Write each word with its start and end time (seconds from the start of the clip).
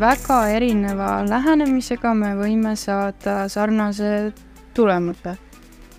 väga 0.00 0.38
erineva 0.48 1.20
lähenemisega 1.28 2.14
me 2.16 2.32
võime 2.38 2.72
saada 2.78 3.44
sarnase 3.52 4.32
tulemuse. 4.74 5.36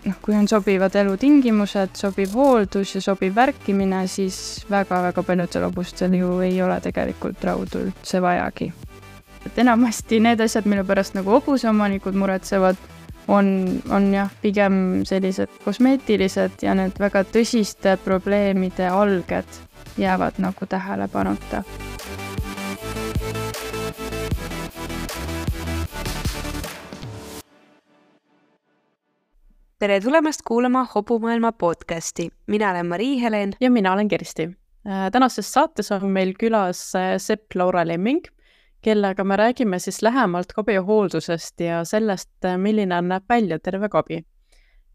noh, 0.01 0.15
kui 0.25 0.33
on 0.33 0.47
sobivad 0.49 0.95
elutingimused, 0.97 1.93
sobiv 1.93 2.33
hooldus 2.33 2.95
ja 2.95 3.01
sobiv 3.05 3.35
värkimine, 3.37 3.99
siis 4.09 4.65
väga-väga 4.69 5.21
paljudel 5.23 5.67
hobustel 5.67 6.15
ju 6.17 6.39
ei 6.41 6.57
ole 6.65 6.79
tegelikult 6.81 7.43
raudu 7.45 7.85
üldse 7.85 8.21
vajagi. 8.21 8.71
et 9.45 9.57
enamasti 9.57 10.19
need 10.19 10.41
asjad, 10.41 10.65
mille 10.65 10.83
pärast 10.83 11.13
nagu 11.13 11.37
hobuseomanikud 11.37 12.17
muretsevad, 12.17 12.77
on, 13.27 13.81
on 13.89 14.13
jah, 14.13 14.31
pigem 14.41 15.05
sellised 15.05 15.61
kosmeetilised 15.65 16.65
ja 16.65 16.73
need 16.73 16.97
väga 16.99 17.21
tõsiste 17.23 17.99
probleemide 18.01 18.89
alged 18.89 19.61
jäävad 19.97 20.33
nagu 20.37 20.65
tähelepanuta 20.65 21.63
tere 29.81 29.99
tulemast 29.99 30.41
kuulama 30.47 30.87
Hobumaailma 30.95 31.51
podcasti, 31.51 32.29
mina 32.47 32.69
olen 32.71 32.85
Mari-Helen. 32.85 33.53
ja 33.61 33.71
mina 33.71 33.93
olen 33.93 34.07
Kersti. 34.07 34.43
Äh, 34.87 35.11
tänases 35.11 35.53
saates 35.53 35.91
on 35.91 36.09
meil 36.09 36.33
külas 36.43 36.95
äh, 36.95 37.17
Sepp 37.17 37.55
Laura 37.55 37.87
Lemming, 37.87 38.21
kellega 38.81 39.23
me 39.23 39.35
räägime 39.37 39.79
siis 39.79 40.01
lähemalt 40.01 40.53
kabihooldusest 40.53 41.59
ja 41.59 41.83
sellest, 41.85 42.29
äh, 42.45 42.57
milline 42.57 43.01
näeb 43.01 43.23
välja 43.29 43.59
terve 43.59 43.89
kabi. 43.89 44.23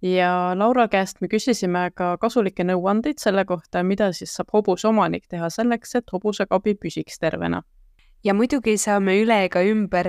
Ja 0.03 0.53
Laura 0.59 0.89
käest 0.89 1.21
me 1.21 1.29
küsisime 1.29 1.91
ka 1.95 2.17
kasulikke 2.21 2.65
nõuandeid 2.65 3.19
selle 3.23 3.45
kohta, 3.45 3.83
mida 3.83 4.13
siis 4.13 4.35
saab 4.37 4.53
hobuse 4.53 4.89
omanik 4.89 5.27
teha 5.29 5.51
selleks, 5.51 5.95
et 5.95 6.13
hobuse 6.13 6.47
kabi 6.47 6.75
püsiks 6.75 7.19
tervena. 7.19 7.63
ja 8.25 8.35
muidugi 8.35 8.77
saame 8.79 9.21
üle 9.23 9.45
ega 9.45 9.63
ümber 9.63 10.09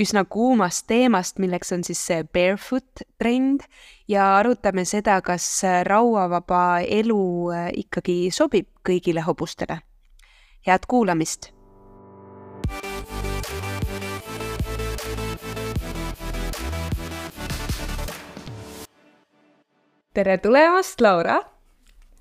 üsna 0.00 0.24
kuumast 0.24 0.86
teemast, 0.88 1.38
milleks 1.42 1.72
on 1.74 1.84
siis 1.84 2.00
see 2.06 2.22
barefoot 2.24 3.04
trend 3.20 3.66
ja 4.08 4.36
arutame 4.38 4.84
seda, 4.88 5.20
kas 5.24 5.46
rauavaba 5.88 6.80
elu 6.86 7.22
äh, 7.52 7.68
ikkagi 7.84 8.30
sobib 8.32 8.70
kõigile 8.88 9.24
hobustele. 9.26 9.80
head 10.66 10.86
kuulamist. 10.88 11.52
Tere 20.14 20.36
tulemast, 20.38 21.00
Laura! 21.00 21.38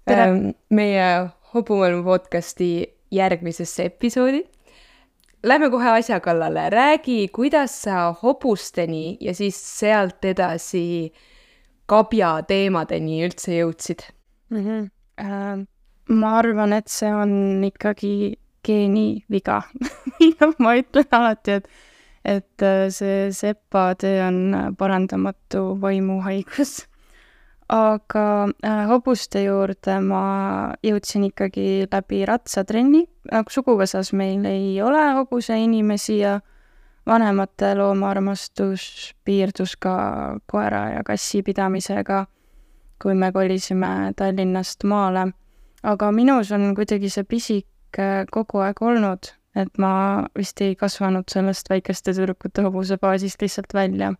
tere! 0.08 0.54
meie 0.72 1.08
Hobumaailma 1.52 2.04
podcasti 2.06 2.88
järgmisesse 3.12 3.90
episoodi 3.90 4.40
lähme 5.44 5.68
kohe 5.74 5.90
asja 5.98 6.22
kallale, 6.24 6.70
räägi, 6.72 7.28
kuidas 7.36 7.74
sa 7.84 8.14
hobusteni 8.22 9.18
ja 9.20 9.34
siis 9.36 9.60
sealt 9.80 10.24
edasi 10.26 11.12
kabja 11.86 12.30
teemadeni 12.48 13.26
üldse 13.26 13.58
jõudsid 13.58 14.06
mm? 14.50 14.62
-hmm. 14.64 14.88
Äh, 15.20 15.66
ma 16.08 16.38
arvan, 16.38 16.74
et 16.74 16.88
see 16.88 17.12
on 17.14 17.64
ikkagi 17.68 18.38
geeniviga 18.64 19.62
ma 20.64 20.78
ütlen 20.80 21.12
alati, 21.12 21.60
et, 21.60 21.68
et 22.24 22.64
äh, 22.64 22.88
see 22.90 23.28
sepatöö 23.36 24.24
on 24.30 24.56
parandamatu 24.78 25.82
vaimuhaigus 25.82 26.86
aga 27.72 28.50
äh, 28.66 28.86
hobuste 28.90 29.46
juurde 29.46 29.96
ma 30.04 30.24
jõudsin 30.84 31.30
ikkagi 31.30 31.88
läbi 31.88 32.26
ratsatrenni, 32.28 33.06
nagu 33.32 33.54
suguvõsas 33.54 34.12
meil 34.18 34.44
ei 34.50 34.76
ole 34.84 35.04
hobuseinimesi 35.16 36.18
ja 36.20 36.40
vanemate 37.08 37.72
loomaarmastus 37.80 39.14
piirdus 39.26 39.78
ka 39.80 39.96
koera 40.52 40.84
ja 40.98 41.06
kassi 41.08 41.42
pidamisega, 41.48 42.26
kui 43.02 43.16
me 43.16 43.32
kolisime 43.32 44.12
Tallinnast 44.20 44.84
maale. 44.84 45.32
aga 45.84 46.12
minus 46.12 46.52
on 46.52 46.76
kuidagi 46.76 47.10
see 47.10 47.24
pisik 47.24 48.00
äh, 48.00 48.26
kogu 48.32 48.60
aeg 48.68 48.82
olnud, 48.84 49.32
et 49.56 49.78
ma 49.78 50.28
vist 50.38 50.60
ei 50.62 50.76
kasvanud 50.76 51.32
sellest 51.32 51.70
väikeste 51.70 52.14
tüdrukute 52.14 52.68
hobusebaasist 52.68 53.42
lihtsalt 53.42 53.74
välja. 53.74 54.14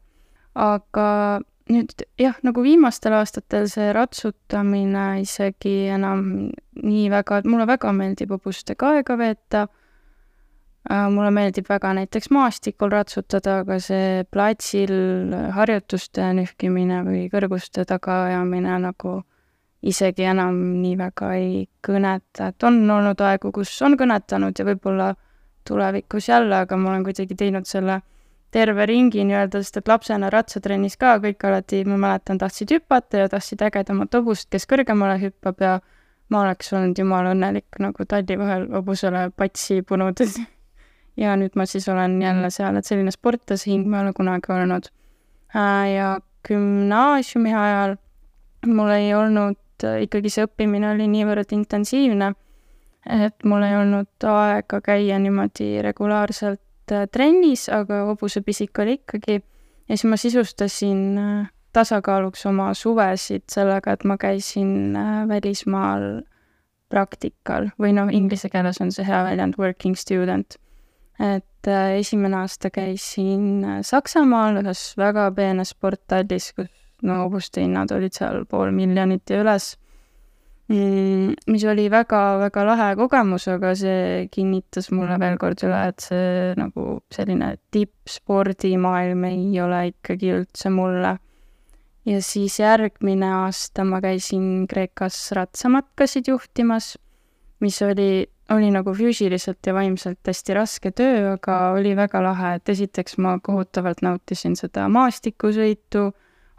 aga 0.56 1.42
nüüd 1.70 2.06
jah, 2.20 2.38
nagu 2.46 2.64
viimastel 2.64 3.14
aastatel 3.18 3.68
see 3.70 3.92
ratsutamine 3.96 5.22
isegi 5.22 5.76
enam 5.94 6.24
nii 6.82 7.06
väga, 7.14 7.42
mulle 7.46 7.68
väga 7.70 7.94
meeldib 7.96 8.34
hobustega 8.36 8.96
aega 8.98 9.18
veeta 9.20 9.66
äh,. 10.90 11.08
mulle 11.14 11.32
meeldib 11.36 11.70
väga 11.70 11.94
näiteks 12.00 12.32
maastikul 12.34 12.92
ratsutada, 12.94 13.60
aga 13.62 13.80
see 13.80 14.24
platsil 14.32 14.96
harjutuste 15.58 16.32
nühkimine 16.40 17.04
või 17.08 17.26
kõrguste 17.34 17.86
tagaajamine 17.86 18.80
nagu 18.88 19.22
isegi 19.82 20.28
enam 20.30 20.58
nii 20.82 20.96
väga 20.98 21.34
ei 21.38 21.66
kõneta, 21.86 22.52
et 22.52 22.64
on 22.64 22.84
olnud 22.98 23.22
aegu, 23.26 23.52
kus 23.52 23.74
on 23.82 23.98
kõnetanud 23.98 24.58
ja 24.58 24.66
võib-olla 24.66 25.14
tulevikus 25.68 26.30
jälle, 26.30 26.64
aga 26.66 26.78
ma 26.78 26.92
olen 26.92 27.06
kuidagi 27.06 27.38
teinud 27.38 27.70
selle 27.70 28.02
terve 28.52 28.86
ringi 28.86 29.24
nii-öelda, 29.28 29.62
sest 29.64 29.80
et 29.80 29.90
lapsena 29.90 30.30
ratsatrennis 30.34 30.98
ka 31.00 31.16
kõik 31.24 31.44
alati, 31.48 31.82
ma 31.88 31.98
mäletan, 32.00 32.40
tahtsid 32.42 32.74
hüpata 32.76 33.24
ja 33.24 33.30
tahtsid 33.32 33.64
ägedamat 33.68 34.18
hobust, 34.20 34.50
kes 34.52 34.68
kõrgemale 34.70 35.18
hüppab 35.22 35.64
ja 35.64 35.78
ma 36.32 36.44
oleks 36.46 36.72
olnud 36.76 37.00
jumala 37.00 37.32
õnnelik 37.36 37.80
nagu 37.84 38.06
talli 38.08 38.38
vahel 38.40 38.68
hobusele 38.76 39.30
patsi 39.36 39.82
punudes. 39.88 40.36
ja 41.22 41.36
nüüd 41.40 41.56
ma 41.56 41.66
siis 41.66 41.88
olen 41.92 42.20
jälle 42.22 42.52
seal, 42.52 42.76
et 42.76 42.88
selline 42.88 43.12
sportlasehing 43.12 43.88
ma 43.88 44.00
ei 44.00 44.08
ole 44.08 44.14
kunagi 44.16 44.52
olnud. 44.56 44.92
Äh, 45.56 45.88
ja 45.96 46.10
gümnaasiumi 46.48 47.54
ajal 47.56 47.96
mul 48.68 48.92
ei 48.96 49.14
olnud, 49.16 49.60
ikkagi 50.04 50.30
see 50.30 50.46
õppimine 50.48 50.92
oli 50.92 51.08
niivõrd 51.12 51.56
intensiivne, 51.56 52.34
et 53.10 53.48
mul 53.48 53.64
ei 53.66 53.78
olnud 53.80 54.28
aega 54.28 54.82
käia 54.86 55.18
niimoodi 55.20 55.80
regulaarselt 55.82 56.62
Äh, 56.62 56.71
trennis, 56.88 57.68
aga 57.70 58.06
hobusepisik 58.10 58.80
oli 58.80 59.00
ikkagi. 59.00 59.42
ja 59.90 59.98
siis 59.98 60.06
ma 60.10 60.18
sisustasin 60.18 61.18
äh, 61.18 61.50
tasakaaluks 61.74 62.46
oma 62.46 62.74
suvesid 62.74 63.44
sellega, 63.52 63.94
et 63.94 64.04
ma 64.04 64.18
käisin 64.18 64.96
äh, 64.96 65.28
välismaal 65.28 66.22
praktikal 66.90 67.72
või 67.80 67.94
noh, 67.96 68.12
inglise 68.12 68.50
keeles 68.50 68.82
on 68.82 68.92
see 68.92 69.06
hea 69.08 69.24
väljend 69.24 69.56
working 69.58 69.96
student. 69.96 70.58
et 71.20 71.68
esimene 71.98 72.40
aasta 72.42 72.72
käisin 72.74 73.62
Saksamaal 73.86 74.58
ühes 74.64 74.96
väga 74.98 75.28
peenes 75.38 75.76
sporthallis, 75.76 76.54
kus 76.58 76.72
no 77.06 77.20
hobuste 77.24 77.62
hinnad 77.62 77.92
olid 77.94 78.16
seal 78.18 78.46
pool 78.50 78.72
miljonit 78.74 79.30
ja 79.30 79.42
üles 79.44 79.76
mis 80.72 81.64
oli 81.68 81.88
väga-väga 81.92 82.64
lahe 82.66 82.88
kogemus, 83.00 83.48
aga 83.52 83.74
see 83.76 84.28
kinnitas 84.32 84.92
mulle 84.96 85.18
veel 85.20 85.38
kord 85.42 85.64
üle, 85.68 85.80
et 85.92 86.04
see 86.04 86.54
nagu 86.60 87.02
selline 87.12 87.56
tippspordimaailm 87.74 89.26
ei 89.32 89.60
ole 89.64 89.82
ikkagi 89.92 90.32
üldse 90.38 90.72
mulle. 90.74 91.18
ja 92.06 92.18
siis 92.26 92.56
järgmine 92.60 93.28
aasta 93.44 93.84
ma 93.86 94.00
käisin 94.02 94.66
Kreekas 94.70 95.18
ratsamatkasid 95.38 96.32
juhtimas, 96.32 96.96
mis 97.62 97.78
oli, 97.86 98.26
oli 98.50 98.72
nagu 98.74 98.94
füüsiliselt 98.98 99.68
ja 99.68 99.76
vaimselt 99.78 100.26
hästi 100.26 100.58
raske 100.58 100.92
töö, 100.92 101.36
aga 101.36 101.60
oli 101.76 101.94
väga 101.96 102.24
lahe, 102.24 102.56
et 102.58 102.70
esiteks 102.70 103.20
ma 103.22 103.38
kohutavalt 103.44 104.02
nautisin 104.02 104.56
seda 104.58 104.88
maastikusõitu, 104.90 106.10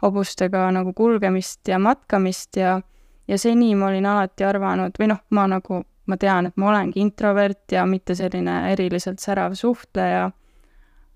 hobustega 0.03 0.69
nagu 0.75 0.93
kulgemist 0.95 1.67
ja 1.67 1.79
matkamist 1.79 2.55
ja 2.59 2.79
ja 3.27 3.37
seni 3.37 3.73
ma 3.75 3.87
olin 3.87 4.05
alati 4.05 4.45
arvanud 4.47 4.95
või 4.99 5.09
noh, 5.13 5.23
ma 5.29 5.47
nagu, 5.47 5.83
ma 6.05 6.17
tean, 6.19 6.49
et 6.49 6.57
ma 6.57 6.71
olengi 6.71 7.01
introvert 7.03 7.71
ja 7.71 7.85
mitte 7.89 8.15
selline 8.15 8.71
eriliselt 8.73 9.23
särav 9.23 9.55
suhtleja 9.55 10.25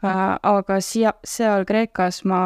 äh,, 0.06 0.22
aga 0.44 0.80
siia, 0.84 1.14
seal 1.26 1.66
Kreekas 1.68 2.24
ma 2.30 2.40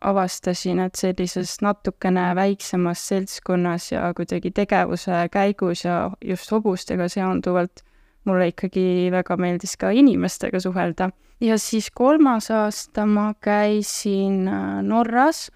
avastasin, 0.00 0.84
et 0.86 1.00
sellises 1.00 1.58
natukene 1.64 2.30
väiksemas 2.38 3.02
seltskonnas 3.10 3.92
ja 3.92 4.12
kuidagi 4.16 4.54
tegevuse 4.54 5.26
käigus 5.32 5.84
ja 5.84 6.00
just 6.24 6.50
hobustega 6.52 7.08
seonduvalt 7.08 7.84
mulle 8.28 8.50
ikkagi 8.52 9.08
väga 9.12 9.36
meeldis 9.40 9.76
ka 9.80 9.90
inimestega 9.90 10.60
suhelda. 10.60 11.10
ja 11.40 11.58
siis 11.58 11.90
kolmas 11.94 12.50
aasta 12.50 13.06
ma 13.06 13.32
käisin 13.40 14.48
äh, 14.48 14.82
Norras 14.82 15.50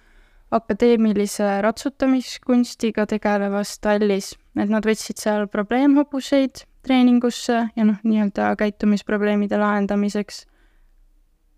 akadeemilise 0.53 1.61
ratsutamiskunstiga 1.65 3.07
tegelevas 3.09 3.79
tallis, 3.81 4.35
et 4.57 4.69
nad 4.69 4.85
võtsid 4.87 5.21
seal 5.21 5.49
probleemhobuseid 5.53 6.67
treeningusse 6.85 7.59
ja 7.77 7.87
noh, 7.87 8.01
nii-öelda 8.05 8.53
käitumisprobleemide 8.61 9.59
lahendamiseks. 9.59 10.47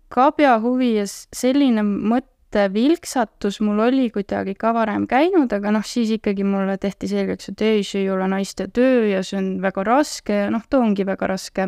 kabja 0.09 0.59
huvi 0.63 0.95
ja 0.95 1.05
selline 1.07 1.83
mõte 1.83 2.35
ette 2.55 2.73
vilksatus 2.73 3.57
mul 3.59 3.81
oli 3.83 4.05
kuidagi 4.13 4.53
ka 4.55 4.71
varem 4.73 5.03
käinud, 5.11 5.51
aga 5.51 5.73
noh, 5.75 5.83
siis 5.83 6.13
ikkagi 6.15 6.45
mulle 6.47 6.77
tehti 6.79 7.09
selgeks, 7.11 7.49
et 7.51 7.63
ei, 7.65 7.81
see 7.83 8.05
ei 8.05 8.11
ole 8.13 8.29
naiste 8.31 8.69
töö 8.71 9.09
ja 9.09 9.23
see 9.27 9.41
on 9.41 9.49
väga 9.63 9.83
raske 9.83 10.37
ja 10.45 10.53
noh, 10.53 10.63
ta 10.69 10.79
ongi 10.79 11.03
väga 11.07 11.27
raske. 11.27 11.67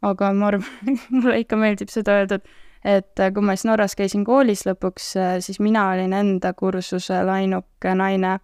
aga 0.00 0.32
ma 0.32 0.46
arvan, 0.48 0.64
mulle 1.12 1.42
ikka 1.42 1.58
meeldib 1.60 1.92
seda 1.92 2.16
öelda, 2.22 2.40
et 2.40 2.48
et 2.84 3.24
kui 3.34 3.44
ma 3.44 3.56
siis 3.56 3.66
Norras 3.68 3.96
käisin 3.98 4.24
koolis 4.24 4.64
lõpuks, 4.68 5.10
siis 5.44 5.60
mina 5.60 5.88
olin 5.92 6.14
enda 6.16 6.54
kursusel 6.56 7.28
ainuke 7.28 7.94
naine. 7.94 8.38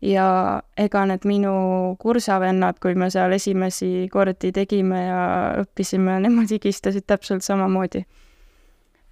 Ja 0.00 0.26
ega 0.80 1.02
need 1.04 1.26
minu 1.28 1.50
kursavennad, 2.00 2.78
kui 2.80 2.94
me 2.96 3.10
seal 3.12 3.34
esimesi 3.36 4.08
kordi 4.08 4.48
tegime 4.56 5.02
ja 5.04 5.24
õppisime, 5.60 6.14
nemad 6.24 6.48
higistasid 6.48 7.04
täpselt 7.04 7.44
samamoodi. 7.44 8.06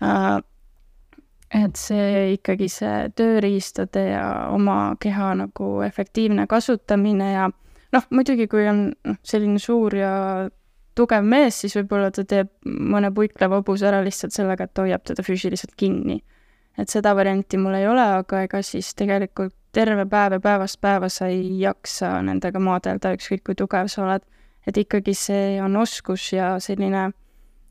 Äh, 0.01 0.39
et 1.55 1.81
see 1.81 2.35
ikkagi 2.35 2.69
see 2.73 3.09
tööriistade 3.17 4.05
ja 4.11 4.25
oma 4.53 4.97
keha 5.01 5.33
nagu 5.43 5.79
efektiivne 5.85 6.45
kasutamine 6.49 7.33
ja 7.33 7.49
noh, 7.95 8.09
muidugi 8.13 8.49
kui 8.51 8.67
on 8.69 8.83
noh, 8.93 9.19
selline 9.27 9.61
suur 9.63 9.97
ja 9.97 10.13
tugev 10.99 11.25
mees, 11.25 11.61
siis 11.63 11.77
võib-olla 11.79 12.11
ta 12.15 12.25
teeb 12.29 12.51
mõne 12.67 13.13
puikleva 13.15 13.61
hobuse 13.61 13.87
ära 13.89 14.03
lihtsalt 14.05 14.35
sellega, 14.35 14.67
et 14.67 14.83
hoiab 14.83 15.07
teda 15.07 15.25
füüsiliselt 15.27 15.77
kinni. 15.79 16.23
et 16.79 16.89
seda 16.89 17.11
varianti 17.19 17.59
mul 17.59 17.75
ei 17.75 17.89
ole, 17.91 18.05
aga 18.21 18.45
ega 18.47 18.61
siis 18.63 18.93
tegelikult 18.95 19.55
terve 19.75 20.05
päev 20.07 20.37
ja 20.37 20.41
päevast 20.41 20.81
päeva 20.81 21.09
sa 21.09 21.27
ei 21.27 21.61
jaksa 21.61 22.19
nendega 22.23 22.61
maadelda, 22.63 23.13
ükskõik 23.19 23.45
kui 23.47 23.57
tugev 23.59 23.89
sa 23.91 24.05
oled. 24.05 24.23
et 24.67 24.77
ikkagi 24.77 25.15
see 25.17 25.63
on 25.65 25.77
oskus 25.81 26.33
ja 26.33 26.59
selline, 26.61 27.11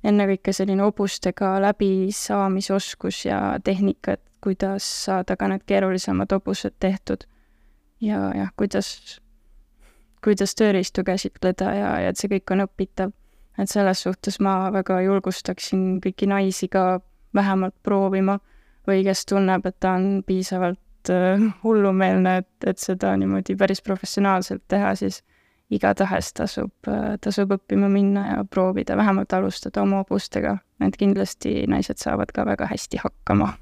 ennekõike 0.03 0.53
selline 0.53 0.81
hobustega 0.83 1.57
läbisaamisoskus 1.61 3.25
ja 3.25 3.59
tehnika, 3.63 4.17
et 4.17 4.23
kuidas 4.41 4.87
saada 5.05 5.35
ka 5.37 5.47
need 5.47 5.65
keerulisemad 5.65 6.31
hobused 6.31 6.75
tehtud. 6.79 7.25
ja 8.01 8.31
jah, 8.35 8.51
kuidas, 8.57 9.19
kuidas 10.23 10.55
tööriistu 10.57 11.03
käsitleda 11.03 11.71
ja, 11.75 11.93
ja 12.03 12.09
et 12.11 12.19
see 12.19 12.31
kõik 12.31 12.53
on 12.55 12.65
õpitav. 12.65 13.13
et 13.57 13.69
selles 13.69 14.01
suhtes 14.05 14.39
ma 14.39 14.71
väga 14.73 15.01
julgustaksin 15.01 16.01
kõiki 16.01 16.27
naisi 16.29 16.67
ka 16.67 16.99
vähemalt 17.33 17.75
proovima 17.83 18.39
või 18.87 19.03
kes 19.03 19.25
tunneb, 19.25 19.65
et 19.65 19.79
ta 19.79 19.95
on 19.97 20.23
piisavalt 20.25 21.11
äh, 21.11 21.41
hullumeelne, 21.63 22.37
et, 22.37 22.69
et 22.69 22.79
seda 22.79 23.15
niimoodi 23.17 23.55
päris 23.59 23.81
professionaalselt 23.81 24.63
teha, 24.67 24.95
siis 24.95 25.23
igatahes 25.73 26.31
tasub, 26.33 26.71
äh, 26.87 27.15
tasub 27.21 27.51
õppima 27.57 27.89
minna 27.91 28.25
ja 28.27 28.43
proovida, 28.49 28.97
vähemalt 28.97 29.33
alustada 29.33 29.83
oma 29.83 30.03
hobustega, 30.03 30.57
et 30.81 30.97
kindlasti 30.97 31.65
naised 31.67 31.99
saavad 32.01 32.31
ka 32.33 32.45
väga 32.47 32.69
hästi 32.71 33.01
hakkama. 33.03 33.53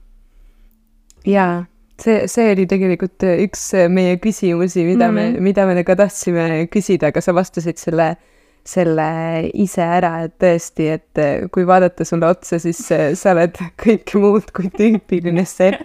jaa, 1.26 1.66
see, 2.02 2.28
see 2.32 2.52
oli 2.54 2.66
tegelikult 2.70 3.26
üks 3.30 3.68
meie 3.92 4.18
küsimusi, 4.22 4.86
mida 4.88 5.10
mm 5.10 5.18
-hmm. 5.18 5.20
me, 5.20 5.32
mhm. 5.32 5.44
mida 5.44 5.66
me 5.66 5.84
ka 5.84 5.96
tahtsime 5.96 6.68
küsida, 6.72 7.08
aga 7.08 7.22
sa 7.22 7.36
vastasid 7.36 7.78
selle, 7.78 8.16
selle 8.66 9.50
ise 9.54 9.82
ära, 9.82 10.24
et 10.26 10.36
tõesti, 10.42 10.90
et 10.98 11.52
kui 11.52 11.68
vaadata 11.68 12.06
sulle 12.06 12.28
otsa, 12.28 12.60
siis 12.60 12.82
sa 13.14 13.32
oled 13.32 13.58
kõike 13.84 14.20
muud 14.20 14.52
kui 14.52 14.70
tüüpiline 14.70 15.46
sepp 15.46 15.82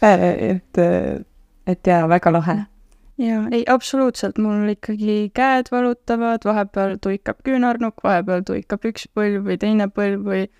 et, 0.02 0.78
et 1.66 1.86
jaa, 1.86 2.08
väga 2.08 2.32
lahe. 2.32 2.56
jaa, 3.18 3.44
ei 3.52 3.64
absoluutselt, 3.66 4.38
mul 4.38 4.68
ikkagi 4.76 5.30
käed 5.34 5.68
valutavad, 5.72 6.44
vahepeal 6.44 6.96
tuikab 7.02 7.42
küünarnukk, 7.44 8.02
vahepeal 8.04 8.42
tuikab 8.46 8.84
üks 8.84 9.08
põlv 9.14 9.44
või 9.44 9.58
teine 9.58 9.88
põlv 9.88 10.24
või 10.24 10.42
äh, 10.46 10.58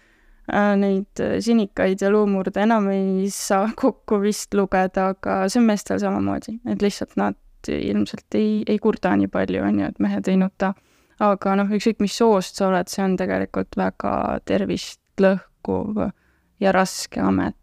neid 0.80 1.20
sinikaid 1.44 2.02
ja 2.02 2.10
luumurde 2.10 2.64
enam 2.64 2.88
ei 2.92 3.28
saa 3.34 3.68
kokku 3.82 4.20
vist 4.24 4.54
lugeda, 4.54 5.10
aga 5.14 5.42
see 5.48 5.60
on 5.62 5.68
meestel 5.68 6.00
samamoodi, 6.02 6.58
et 6.70 6.82
lihtsalt 6.82 7.16
nad 7.20 7.38
ilmselt 7.70 8.38
ei, 8.38 8.62
ei 8.66 8.78
kurda 8.80 9.12
nii 9.20 9.28
palju, 9.30 9.62
on 9.66 9.82
ju, 9.82 9.90
et 9.92 10.00
mehed 10.00 10.28
ei 10.32 10.40
nuta. 10.40 10.72
aga 11.20 11.54
noh, 11.60 11.68
ükskõik 11.76 12.00
mis 12.00 12.16
soost 12.16 12.56
sa 12.56 12.70
oled, 12.70 12.88
see 12.88 13.04
on 13.04 13.18
tegelikult 13.20 13.76
väga 13.76 14.12
tervist 14.48 15.02
lõhkuv 15.20 16.06
ja 16.60 16.72
raske 16.72 17.20
amet 17.20 17.60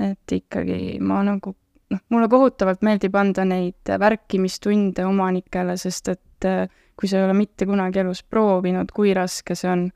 et 0.00 0.34
ikkagi 0.36 0.98
ma 1.04 1.20
nagu 1.26 1.54
noh, 1.92 2.02
mulle 2.12 2.28
kohutavalt 2.32 2.82
meeldib 2.86 3.16
anda 3.18 3.44
neid 3.48 3.92
värkimistunde 4.00 5.04
omanikele, 5.08 5.76
sest 5.80 6.12
et 6.14 6.48
äh, 6.48 6.70
kui 6.96 7.10
sa 7.10 7.20
ei 7.20 7.26
ole 7.26 7.36
mitte 7.36 7.66
kunagi 7.68 8.02
elus 8.02 8.22
proovinud, 8.24 8.92
kui 8.94 9.12
raske 9.16 9.56
see 9.58 9.70
on, 9.72 9.88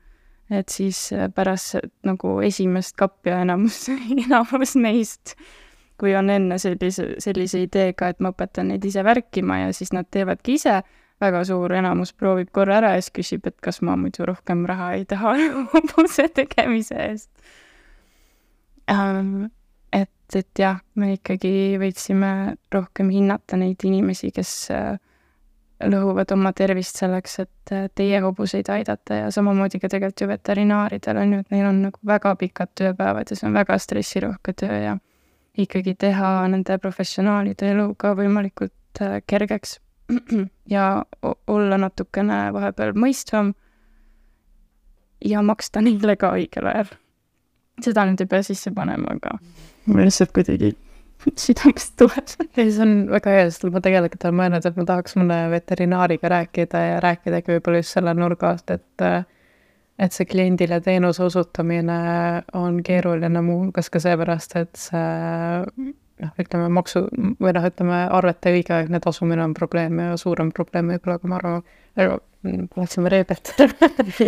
et 0.49 0.69
siis 0.71 1.09
äh, 1.13 1.27
pärast 1.33 1.77
nagu 2.07 2.37
esimest 2.45 2.95
kapja 2.99 3.41
enamus, 3.43 3.87
enamus 4.25 4.75
neist, 4.79 5.35
kui 5.99 6.13
on 6.15 6.29
enne 6.29 6.59
sellise, 6.61 7.15
sellise 7.23 7.63
ideega, 7.65 8.11
et 8.11 8.21
ma 8.23 8.31
õpetan 8.33 8.71
neid 8.71 8.85
ise 8.85 9.03
värkima 9.03 9.63
ja 9.65 9.73
siis 9.75 9.93
nad 9.95 10.09
teevadki 10.13 10.57
ise, 10.59 10.79
väga 11.21 11.43
suur 11.49 11.73
enamus 11.73 12.13
proovib 12.13 12.51
korra 12.53 12.77
ära 12.81 12.93
ja 12.95 13.01
siis 13.01 13.15
küsib, 13.15 13.47
et 13.49 13.57
kas 13.63 13.81
ma 13.81 13.97
muidu 13.99 14.27
rohkem 14.29 14.65
raha 14.69 14.91
ei 14.97 15.05
taha 15.09 15.33
hobuse 15.73 16.27
tegemise 16.33 16.99
eest. 17.09 17.31
Um, 18.87 19.49
et, 19.91 20.13
et 20.37 20.59
jah, 20.59 20.79
me 20.95 21.15
ikkagi 21.17 21.75
võiksime 21.81 22.31
rohkem 22.71 23.09
hinnata 23.11 23.59
neid 23.59 23.83
inimesi, 23.83 24.31
kes 24.31 24.53
äh, 24.71 24.93
lõhuvad 25.83 26.31
oma 26.33 26.51
tervist 26.57 26.97
selleks, 26.97 27.39
et 27.43 27.73
teie 27.95 28.21
hobuseid 28.23 28.69
aidata 28.73 29.21
ja 29.21 29.27
samamoodi 29.33 29.79
ka 29.81 29.89
tegelikult 29.91 30.23
ju 30.23 30.29
veterinaaridel 30.31 31.19
on 31.21 31.33
ju, 31.35 31.41
et 31.43 31.51
neil 31.53 31.67
on 31.69 31.81
nagu 31.87 31.99
väga 32.07 32.33
pikad 32.39 32.71
tööpäevad 32.79 33.29
ja 33.29 33.37
see 33.37 33.47
on 33.49 33.57
väga 33.57 33.77
stressirohke 33.81 34.55
töö 34.57 34.79
ja 34.81 34.95
ikkagi 35.57 35.95
teha 35.99 36.31
nende 36.51 36.77
professionaalide 36.81 37.71
elu 37.73 37.91
ka 37.99 38.13
võimalikult 38.17 39.01
äh, 39.01 39.19
kergeks 39.27 39.77
ja 40.75 40.87
olla 41.47 41.77
natukene 41.81 42.47
vahepeal 42.55 42.95
mõistvam 42.97 43.53
ja 45.25 45.41
maksta 45.45 45.81
neile 45.81 46.17
ka 46.17 46.33
õigel 46.37 46.69
ajal. 46.73 46.91
seda 47.83 48.05
nüüd 48.09 48.21
ei 48.21 48.29
pea 48.29 48.43
sisse 48.45 48.73
panema, 48.73 49.13
aga 49.17 49.37
mul 49.85 50.05
lihtsalt 50.05 50.33
kuidagi 50.33 50.73
südamest 51.45 51.95
tuleb. 51.99 52.33
ei, 52.57 52.69
see 52.71 52.83
on 52.85 52.93
väga 53.11 53.33
hea, 53.33 53.47
sest 53.49 53.67
ma 53.73 53.81
tegelikult 53.83 54.27
olen 54.27 54.39
mõelnud, 54.41 54.67
et 54.69 54.79
ma 54.79 54.87
tahaks 54.91 55.17
mõne 55.19 55.39
veterinaariga 55.53 56.31
rääkida 56.33 56.83
ja 56.83 57.01
rääkidagi 57.03 57.57
võib-olla 57.57 57.81
just 57.81 57.97
selle 57.97 58.13
nurga 58.17 58.53
alt, 58.53 58.75
et 58.75 59.07
et 59.97 60.13
see 60.13 60.27
kliendile 60.29 60.77
teenuse 60.85 61.23
osutamine 61.25 61.95
on 62.57 62.83
keeruline 62.85 63.41
muuhulgas 63.41 63.89
ka 63.89 64.01
seepärast, 64.01 64.53
et 64.59 64.77
see 64.77 65.95
noh, 66.21 66.33
ütleme 66.41 66.69
maksu 66.73 67.05
või 67.41 67.53
noh, 67.57 67.65
ütleme 67.65 68.03
arvete 68.19 68.53
õigeaegne 68.53 69.01
tasumine 69.03 69.43
on 69.45 69.55
probleem 69.57 70.01
ja 70.03 70.17
suurem 70.21 70.51
probleem 70.53 70.93
võib-olla, 70.93 71.17
kui 71.21 71.31
ma 71.31 71.39
arvan, 71.41 71.63
läksime 72.77 73.09
reebet 73.11 73.53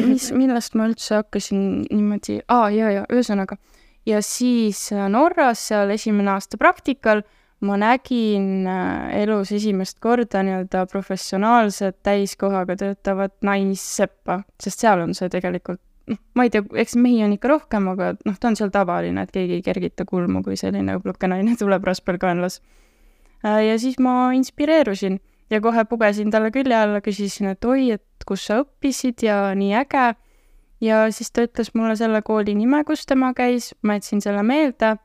mis, 0.08 0.32
millest 0.34 0.78
ma 0.78 0.90
üldse 0.90 1.20
hakkasin 1.22 1.66
niimoodi, 1.86 2.40
aa 2.50 2.70
jaa, 2.74 2.96
jaa, 2.98 3.06
ühesõnaga 3.14 3.60
ja 4.06 4.22
siis 4.26 4.92
äh, 4.94 5.10
Norras 5.12 5.68
seal 5.72 5.92
esimene 5.96 6.32
aasta 6.36 6.58
praktikal 6.58 7.24
ma 7.66 7.76
nägin 7.80 8.68
äh, 8.68 9.22
elus 9.24 9.52
esimest 9.52 10.00
korda 10.00 10.44
nii-öelda 10.46 10.86
professionaalset 10.92 12.00
täiskohaga 12.04 12.78
töötavat 12.80 13.36
naisseppa, 13.44 14.42
sest 14.64 14.86
seal 14.86 15.04
on 15.04 15.16
see 15.18 15.30
tegelikult 15.32 15.82
noh, 16.10 16.20
ma 16.36 16.46
ei 16.48 16.54
tea, 16.54 16.64
eks 16.82 16.96
mehi 17.00 17.24
on 17.26 17.36
ikka 17.36 17.52
rohkem, 17.52 17.90
aga 17.92 18.14
noh, 18.26 18.38
ta 18.40 18.52
on 18.52 18.58
seal 18.60 18.72
tavaline, 18.74 19.24
et 19.24 19.34
keegi 19.36 19.60
ei 19.60 19.66
kergita 19.66 20.08
kulmu, 20.10 20.44
kui 20.46 20.58
selline 20.60 20.98
õbluke 21.00 21.30
naine 21.30 21.56
tuleb 21.62 21.86
rasperkaenlas. 21.88 22.62
Äh, 23.46 23.66
ja 23.70 23.76
siis 23.82 24.00
ma 24.04 24.32
inspireerusin 24.38 25.20
ja 25.52 25.62
kohe 25.62 25.86
pugesin 25.90 26.32
talle 26.32 26.54
külje 26.56 26.78
alla, 26.78 27.04
küsisin, 27.04 27.52
et 27.54 27.66
oi, 27.66 27.92
et 27.98 28.28
kus 28.28 28.48
sa 28.50 28.62
õppisid 28.64 29.26
ja 29.26 29.42
nii 29.58 29.76
äge 29.84 30.08
ja 30.82 31.04
siis 31.12 31.32
ta 31.32 31.44
ütles 31.48 31.74
mulle 31.76 31.96
selle 32.00 32.22
kooli 32.26 32.56
nime, 32.56 32.84
kus 32.88 33.06
tema 33.10 33.34
käis, 33.38 33.74
ma 33.84 33.98
jätsin 33.98 34.22
selle 34.24 34.44
meelde 34.44 34.96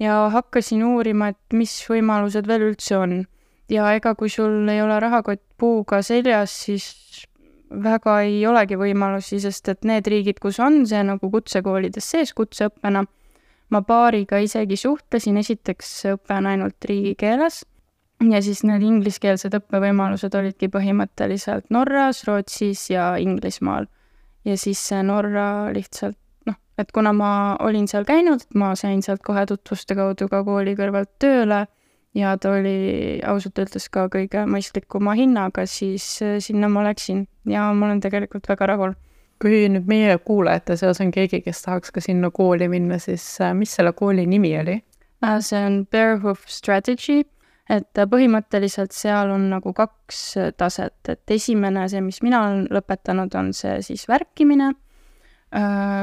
ja 0.00 0.20
hakkasin 0.32 0.84
uurima, 0.84 1.32
et 1.32 1.56
mis 1.56 1.74
võimalused 1.88 2.46
veel 2.48 2.70
üldse 2.70 2.96
on. 2.96 3.24
ja 3.68 3.90
ega 3.92 4.14
kui 4.16 4.30
sul 4.32 4.68
ei 4.72 4.80
ole 4.80 4.96
rahakott 5.00 5.42
puuga 5.60 6.00
seljas, 6.02 6.54
siis 6.64 7.26
väga 7.68 8.20
ei 8.24 8.46
olegi 8.46 8.78
võimalusi, 8.80 9.40
sest 9.40 9.68
et 9.68 9.84
need 9.84 10.06
riigid, 10.08 10.38
kus 10.40 10.60
on 10.64 10.86
see 10.88 11.02
nagu 11.04 11.30
kutsekoolides 11.30 12.10
sees 12.14 12.32
kutseõppena, 12.32 13.04
ma 13.68 13.82
paariga 13.84 14.40
isegi 14.40 14.78
suhtlesin, 14.80 15.36
esiteks 15.36 15.90
õpe 16.14 16.38
on 16.38 16.48
ainult 16.48 16.88
riigikeeles. 16.88 17.64
Ja 18.24 18.40
siis 18.42 18.64
need 18.66 18.82
ingliskeelsed 18.82 19.52
õppevõimalused 19.54 20.32
olidki 20.34 20.66
põhimõtteliselt 20.72 21.68
Norras, 21.70 22.24
Rootsis 22.26 22.88
ja 22.90 23.12
Inglismaal 23.22 23.86
ja 24.44 24.56
siis 24.56 24.80
see 24.90 25.02
Norra 25.02 25.72
lihtsalt 25.74 26.18
noh, 26.46 26.56
et 26.78 26.92
kuna 26.94 27.12
ma 27.12 27.32
olin 27.64 27.88
seal 27.90 28.06
käinud, 28.08 28.44
ma 28.54 28.74
sain 28.78 29.02
sealt 29.02 29.22
kohe 29.26 29.46
tutvuste 29.46 29.96
kaudu 29.98 30.28
ka 30.30 30.44
kooli 30.46 30.76
kõrvalt 30.78 31.16
tööle 31.22 31.66
ja 32.18 32.36
ta 32.40 32.52
oli 32.56 33.20
ausalt 33.26 33.58
öeldes 33.60 33.88
ka 33.92 34.06
kõige 34.12 34.44
mõistlikuma 34.50 35.14
hinnaga, 35.18 35.66
siis 35.68 36.06
äh, 36.24 36.38
sinna 36.42 36.70
ma 36.72 36.84
läksin 36.86 37.26
ja 37.48 37.68
ma 37.74 37.88
olen 37.88 38.02
tegelikult 38.04 38.48
väga 38.48 38.72
rahul. 38.74 38.96
kui 39.38 39.68
nüüd 39.70 39.86
meie 39.86 40.16
kuulajate 40.18 40.74
seas 40.80 40.98
on 40.98 41.12
keegi, 41.14 41.38
kes 41.44 41.60
tahaks 41.62 41.92
ka 41.94 42.02
sinna 42.02 42.32
kooli 42.34 42.66
minna, 42.68 42.98
siis 42.98 43.22
äh, 43.40 43.54
mis 43.54 43.74
selle 43.76 43.92
kooli 43.94 44.26
nimi 44.26 44.50
oli? 44.58 44.80
Äh, 45.24 45.38
see 45.40 45.60
on 45.62 45.84
Bearhoof 45.86 46.46
Strategy, 46.50 47.22
et 47.68 48.02
põhimõtteliselt 48.10 48.94
seal 48.96 49.30
on 49.34 49.48
nagu 49.52 49.72
kaks 49.76 50.20
taset, 50.56 50.98
et 51.08 51.36
esimene, 51.36 51.88
see, 51.92 52.00
mis 52.04 52.22
mina 52.24 52.42
olen 52.46 52.66
lõpetanud, 52.72 53.34
on 53.36 53.52
see 53.56 53.78
siis 53.84 54.06
värkimine, 54.08 54.72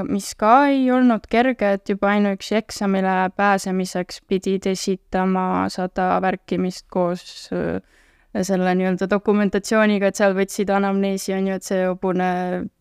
mis 0.10 0.32
ka 0.38 0.54
ei 0.72 0.88
olnud 0.94 1.26
kerge, 1.30 1.76
et 1.78 1.90
juba 1.90 2.14
ainuüksi 2.16 2.56
eksamile 2.62 3.30
pääsemiseks 3.38 4.24
pidid 4.30 4.66
esitama 4.72 5.66
sada 5.74 6.16
värkimist 6.22 6.88
koos 6.90 7.50
selle 8.36 8.74
nii-öelda 8.76 9.08
dokumentatsiooniga, 9.08 10.10
et 10.10 10.18
seal 10.20 10.34
võtsid 10.36 10.72
anamneesi, 10.74 11.32
on 11.38 11.46
ju, 11.48 11.56
et 11.56 11.64
see 11.64 11.86
hobune, 11.86 12.30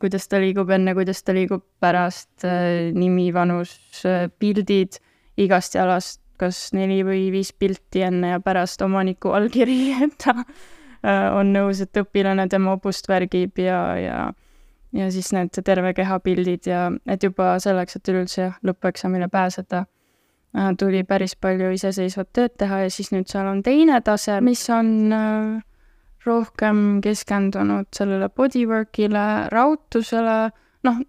kuidas 0.03 0.27
ta 0.27 0.41
liigub 0.43 0.73
enne, 0.75 0.97
kuidas 0.97 1.23
ta 1.23 1.37
liigub 1.37 1.63
pärast, 1.85 2.47
nimi, 2.97 3.29
vanus, 3.35 3.77
pildid 4.41 4.99
igast 5.39 5.77
jalast, 5.77 6.24
kas 6.41 6.69
neli 6.77 7.03
või 7.07 7.29
viis 7.35 7.53
pilti 7.53 8.05
enne 8.07 8.35
ja 8.35 8.41
pärast 8.45 8.83
omaniku 8.83 9.35
allkiri, 9.37 9.79
et 10.07 10.17
ta 10.25 10.37
äh, 10.41 11.29
on 11.35 11.53
nõus, 11.55 11.83
et 11.85 12.03
õpilane 12.03 12.49
tema 12.53 12.77
hobust 12.77 13.09
värgib 13.11 13.59
ja, 13.63 13.83
ja 14.01 14.25
ja 14.95 15.09
siis 15.11 15.33
need 15.35 15.51
terve 15.67 15.91
keha 15.91 16.21
pildid 16.23 16.69
ja 16.71 16.87
et 17.11 17.25
juba 17.27 17.57
selleks, 17.59 17.97
et 17.99 18.09
üleüldse 18.13 18.53
lõpueksamile 18.63 19.27
pääseda 19.27 19.81
Äh, 20.55 20.75
tuli 20.79 21.03
päris 21.03 21.33
palju 21.35 21.73
iseseisvat 21.75 22.29
tööd 22.37 22.53
teha 22.63 22.85
ja 22.85 22.91
siis 22.93 23.09
nüüd 23.11 23.27
seal 23.27 23.49
on 23.51 23.63
teine 23.67 23.97
tase, 24.07 24.37
mis 24.45 24.61
on 24.71 24.91
äh, 25.11 25.49
rohkem 26.23 27.01
keskendunud 27.03 27.89
sellele 27.97 28.29
bodywork'ile, 28.31 29.25
raudtusele, 29.51 30.37
noh, 30.87 31.01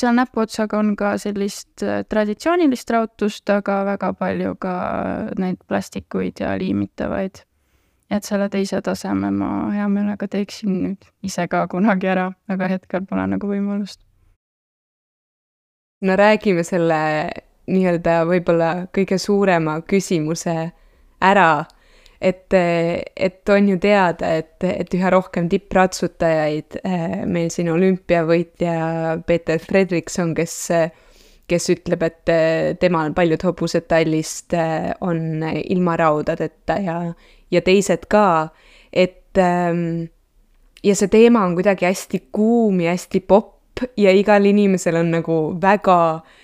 seal 0.00 0.16
näpuotsaga 0.16 0.78
on 0.78 0.94
ka 0.96 1.12
sellist 1.20 1.82
äh, 1.82 2.02
traditsioonilist 2.08 2.90
rautust, 2.90 3.50
aga 3.50 3.82
väga 3.92 4.12
palju 4.18 4.54
ka 4.60 4.74
neid 5.38 5.60
plastikuid 5.68 6.40
ja 6.40 6.56
liimitavaid. 6.58 7.44
et 8.10 8.26
selle 8.26 8.48
teise 8.50 8.80
taseme 8.82 9.28
ma 9.30 9.48
hea 9.70 9.84
meelega 9.88 10.26
teeksin 10.28 10.72
nüüd 10.82 11.04
ise 11.22 11.46
ka 11.48 11.66
kunagi 11.70 12.08
ära, 12.10 12.32
aga 12.50 12.68
hetkel 12.72 13.04
pole 13.06 13.26
nagu 13.34 13.46
võimalust. 13.46 14.00
no 16.02 16.16
räägime 16.16 16.64
selle 16.64 17.00
nii-öelda 17.70 18.24
võib-olla 18.26 18.70
kõige 18.94 19.18
suurema 19.18 19.80
küsimuse 19.80 20.72
ära, 21.20 21.64
et, 22.20 22.54
et 23.16 23.48
on 23.48 23.68
ju 23.68 23.78
teada, 23.80 24.34
et, 24.40 24.56
et 24.64 24.96
üha 24.96 25.10
rohkem 25.14 25.48
tippratsutajaid, 25.50 26.80
eh, 26.84 27.14
meil 27.26 27.48
siin 27.52 27.70
olümpiavõitja 27.72 29.20
Peeter 29.26 29.60
Fredrikson, 29.62 30.34
kes, 30.36 30.56
kes 31.50 31.70
ütleb, 31.72 32.04
et 32.04 32.34
temal 32.82 33.14
paljud 33.16 33.46
hobused 33.48 33.88
tallist 33.90 34.56
eh, 34.56 34.90
on 35.00 35.40
ilma 35.64 35.96
raudadeta 36.00 36.76
ja, 36.84 36.98
ja 37.50 37.64
teised 37.64 38.04
ka, 38.12 38.26
et 38.92 39.40
ehm, 39.40 40.04
ja 40.84 40.96
see 40.96 41.08
teema 41.12 41.46
on 41.48 41.56
kuidagi 41.56 41.88
hästi 41.88 42.26
kuum 42.32 42.84
ja 42.84 42.92
hästi 42.92 43.24
popp 43.24 43.84
ja 43.96 44.12
igal 44.12 44.44
inimesel 44.44 44.98
on 45.00 45.12
nagu 45.14 45.40
väga 45.60 46.00
äh, 46.18 46.38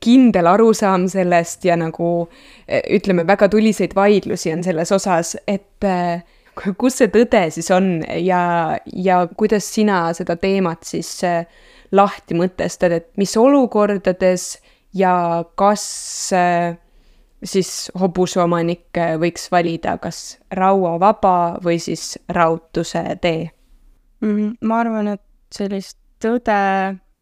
kindel 0.00 0.48
arusaam 0.50 1.06
sellest 1.10 1.64
ja 1.64 1.76
nagu 1.78 2.28
e, 2.66 2.80
ütleme, 2.96 3.26
väga 3.26 3.48
tuliseid 3.52 3.94
vaidlusi 3.96 4.52
on 4.54 4.64
selles 4.66 4.92
osas, 4.94 5.34
et 5.48 5.84
e, 5.86 6.20
kus 6.78 6.98
see 7.00 7.10
tõde 7.14 7.44
siis 7.54 7.70
on 7.74 7.98
ja, 8.22 8.42
ja 8.94 9.20
kuidas 9.38 9.68
sina 9.74 10.08
seda 10.16 10.38
teemat 10.40 10.88
siis 10.88 11.12
e, 11.26 11.34
lahti 11.92 12.36
mõtestad, 12.36 12.92
et 12.92 13.10
mis 13.20 13.36
olukordades 13.40 14.58
ja 14.96 15.44
kas 15.56 15.84
siis 17.44 17.70
hobuseomanik 18.00 18.98
võiks 19.22 19.46
valida 19.52 19.94
kas 20.02 20.38
rauavaba 20.52 21.58
või 21.64 21.78
siis 21.80 22.18
raudtuse 22.28 23.04
tee? 23.22 23.50
-hmm. 24.20 24.56
ma 24.60 24.80
arvan, 24.82 25.14
et 25.14 25.22
sellist 25.54 25.98
tõde 26.20 26.58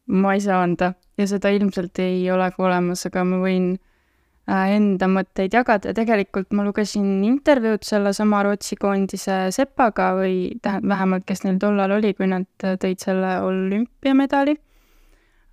ma 0.07 0.35
ei 0.35 0.41
saa 0.41 0.63
anda 0.65 0.95
ja 1.19 1.27
seda 1.29 1.51
ilmselt 1.55 1.99
ei 2.03 2.25
olegi 2.33 2.63
olemas, 2.63 3.07
aga 3.09 3.25
ma 3.25 3.41
võin 3.41 3.71
äh, 3.75 4.73
enda 4.77 5.09
mõtteid 5.11 5.55
jagada 5.57 5.91
ja 5.91 5.97
tegelikult 5.97 6.53
ma 6.57 6.65
lugesin 6.67 7.25
intervjuud 7.27 7.87
sellesama 7.87 8.43
Rootsi 8.47 8.79
koondise 8.81 9.47
sepaga 9.55 10.13
või 10.19 10.57
tähendab, 10.63 10.91
vähemalt 10.95 11.29
kes 11.29 11.45
neil 11.47 11.61
tollal 11.63 11.97
oli, 11.99 12.15
kui 12.19 12.29
nad 12.31 12.49
äh, 12.65 12.77
tõid 12.83 13.03
selle 13.03 13.37
olümpiamedali. 13.47 14.57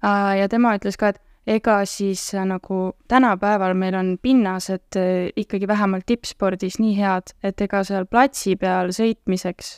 Äh, 0.04 0.34
ja 0.42 0.50
tema 0.52 0.76
ütles 0.80 1.00
ka, 1.00 1.14
et 1.14 1.22
ega 1.48 1.82
siis 1.90 2.30
nagu 2.48 2.94
tänapäeval 3.12 3.76
meil 3.76 3.96
on 4.00 4.14
pinnased 4.22 4.96
ikkagi 5.36 5.68
vähemalt 5.68 6.06
tippspordis 6.08 6.80
nii 6.80 6.94
head, 6.96 7.34
et 7.44 7.60
ega 7.62 7.82
seal 7.84 8.08
platsi 8.08 8.56
peal 8.56 8.94
sõitmiseks 8.96 9.74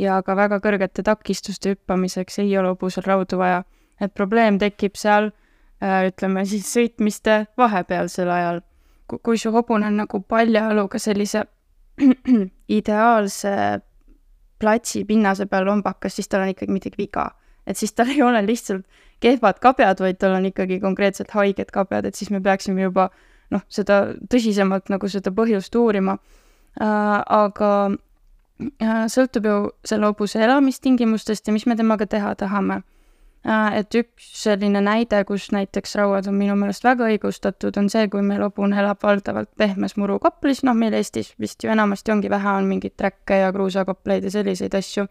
ja 0.00 0.22
ka 0.24 0.36
väga 0.36 0.56
kõrgete 0.64 1.04
takistuste 1.04 1.74
hüppamiseks 1.74 2.40
ei 2.40 2.56
ole 2.56 2.72
hobusel 2.72 3.04
raudu 3.04 3.36
vaja 3.40 3.60
et 4.02 4.14
probleem 4.14 4.58
tekib 4.58 4.98
seal 4.98 5.30
äh, 5.30 6.08
ütleme 6.10 6.44
siis 6.48 6.68
sõitmiste 6.74 7.44
vahepealsel 7.58 8.30
ajal. 8.30 8.60
kui 9.22 9.36
su 9.38 9.50
hobune 9.52 9.86
on 9.86 9.98
nagu 10.00 10.22
paljajaluga 10.24 10.98
sellise 10.98 11.44
ideaalse 12.78 13.54
platsi 14.62 15.04
pinnase 15.04 15.46
peal 15.50 15.66
lombakas, 15.66 16.14
siis 16.16 16.30
tal 16.30 16.46
on 16.46 16.52
ikkagi 16.54 16.72
midagi 16.72 16.98
viga. 16.98 17.30
et 17.66 17.76
siis 17.76 17.92
tal 17.92 18.10
ei 18.14 18.22
ole 18.22 18.44
lihtsalt 18.46 18.86
kehvad 19.22 19.60
kabjad, 19.62 20.00
vaid 20.00 20.18
tal 20.18 20.34
on 20.38 20.46
ikkagi 20.46 20.80
konkreetselt 20.80 21.30
haiged 21.30 21.70
kabjad, 21.70 22.06
et 22.06 22.14
siis 22.18 22.30
me 22.30 22.40
peaksime 22.42 22.82
juba 22.82 23.10
noh, 23.50 23.62
seda 23.68 24.14
tõsisemalt 24.30 24.90
nagu 24.90 25.08
seda 25.08 25.30
põhjust 25.34 25.76
uurima 25.78 26.16
äh,. 26.16 27.20
aga 27.26 27.70
äh, 28.82 29.04
sõltub 29.12 29.46
ju 29.46 29.58
selle 29.84 30.10
hobuse 30.10 30.40
elamistingimustest 30.42 31.46
ja 31.46 31.54
mis 31.54 31.66
me 31.66 31.76
temaga 31.76 32.06
teha 32.06 32.34
tahame 32.34 32.82
et 33.44 33.94
üks 33.98 34.28
selline 34.38 34.80
näide, 34.84 35.24
kus 35.26 35.48
näiteks 35.54 35.96
rauad 35.98 36.28
on 36.30 36.36
minu 36.38 36.54
meelest 36.58 36.84
väga 36.86 37.08
õigustatud, 37.10 37.74
on 37.78 37.88
see, 37.90 38.06
kui 38.12 38.22
meil 38.22 38.44
hobune 38.44 38.78
elab 38.78 39.02
valdavalt 39.02 39.50
pehmes 39.58 39.96
murukaplis, 39.98 40.62
noh, 40.62 40.76
meil 40.78 40.94
Eestis 40.94 41.32
vist 41.42 41.64
ju 41.64 41.72
enamasti 41.74 42.14
ongi 42.14 42.30
vähe, 42.30 42.54
on 42.60 42.70
mingeid 42.70 42.94
träkke 42.96 43.42
ja 43.42 43.50
kruusakapleid 43.52 44.28
ja 44.28 44.30
selliseid 44.30 44.74
asju. 44.78 45.06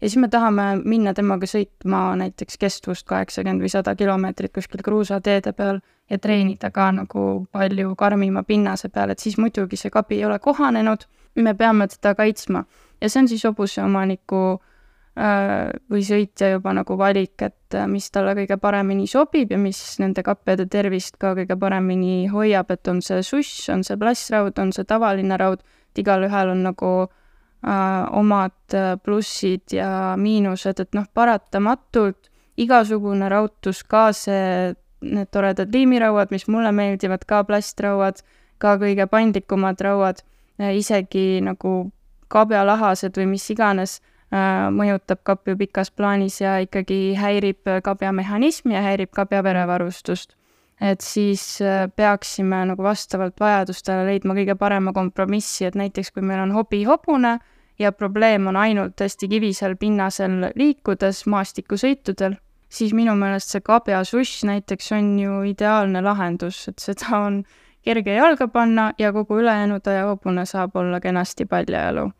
ja 0.00 0.08
siis 0.08 0.16
me 0.16 0.28
tahame 0.28 0.76
minna 0.84 1.14
temaga 1.14 1.46
sõitma 1.46 2.14
näiteks 2.22 2.58
kestvust 2.58 3.06
kaheksakümmend 3.06 3.62
või 3.62 3.70
sada 3.70 3.94
kilomeetrit 3.98 4.52
kuskil 4.54 4.82
kruusateede 4.82 5.52
peal 5.52 5.80
ja 6.10 6.18
treenida 6.18 6.70
ka 6.70 6.90
nagu 6.92 7.46
palju 7.52 7.96
karmima 7.96 8.42
pinnase 8.42 8.88
peal, 8.88 9.10
et 9.10 9.18
siis 9.18 9.38
muidugi 9.38 9.76
see 9.76 9.90
kabi 9.90 10.20
ei 10.20 10.24
ole 10.24 10.38
kohanenud, 10.38 11.06
me 11.34 11.54
peame 11.54 11.88
teda 11.88 12.14
kaitsma. 12.14 12.64
Ja 13.00 13.08
see 13.08 13.22
on 13.22 13.28
siis 13.28 13.42
hobuseomaniku 13.44 14.42
äh, 14.52 14.58
Äh, 14.58 14.71
või 15.14 16.00
sõitja 16.06 16.54
juba 16.54 16.72
nagu 16.72 16.96
valik, 16.96 17.36
et 17.44 17.76
äh, 17.76 17.86
mis 17.88 18.08
talle 18.10 18.32
kõige 18.36 18.56
paremini 18.60 19.04
sobib 19.06 19.50
ja 19.52 19.58
mis 19.60 19.78
nende 20.00 20.22
kappede 20.24 20.64
tervist 20.72 21.18
ka 21.20 21.34
kõige 21.36 21.58
paremini 21.60 22.28
hoiab, 22.32 22.70
et 22.72 22.88
on 22.88 23.02
see 23.04 23.20
suss, 23.22 23.68
on 23.68 23.84
see 23.84 23.98
plastraud, 24.00 24.56
on 24.58 24.72
see 24.72 24.88
tavaline 24.88 25.36
raud, 25.36 25.60
et 25.92 26.00
igalühel 26.00 26.54
on 26.54 26.62
nagu 26.64 26.92
äh, 27.04 28.06
omad 28.16 28.56
äh, 28.72 28.94
plussid 29.04 29.76
ja 29.76 30.14
miinused, 30.16 30.80
et 30.80 30.96
noh, 30.96 31.04
paratamatult 31.12 32.30
igasugune 32.56 33.28
raudtus, 33.28 33.82
ka 33.84 34.10
see, 34.16 34.72
need 35.04 35.28
toredad 35.32 35.74
liimirauad, 35.74 36.32
mis 36.32 36.48
mulle 36.48 36.72
meeldivad, 36.72 37.26
ka 37.28 37.42
plastrauad, 37.44 38.24
ka 38.62 38.78
kõige 38.80 39.04
pandlikumad 39.12 39.84
rauad 39.84 40.24
äh,, 40.56 40.72
isegi 40.72 41.42
nagu 41.44 41.90
kabjalahased 42.32 43.12
või 43.20 43.34
mis 43.34 43.44
iganes 43.52 43.98
Äh, 44.00 44.11
mõjutab 44.32 45.20
kapju 45.24 45.56
pikas 45.60 45.90
plaanis 45.90 46.40
ja 46.40 46.56
ikkagi 46.64 47.14
häirib 47.20 47.68
kabja 47.84 48.12
mehhanismi 48.16 48.74
ja 48.74 48.82
häirib 48.82 49.10
kabja 49.12 49.42
verevarustust. 49.44 50.36
et 50.80 51.00
siis 51.00 51.60
äh, 51.62 51.86
peaksime 51.96 52.64
nagu 52.66 52.82
vastavalt 52.82 53.36
vajadustele 53.40 54.06
leidma 54.06 54.34
kõige 54.34 54.56
parema 54.58 54.92
kompromissi, 54.92 55.64
et 55.64 55.74
näiteks 55.74 56.10
kui 56.10 56.22
meil 56.22 56.40
on 56.42 56.52
hobihobune 56.52 57.38
ja 57.78 57.92
probleem 57.92 58.46
on 58.46 58.56
ainult 58.56 59.00
hästi 59.00 59.28
kivisel 59.28 59.76
pinnasel 59.76 60.50
liikudes 60.56 61.26
maastikusõitudel, 61.26 62.34
siis 62.68 62.92
minu 62.92 63.14
meelest 63.14 63.54
see 63.54 63.60
kabjasuss 63.60 64.42
näiteks 64.44 64.92
on 64.92 65.18
ju 65.18 65.42
ideaalne 65.52 66.02
lahendus, 66.02 66.66
et 66.68 66.78
seda 66.78 67.20
on 67.20 67.44
kerge 67.84 68.14
jalga 68.14 68.48
panna 68.48 68.92
ja 68.98 69.12
kogu 69.12 69.38
ülejäänud 69.38 69.86
aja 69.86 70.08
hobune 70.08 70.46
saab 70.46 70.76
olla 70.76 71.00
kenasti 71.00 71.46
paljajalu 71.46 72.10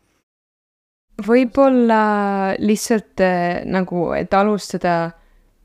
võib-olla 1.21 2.55
lihtsalt 2.59 3.21
äh, 3.21 3.61
nagu, 3.69 4.11
et 4.17 4.33
alustada 4.33 5.11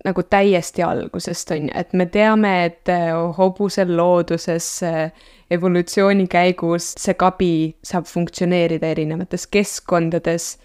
nagu 0.04 0.22
täiesti 0.30 0.84
algusest, 0.84 1.50
on 1.56 1.68
ju, 1.68 1.74
et 1.74 1.92
me 1.96 2.06
teame, 2.12 2.52
et 2.68 2.92
äh, 2.92 3.10
hobusel 3.38 3.94
looduses 3.96 4.68
äh, 4.86 5.28
evolutsiooni 5.50 6.28
käigus 6.30 6.92
see 7.00 7.16
kabi 7.18 7.52
saab 7.82 8.06
funktsioneerida 8.06 8.92
erinevates 8.92 9.46
keskkondades 9.50 10.58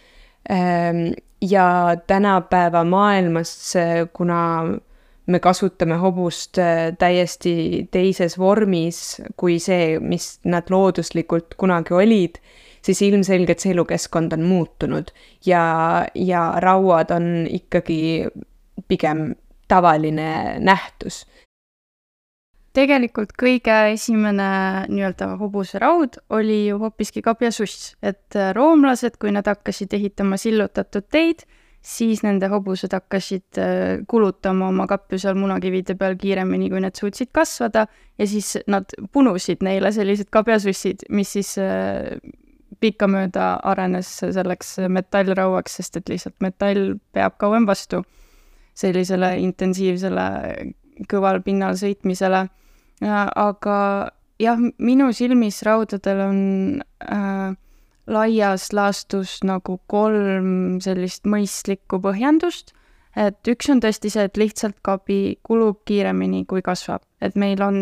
ähm, 0.51 1.13
ja 1.41 1.95
tänapäeva 2.07 2.83
maailmas, 2.83 3.73
kuna 4.13 4.39
me 5.25 5.39
kasutame 5.39 5.95
hobust 5.99 6.59
täiesti 6.99 7.87
teises 7.91 8.35
vormis 8.39 9.21
kui 9.39 9.55
see, 9.63 9.99
mis 10.03 10.37
nad 10.43 10.67
looduslikult 10.71 11.55
kunagi 11.59 11.95
olid, 11.95 12.39
siis 12.85 13.01
ilmselgelt 13.01 13.63
see 13.63 13.73
elukeskkond 13.73 14.33
on 14.35 14.43
muutunud 14.47 15.11
ja, 15.45 15.63
ja 16.15 16.43
rauad 16.63 17.11
on 17.15 17.47
ikkagi 17.49 18.27
pigem 18.87 19.33
tavaline 19.67 20.59
nähtus. 20.59 21.23
tegelikult 22.73 23.35
kõige 23.37 23.73
esimene 23.93 24.45
nii-öelda 24.89 25.35
hobuseraud 25.37 26.17
oli 26.33 26.63
ju 26.67 26.79
hoopiski 26.81 27.21
kabjasuss, 27.21 27.91
et 28.01 28.33
roomlased, 28.57 29.19
kui 29.21 29.31
nad 29.31 29.45
hakkasid 29.45 29.93
ehitama 29.93 30.39
sillutatud 30.41 31.05
teid, 31.13 31.45
siis 31.83 32.23
nende 32.23 32.47
hobused 32.49 32.95
hakkasid 32.95 33.59
äh, 33.59 34.01
kulutama 34.09 34.69
oma 34.71 34.87
kapju 34.87 35.19
seal 35.19 35.37
munakivide 35.37 35.97
peal 35.99 36.15
kiiremini, 36.19 36.69
kui 36.71 36.81
need 36.81 36.97
suutsid 36.97 37.29
kasvada 37.35 37.85
ja 38.17 38.27
siis 38.27 38.55
nad 38.71 38.89
punusid 39.11 39.61
neile 39.65 39.91
sellised 39.91 40.31
kabjasussid, 40.33 41.05
mis 41.11 41.35
siis 41.35 41.57
äh, 41.61 42.15
pikkamööda 42.79 43.59
arenes 43.63 44.09
selleks 44.21 44.77
metallrauaks, 44.89 45.79
sest 45.79 45.97
et 45.99 46.09
lihtsalt 46.09 46.35
metall 46.43 46.95
peab 47.13 47.37
kauem 47.41 47.67
vastu 47.69 48.03
sellisele 48.77 49.35
intensiivsele 49.43 50.27
kõval 51.09 51.41
pinnal 51.45 51.77
sõitmisele. 51.77 52.47
aga 53.01 53.77
jah, 54.39 54.59
minu 54.77 55.11
silmis 55.13 55.61
raudadel 55.65 56.21
on 56.23 56.39
äh, 57.03 57.55
laias 58.07 58.71
laastus 58.73 59.39
nagu 59.43 59.79
kolm 59.87 60.79
sellist 60.83 61.27
mõistlikku 61.29 61.99
põhjendust, 62.03 62.73
et 63.15 63.39
üks 63.47 63.69
on 63.69 63.81
tõesti 63.83 64.11
see, 64.11 64.27
et 64.27 64.39
lihtsalt 64.39 64.79
kabi 64.85 65.37
kulub 65.43 65.83
kiiremini, 65.87 66.45
kui 66.45 66.63
kasvab, 66.65 67.03
et 67.21 67.35
meil 67.39 67.61
on, 67.63 67.79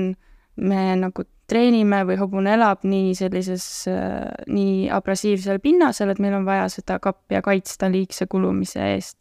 me 0.61 0.91
nagu 0.99 1.25
treenime 1.51 2.03
või 2.07 2.17
hobune 2.19 2.53
elab 2.55 2.85
nii 2.87 3.15
sellises 3.17 3.65
äh,, 3.91 4.29
nii 4.47 4.87
abrasiivsel 4.93 5.59
pinnasel, 5.63 6.13
et 6.13 6.21
meil 6.23 6.37
on 6.37 6.47
vaja 6.47 6.69
seda 6.71 6.99
kapja 7.03 7.41
kaitsta 7.45 7.89
liigse 7.91 8.27
kulumise 8.31 8.83
eest. 8.93 9.17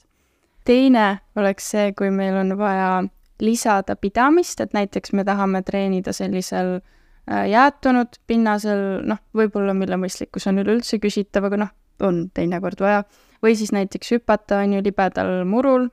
teine 0.64 1.20
oleks 1.40 1.70
see, 1.72 1.92
kui 1.96 2.10
meil 2.14 2.36
on 2.36 2.54
vaja 2.58 3.02
lisada 3.40 3.96
pidamist, 3.96 4.60
et 4.60 4.74
näiteks 4.76 5.14
me 5.16 5.24
tahame 5.24 5.62
treenida 5.66 6.12
sellisel 6.12 6.76
äh, 6.76 7.48
jäätunud 7.50 8.20
pinnasel, 8.26 9.00
noh, 9.08 9.22
võib-olla 9.34 9.74
mille 9.74 9.96
mõistlikkus 10.00 10.46
on 10.50 10.60
üleüldse 10.62 11.00
küsitav, 11.02 11.48
aga 11.48 11.64
noh, 11.64 11.72
on 12.04 12.26
teinekord 12.34 12.80
vaja. 12.80 13.04
või 13.42 13.56
siis 13.56 13.72
näiteks 13.72 14.12
hüpata, 14.12 14.60
on 14.60 14.76
ju, 14.76 14.82
libedal 14.84 15.40
murul, 15.48 15.88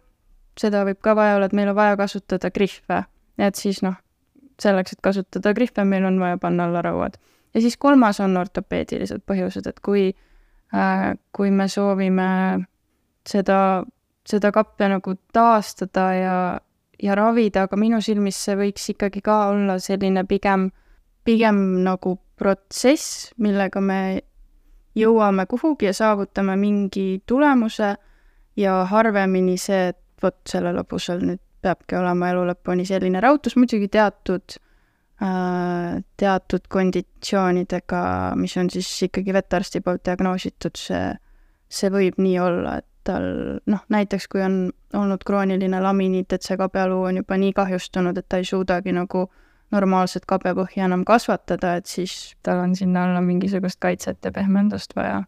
seda 0.60 0.84
võib 0.86 1.00
ka 1.02 1.16
vaja 1.16 1.38
olla, 1.38 1.48
et 1.48 1.56
meil 1.56 1.72
on 1.72 1.80
vaja 1.80 1.98
kasutada 1.98 2.52
griffe. 2.52 3.06
et 3.38 3.56
siis 3.56 3.82
noh, 3.82 3.96
selleks, 4.62 4.94
et 4.96 5.02
kasutada 5.04 5.54
griffe, 5.54 5.84
meil 5.86 6.06
on 6.06 6.20
vaja 6.20 6.38
panna 6.42 6.66
alla 6.66 6.82
rauad. 6.82 7.18
ja 7.54 7.62
siis 7.62 7.78
kolmas 7.78 8.20
on 8.20 8.38
ortopeedilised 8.38 9.24
põhjused, 9.26 9.68
et 9.70 9.80
kui 9.80 10.10
äh,, 10.74 11.14
kui 11.32 11.52
me 11.52 11.68
soovime 11.68 12.30
seda, 13.28 13.84
seda 14.26 14.52
kapja 14.52 14.90
nagu 14.90 15.16
taastada 15.34 16.08
ja, 16.14 16.38
ja 17.04 17.16
ravida, 17.16 17.68
aga 17.68 17.78
minu 17.78 18.02
silmis 18.02 18.40
see 18.46 18.56
võiks 18.56 18.90
ikkagi 18.94 19.22
ka 19.22 19.48
olla 19.52 19.80
selline 19.80 20.26
pigem 20.28 20.70
pigem 21.28 21.84
nagu 21.84 22.16
protsess, 22.40 23.32
millega 23.44 23.82
me 23.84 24.00
jõuame 24.98 25.46
kuhugi 25.50 25.90
ja 25.90 25.96
saavutame 25.98 26.56
mingi 26.60 27.22
tulemuse 27.28 27.96
ja 28.58 28.78
harvemini 28.88 29.58
see, 29.60 29.90
et 29.92 30.24
vot 30.24 30.38
sellel 30.50 30.80
hobusel 30.80 31.26
nüüd 31.28 31.42
peabki 31.62 31.98
olema 32.00 32.32
elu 32.32 32.46
lõpuni 32.52 32.86
selline 32.88 33.22
raudus, 33.24 33.56
muidugi 33.60 33.90
teatud 33.94 34.58
äh,, 35.22 35.98
teatud 36.18 36.68
konditsioonidega, 36.70 38.02
mis 38.40 38.58
on 38.58 38.70
siis 38.74 38.90
ikkagi 39.10 39.34
vetarsti 39.36 39.82
poolt 39.86 40.06
diagnoositud, 40.06 40.78
see, 40.78 41.08
see 41.70 41.92
võib 41.94 42.22
nii 42.22 42.38
olla, 42.44 42.78
et 42.82 42.90
tal 43.08 43.28
noh, 43.72 43.84
näiteks 43.94 44.28
kui 44.32 44.44
on 44.44 44.68
olnud 44.98 45.24
krooniline 45.28 45.80
laminiit, 45.84 46.34
et 46.34 46.46
see 46.46 46.58
kabealuu 46.60 47.06
on 47.10 47.22
juba 47.22 47.38
nii 47.40 47.54
kahjustunud, 47.56 48.18
et 48.20 48.28
ta 48.30 48.42
ei 48.42 48.48
suudagi 48.48 48.94
nagu 48.96 49.28
normaalset 49.76 50.28
kabepõhja 50.28 50.88
enam 50.88 51.04
kasvatada, 51.08 51.76
et 51.80 51.90
siis 51.92 52.36
tal 52.44 52.64
on 52.64 52.76
sinna 52.76 53.08
alla 53.08 53.24
mingisugust 53.24 53.80
kaitset 53.84 54.24
ja 54.24 54.32
pehmendust 54.36 54.96
vaja. 54.96 55.24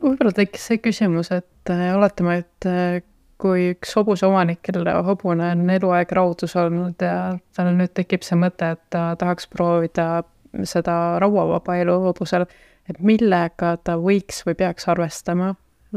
võib-olla 0.00 0.32
tekkis 0.32 0.66
see 0.70 0.78
küsimus, 0.82 1.30
et 1.34 1.70
äh, 1.70 1.90
oletame, 1.96 2.38
et 2.44 2.68
äh, 2.70 3.02
kui 3.40 3.70
üks 3.74 3.94
hobuse 3.98 4.26
omanik, 4.28 4.60
kelle 4.66 4.94
hobune 5.06 5.52
on 5.54 5.70
eluaeg 5.72 6.12
raudus 6.16 6.56
olnud 6.60 7.00
ja 7.02 7.14
tal 7.56 7.72
nüüd 7.76 7.94
tekib 7.96 8.26
see 8.26 8.38
mõte, 8.40 8.74
et 8.76 8.82
ta 8.92 9.14
tahaks 9.20 9.48
proovida 9.50 10.22
seda 10.66 11.18
rauavaba 11.22 11.78
elu 11.80 11.96
hobusel, 12.04 12.46
et 12.90 13.00
millega 13.00 13.76
ta 13.84 13.96
võiks 14.00 14.44
või 14.46 14.58
peaks 14.60 14.88
arvestama 14.90 15.54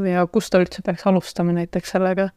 ja 0.08 0.26
kust 0.32 0.54
ta 0.54 0.62
üldse 0.64 0.86
peaks 0.86 1.06
alustama 1.10 1.56
näiteks 1.60 1.96
sellega? 1.98 2.30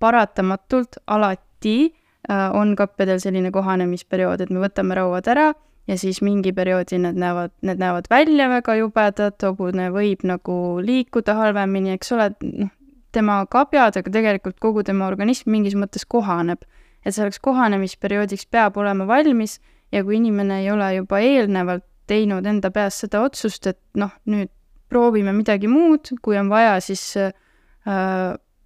paratamatult 0.00 0.96
alati 1.12 1.90
Äh, 2.28 2.50
on 2.56 2.76
kappedel 2.76 3.18
selline 3.18 3.50
kohanemisperiood, 3.50 4.42
et 4.44 4.50
me 4.52 4.60
võtame 4.60 4.94
rauad 4.98 5.28
ära 5.32 5.46
ja 5.88 5.96
siis 5.98 6.20
mingi 6.20 6.52
perioodi 6.52 6.98
need 7.00 7.16
näevad, 7.18 7.54
need 7.64 7.80
näevad 7.80 8.10
välja 8.12 8.48
väga 8.52 8.74
jubedad, 8.76 9.36
hobune 9.40 9.86
võib 9.94 10.26
nagu 10.28 10.56
liikuda 10.84 11.34
halvemini, 11.38 11.94
eks 11.96 12.12
ole, 12.12 12.28
noh, 12.44 12.74
tema 13.12 13.40
kabjadega 13.50 14.10
tegelikult 14.10 14.58
kogu 14.60 14.84
tema 14.86 15.08
organism 15.10 15.50
mingis 15.50 15.76
mõttes 15.78 16.06
kohaneb. 16.08 16.62
et 17.04 17.14
selleks 17.16 17.38
kohanemisperioodiks 17.40 18.46
peab 18.46 18.76
olema 18.76 19.06
valmis 19.06 19.60
ja 19.92 20.02
kui 20.04 20.16
inimene 20.16 20.60
ei 20.60 20.70
ole 20.70 20.94
juba 20.94 21.20
eelnevalt 21.24 21.84
teinud 22.06 22.46
enda 22.46 22.70
peas 22.70 22.98
seda 23.00 23.22
otsust, 23.24 23.66
et 23.66 23.78
noh, 23.94 24.10
nüüd 24.26 24.50
proovime 24.90 25.32
midagi 25.32 25.70
muud, 25.70 26.10
kui 26.22 26.36
on 26.36 26.50
vaja, 26.50 26.74
siis 26.82 27.02
äh, 27.16 27.30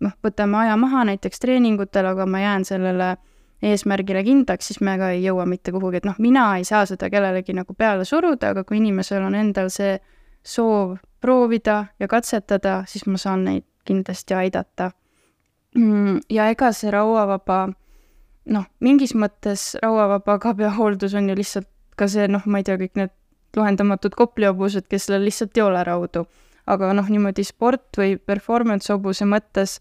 noh, 0.00 0.16
võtame 0.24 0.64
aja 0.64 0.76
maha 0.80 1.04
näiteks 1.11 1.42
treeningutel, 1.42 2.09
aga 2.11 2.26
ma 2.26 2.40
jään 2.40 2.64
sellele 2.64 3.11
eesmärgile 3.64 4.24
kindlaks, 4.24 4.70
siis 4.70 4.80
me 4.85 4.96
ka 5.00 5.12
ei 5.14 5.22
jõua 5.24 5.46
mitte 5.48 5.72
kuhugi, 5.72 6.00
et 6.00 6.09
noh, 6.09 6.16
mina 6.18 6.48
ei 6.59 6.66
saa 6.68 6.85
seda 6.88 7.09
kellelegi 7.12 7.54
nagu 7.57 7.76
peale 7.76 8.04
suruda, 8.09 8.52
aga 8.52 8.64
kui 8.64 8.80
inimesel 8.80 9.24
on 9.24 9.37
endal 9.38 9.70
see 9.72 9.96
soov 10.44 10.98
proovida 11.24 11.85
ja 12.00 12.09
katsetada, 12.09 12.83
siis 12.88 13.07
ma 13.09 13.20
saan 13.20 13.46
neid 13.48 13.64
kindlasti 13.85 14.35
aidata. 14.35 14.90
Mm, 15.75 16.20
ja 16.31 16.49
ega 16.53 16.70
see 16.73 16.92
rauavaba, 16.94 17.66
noh, 18.55 18.66
mingis 18.85 19.14
mõttes 19.18 19.73
rauavaba 19.83 20.38
kabjahooldus 20.42 21.16
on 21.18 21.29
ju 21.29 21.38
lihtsalt 21.38 21.68
ka 21.99 22.09
see, 22.11 22.29
noh, 22.31 22.42
ma 22.47 22.61
ei 22.61 22.66
tea, 22.66 22.79
kõik 22.79 22.99
need 22.99 23.14
lohendamatud 23.57 24.14
koplihobused, 24.18 24.87
kellel 24.90 25.27
lihtsalt 25.29 25.57
ei 25.59 25.62
ole 25.62 25.85
raudu. 25.87 26.27
aga 26.66 26.94
noh, 26.97 27.09
niimoodi 27.12 27.42
sport 27.44 27.99
või 28.01 28.14
performance 28.16 28.88
hobuse 28.88 29.27
mõttes 29.29 29.75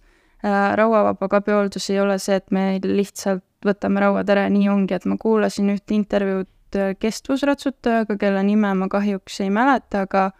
äh, 0.44 0.74
rauavaba 0.76 1.30
kabjahooldus 1.32 1.86
ei 1.94 2.02
ole 2.04 2.18
see, 2.20 2.36
et 2.36 2.52
me 2.52 2.80
lihtsalt 2.84 3.46
võtame 3.64 4.02
rauad 4.04 4.28
ära 4.30 4.44
ja 4.44 4.52
nii 4.52 4.68
ongi, 4.68 4.98
et 4.98 5.06
ma 5.08 5.16
kuulasin 5.18 5.72
ühte 5.72 5.96
intervjuud 5.96 6.76
äh, 6.76 6.92
kestvusratsutajaga, 7.00 8.18
kelle 8.20 8.44
nime 8.44 8.74
ma 8.76 8.90
kahjuks 8.92 9.40
ei 9.46 9.54
mäleta, 9.54 10.04
aga 10.04 10.32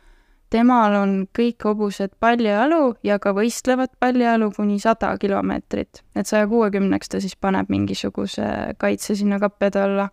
temal 0.54 0.94
on 1.00 1.14
kõik 1.34 1.66
hobused 1.66 2.14
paljajalu 2.22 2.96
ja 3.06 3.18
ka 3.22 3.34
võistlevad 3.36 3.94
paljajalu 4.00 4.52
kuni 4.56 4.80
sada 4.80 5.14
kilomeetrit. 5.18 6.04
et 6.16 6.28
saja 6.28 6.48
kuuekümneks 6.48 7.10
ta 7.10 7.22
siis 7.22 7.36
paneb 7.36 7.70
mingisuguse 7.70 8.76
kaitse 8.78 9.16
sinna 9.16 9.40
kappede 9.40 9.82
alla. 9.82 10.10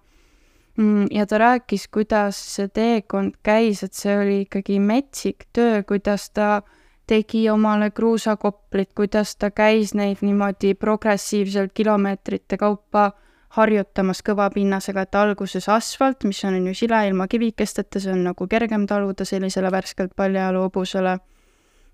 Mm, 0.79 1.07
ja 1.11 1.27
ta 1.27 1.39
rääkis, 1.39 1.89
kuidas 1.93 2.39
see 2.55 2.69
teekond 2.69 3.35
käis, 3.43 3.83
et 3.83 3.95
see 3.95 4.17
oli 4.17 4.37
ikkagi 4.47 4.79
metsik 4.81 5.49
töö, 5.53 5.83
kuidas 5.83 6.31
ta 6.31 6.63
tegi 7.11 7.49
omale 7.51 7.91
kruusakoplit, 7.91 8.93
kuidas 8.95 9.35
ta 9.37 9.51
käis 9.51 9.95
neid 9.99 10.23
niimoodi 10.23 10.75
progressiivselt 10.75 11.75
kilomeetrite 11.75 12.57
kaupa 12.57 13.11
harjutamas 13.57 14.23
kõva 14.23 14.47
pinnasega, 14.55 15.05
et 15.07 15.19
alguses 15.19 15.67
asfalt, 15.73 16.25
mis 16.29 16.43
on, 16.47 16.61
ju 16.71 16.75
sile 16.77 17.01
ilma 17.09 17.27
kivikesteta, 17.31 18.01
see 18.03 18.13
on 18.15 18.23
nagu 18.29 18.47
kergem 18.51 18.87
taluda 18.87 19.27
sellisele 19.27 19.73
värskelt 19.75 20.15
paljajalu 20.17 20.69
hobusele. 20.69 21.19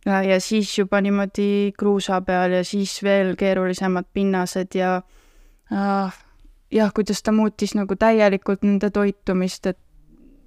ja 0.06 0.40
siis 0.40 0.78
juba 0.78 1.00
niimoodi 1.00 1.72
kruusa 1.78 2.20
peal 2.20 2.52
ja 2.52 2.64
siis 2.64 3.02
veel 3.02 3.34
keerulisemad 3.36 4.04
pinnased 4.14 4.74
ja 4.74 5.00
äh, 5.72 6.18
jah, 6.70 6.92
kuidas 6.94 7.22
ta 7.22 7.32
muutis 7.32 7.74
nagu 7.74 7.96
täielikult 7.96 8.62
nende 8.62 8.90
toitumist, 8.90 9.66
et 9.66 9.78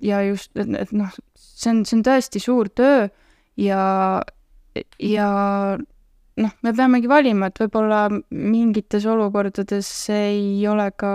ja 0.01 0.21
just, 0.23 0.51
et, 0.55 0.69
et 0.79 0.91
noh, 0.95 1.11
see 1.35 1.73
on, 1.73 1.83
see 1.85 1.97
on 1.97 2.03
tõesti 2.05 2.39
suur 2.43 2.69
töö 2.69 3.07
ja, 3.59 3.81
ja 4.99 5.29
noh, 6.39 6.55
me 6.63 6.73
peamegi 6.73 7.11
valima, 7.11 7.49
et 7.49 7.61
võib-olla 7.61 8.07
mingites 8.31 9.05
olukordades 9.09 9.89
ei 10.15 10.65
ole 10.67 10.89
ka 10.95 11.13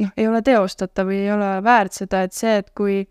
noh, 0.00 0.10
ei 0.16 0.26
ole 0.28 0.42
teostatav 0.42 1.10
või 1.10 1.22
ei 1.26 1.30
ole 1.34 1.52
väärt 1.64 2.00
seda, 2.00 2.24
et 2.26 2.36
see, 2.36 2.58
et 2.62 2.74
kui 2.76 3.02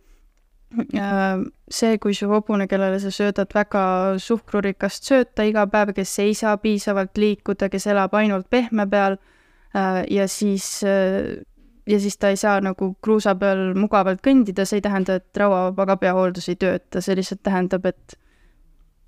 Äh, 0.76 1.40
see, 1.72 1.98
kui 1.98 2.14
su 2.14 2.28
hobune, 2.28 2.66
kellele 2.68 3.00
sa 3.00 3.08
söödad 3.14 3.54
väga 3.56 3.84
suhkrurikast 4.20 5.08
sööta 5.08 5.46
iga 5.48 5.64
päev, 5.72 5.94
kes 5.96 6.12
ei 6.20 6.34
saa 6.36 6.58
piisavalt 6.60 7.16
liikuda, 7.18 7.70
kes 7.72 7.88
elab 7.88 8.16
ainult 8.20 8.50
pehme 8.52 8.84
peal 8.92 9.16
äh, 9.16 10.02
ja 10.12 10.28
siis, 10.28 10.68
äh, 10.84 11.40
ja 11.88 12.00
siis 12.04 12.20
ta 12.20 12.34
ei 12.36 12.40
saa 12.40 12.60
nagu 12.60 12.92
kruusa 13.02 13.38
peal 13.40 13.72
mugavalt 13.80 14.20
kõndida, 14.28 14.68
see 14.68 14.82
ei 14.82 14.86
tähenda, 14.90 15.22
et 15.22 15.40
rauavaba 15.40 15.88
kabjahooldus 15.94 16.52
ei 16.52 16.60
tööta, 16.60 17.02
see 17.02 17.16
lihtsalt 17.16 17.46
tähendab, 17.48 17.88
et 17.88 18.20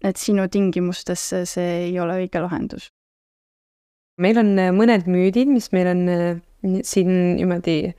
et 0.04 0.18
sinu 0.18 0.48
tingimustesse 0.48 1.46
see 1.46 1.72
ei 1.90 2.00
ole 2.00 2.22
õige 2.24 2.42
lahendus. 2.42 2.92
meil 4.18 4.38
on 4.38 4.56
mõned 4.76 5.08
müüdid, 5.08 5.48
mis 5.48 5.72
meil 5.72 5.88
on 5.88 6.42
siin 6.84 7.12
niimoodi 7.38 7.78
äh, 7.88 7.94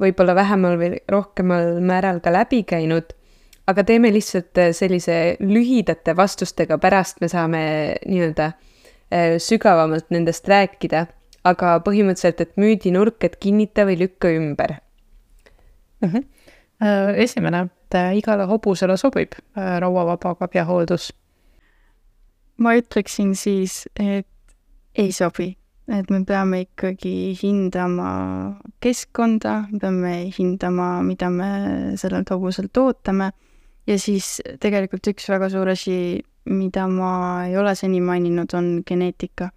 võib-olla 0.00 0.34
vähemal 0.36 0.78
või 0.80 0.96
rohkemal 1.10 1.78
määral 1.84 2.20
ka 2.24 2.32
läbi 2.32 2.62
käinud, 2.68 3.12
aga 3.70 3.84
teeme 3.86 4.12
lihtsalt 4.12 4.58
äh, 4.58 4.72
sellise 4.76 5.36
lühidate 5.40 6.16
vastustega, 6.18 6.78
pärast 6.82 7.20
me 7.22 7.30
saame 7.32 7.62
nii-öelda 8.06 8.50
äh, 8.52 9.36
sügavamalt 9.42 10.10
nendest 10.14 10.48
rääkida, 10.50 11.06
aga 11.48 11.76
põhimõtteliselt, 11.84 12.40
et 12.44 12.60
müüdinurk, 12.60 13.22
et 13.26 13.38
kinnita 13.42 13.86
või 13.88 13.98
lükka 14.04 14.30
ümber 14.30 14.78
mm. 16.02 16.08
-hmm. 16.08 16.28
Esimene, 17.22 17.58
et 17.62 17.94
igale 18.18 18.42
hobusele 18.50 18.96
sobib 18.98 19.36
rauavaba 19.54 20.32
kabjahooldus. 20.34 21.12
Ma 22.58 22.74
ütleksin 22.78 23.34
siis, 23.38 23.86
et 23.96 24.28
ei 24.94 25.12
sobi. 25.12 25.56
Et 25.92 26.10
me 26.10 26.22
peame 26.24 26.62
ikkagi 26.62 27.34
hindama 27.36 28.10
keskkonda, 28.80 29.64
peame 29.80 30.12
hindama, 30.32 31.02
mida 31.02 31.28
me 31.30 31.48
sellelt 31.98 32.30
hobuselt 32.30 32.76
ootame 32.78 33.32
ja 33.86 33.98
siis 33.98 34.36
tegelikult 34.62 35.10
üks 35.10 35.26
väga 35.30 35.48
suur 35.52 35.72
asi, 35.72 36.22
mida 36.48 36.86
ma 36.90 37.12
ei 37.48 37.56
ole 37.58 37.74
seni 37.78 38.00
maininud, 38.00 38.54
on 38.54 38.70
geneetika. 38.86 39.50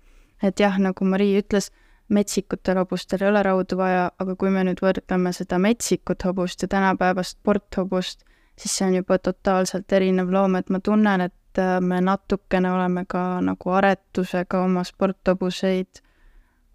et 0.44 0.60
jah, 0.60 0.76
nagu 0.78 1.06
Marii 1.06 1.40
ütles, 1.40 1.72
metsikutel 2.10 2.78
hobustel 2.78 3.24
ei 3.24 3.30
ole 3.30 3.42
raudu 3.44 3.78
vaja, 3.80 4.10
aga 4.20 4.36
kui 4.36 4.52
me 4.54 4.66
nüüd 4.68 4.82
võrdleme 4.84 5.32
seda 5.34 5.58
metsikut 5.62 6.26
hobust 6.28 6.62
ja 6.62 6.68
tänapäevast 6.70 7.40
sporthobust, 7.40 8.26
siis 8.60 8.76
see 8.78 8.88
on 8.90 8.98
juba 9.00 9.18
totaalselt 9.18 9.94
erinev 9.94 10.30
loom, 10.34 10.58
et 10.60 10.70
ma 10.70 10.82
tunnen, 10.84 11.26
et 11.26 11.34
me 11.82 12.02
natukene 12.02 12.72
oleme 12.72 13.06
ka 13.08 13.42
nagu 13.42 13.72
aretusega 13.78 14.64
oma 14.66 14.84
sporthobuseid 14.84 16.02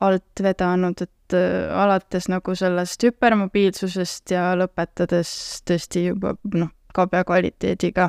alt 0.00 0.42
vedanud, 0.42 1.02
et 1.02 1.36
äh, 1.36 1.68
alates 1.82 2.28
nagu 2.32 2.54
sellest 2.56 3.04
hüpermobiilsusest 3.04 4.32
ja 4.32 4.50
lõpetades 4.58 5.30
tõesti 5.68 6.06
juba 6.08 6.34
noh, 6.54 6.72
kabja 6.96 7.24
kvaliteediga. 7.28 8.08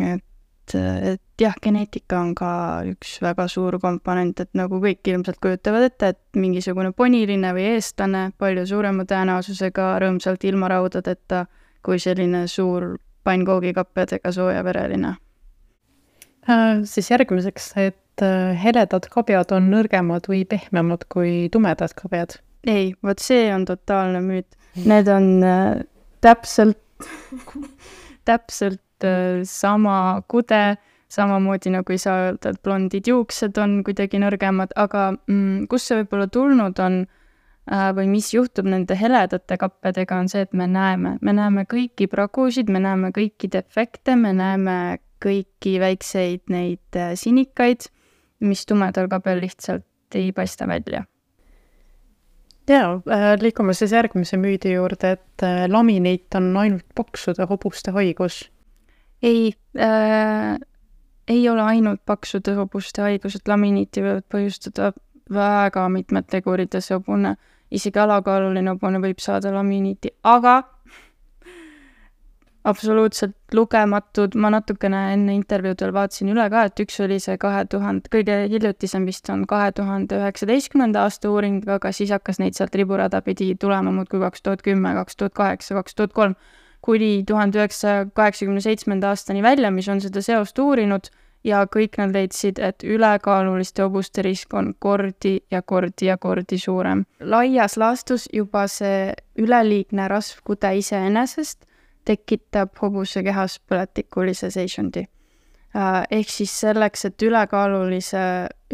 et, 0.00 0.74
et 0.74 1.22
jah, 1.40 1.56
geneetika 1.62 2.20
on 2.20 2.34
ka 2.38 2.50
üks 2.88 3.18
väga 3.22 3.46
suur 3.48 3.78
komponent, 3.82 4.40
et 4.40 4.50
nagu 4.56 4.80
kõik 4.80 5.12
ilmselt 5.12 5.40
kujutavad 5.42 5.90
ette, 5.90 6.14
et 6.14 6.40
mingisugune 6.40 6.92
poniline 6.96 7.52
või 7.56 7.74
eestlane 7.74 8.30
palju 8.38 8.66
suurema 8.66 9.04
tõenäosusega 9.04 9.92
rõõmsalt 10.04 10.44
ilma 10.48 10.70
raudadeta 10.72 11.46
kui 11.84 11.98
selline 12.00 12.46
suur 12.48 12.94
pannkoogikappedega 13.24 14.32
soojavereline 14.32 15.08
äh,. 15.08 15.18
Siis 16.88 17.10
järgmiseks, 17.10 17.72
et 17.76 18.24
äh, 18.24 18.56
heledad 18.64 19.08
kabjad 19.12 19.52
on 19.56 19.68
nõrgemad 19.72 20.28
või 20.30 20.44
pehmemad 20.48 21.04
kui 21.12 21.48
tumedad 21.52 21.94
kabjad? 21.96 22.38
ei, 22.68 22.92
vot 23.02 23.20
see 23.24 23.46
on 23.54 23.64
totaalne 23.64 24.20
müüt. 24.20 24.56
Need 24.84 25.08
on 25.08 25.42
äh, 25.44 25.80
täpselt 26.20 26.80
täpselt 28.28 29.04
äh, 29.04 29.40
sama 29.44 30.22
kude, 30.28 30.76
samamoodi 31.10 31.72
nagu 31.74 31.94
ei 31.94 32.00
saa 32.00 32.26
öelda, 32.26 32.52
et 32.52 32.60
blondid 32.62 33.08
juuksed 33.10 33.58
on 33.58 33.80
kuidagi 33.86 34.20
nõrgemad, 34.22 34.74
aga 34.78 35.10
mm, 35.16 35.66
kust 35.70 35.90
see 35.90 36.00
võib-olla 36.02 36.28
tulnud 36.30 36.82
on 36.84 37.00
äh, 37.02 37.90
või 37.96 38.06
mis 38.12 38.30
juhtub 38.34 38.68
nende 38.70 38.96
heledate 38.98 39.58
kappedega, 39.60 40.20
on 40.22 40.30
see, 40.30 40.44
et 40.46 40.54
me 40.56 40.68
näeme, 40.70 41.16
me 41.20 41.36
näeme 41.36 41.66
kõiki 41.70 42.10
pragusid, 42.10 42.70
me 42.70 42.82
näeme 42.84 43.14
kõiki 43.16 43.50
defekte, 43.52 44.16
me 44.16 44.34
näeme 44.36 44.76
kõiki 45.20 45.78
väikseid 45.82 46.52
neid 46.52 46.96
äh, 46.96 47.14
sinikaid 47.14 47.90
mis 48.40 48.66
tumedal 48.66 49.08
kabel 49.08 49.40
lihtsalt 49.40 50.14
ei 50.14 50.32
paista 50.32 50.66
välja. 50.68 51.04
jaa, 52.68 52.94
äh, 53.10 53.34
liigume 53.42 53.74
siis 53.74 53.92
järgmise 53.92 54.36
müüdi 54.36 54.72
juurde, 54.72 55.12
et 55.18 55.42
äh, 55.42 55.64
laminiit 55.68 56.34
on 56.34 56.56
ainult 56.56 56.86
paksude 56.94 57.46
hobuste 57.50 57.90
haigus. 57.90 58.50
ei 59.22 59.52
äh,, 59.78 60.58
ei 61.28 61.48
ole 61.48 61.62
ainult 61.62 62.00
paksude 62.06 62.54
hobuste 62.54 63.02
haigus, 63.02 63.36
et 63.36 63.48
laminiiti 63.48 64.02
võivad 64.02 64.26
põhjustada 64.32 64.92
väga 65.30 65.88
mitmed 65.88 66.26
tegurid 66.26 66.74
ja 66.74 66.80
see 66.80 66.96
hobune, 66.96 67.36
isegi 67.70 67.98
alakaaluline 67.98 68.70
hobune 68.70 68.98
võib 68.98 69.18
saada 69.22 69.52
laminiiti, 69.54 70.10
aga 70.22 70.62
absoluutselt 72.64 73.36
lugematud, 73.56 74.34
ma 74.36 74.50
natukene 74.52 75.00
enne 75.14 75.34
intervjuud 75.38 75.80
veel 75.84 75.94
vaatasin 75.96 76.32
üle 76.34 76.44
ka, 76.52 76.66
et 76.68 76.82
üks 76.84 76.98
oli 77.04 77.16
see 77.22 77.38
kahe 77.40 77.64
tuhande, 77.72 78.10
kõige 78.12 78.36
hiljutisem 78.52 79.06
vist 79.08 79.30
on 79.32 79.46
kahe 79.48 79.70
tuhande 79.76 80.18
üheksateistkümnenda 80.20 81.06
aasta 81.06 81.30
uuring, 81.32 81.62
aga 81.68 81.92
siis 81.96 82.12
hakkas 82.12 82.40
neid 82.42 82.58
sealt 82.58 82.76
riburada 82.76 83.22
pidi 83.24 83.54
tulema 83.60 83.92
muudkui 83.94 84.20
kaks 84.20 84.44
tuhat 84.44 84.64
kümme, 84.66 84.92
kaks 84.98 85.16
tuhat 85.16 85.36
kaheksa, 85.38 85.78
kaks 85.80 85.96
tuhat 85.96 86.12
kolm, 86.16 86.36
kuni 86.84 87.24
tuhande 87.28 87.60
üheksasaja 87.60 88.10
kaheksakümne 88.16 88.60
seitsmenda 88.64 89.14
aastani 89.14 89.42
välja, 89.42 89.72
mis 89.72 89.88
on 89.88 90.04
seda 90.04 90.22
seost 90.24 90.58
uurinud 90.60 91.08
ja 91.44 91.62
kõik 91.72 91.96
nad 91.96 92.12
leidsid, 92.12 92.60
et 92.60 92.84
ülekaaluliste 92.84 93.86
hobuste 93.86 94.24
risk 94.24 94.52
on 94.52 94.74
kordi 94.78 95.38
ja 95.50 95.62
kordi 95.62 96.10
ja 96.10 96.18
kordi 96.20 96.58
suurem. 96.60 97.06
laias 97.20 97.76
laastus 97.80 98.28
juba 98.32 98.66
see 98.68 99.14
üleliigne 99.40 100.08
rasvkude 100.08 100.76
iseenesest 100.76 101.64
tekitab 102.04 102.76
hobuse 102.82 103.22
kehas 103.22 103.58
põletikulise 103.68 104.50
seisundi. 104.50 105.04
Äh, 105.76 106.02
ehk 106.10 106.30
siis 106.30 106.52
selleks, 106.60 107.04
et 107.06 107.22
ülekaalulise, 107.22 108.22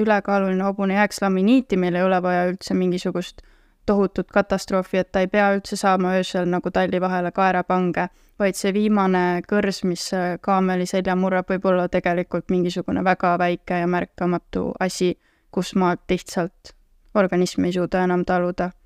ülekaaluline 0.01 0.65
hobune 0.65 0.95
jääks 0.97 1.21
laminiiti, 1.23 1.77
meil 1.77 1.95
ei 1.95 2.07
ole 2.07 2.23
vaja 2.23 2.47
üldse 2.49 2.75
mingisugust 2.75 3.43
tohutut 3.87 4.33
katastroofi, 4.33 5.03
et 5.03 5.13
ta 5.13 5.21
ei 5.21 5.29
pea 5.29 5.51
üldse 5.55 5.77
saama 5.77 6.15
öösel 6.17 6.49
nagu 6.49 6.71
talli 6.71 7.01
vahele 7.01 7.31
kaerapange, 7.37 8.09
vaid 8.39 8.57
see 8.57 8.73
viimane 8.75 9.43
kõrs, 9.49 9.83
mis 9.85 10.09
kaameli 10.41 10.89
selja 10.89 11.15
murrab, 11.17 11.53
võib 11.53 11.69
olla 11.69 11.87
tegelikult 11.93 12.49
mingisugune 12.51 13.05
väga 13.05 13.37
väike 13.39 13.83
ja 13.85 13.87
märkamatu 13.87 14.73
asi, 14.81 15.13
kus 15.51 15.75
maalt 15.77 16.09
lihtsalt 16.11 16.75
organism 17.15 17.69
ei 17.69 17.77
suuda 17.77 18.03
enam 18.05 18.25
taluda 18.25 18.71
Äh, 18.71 18.86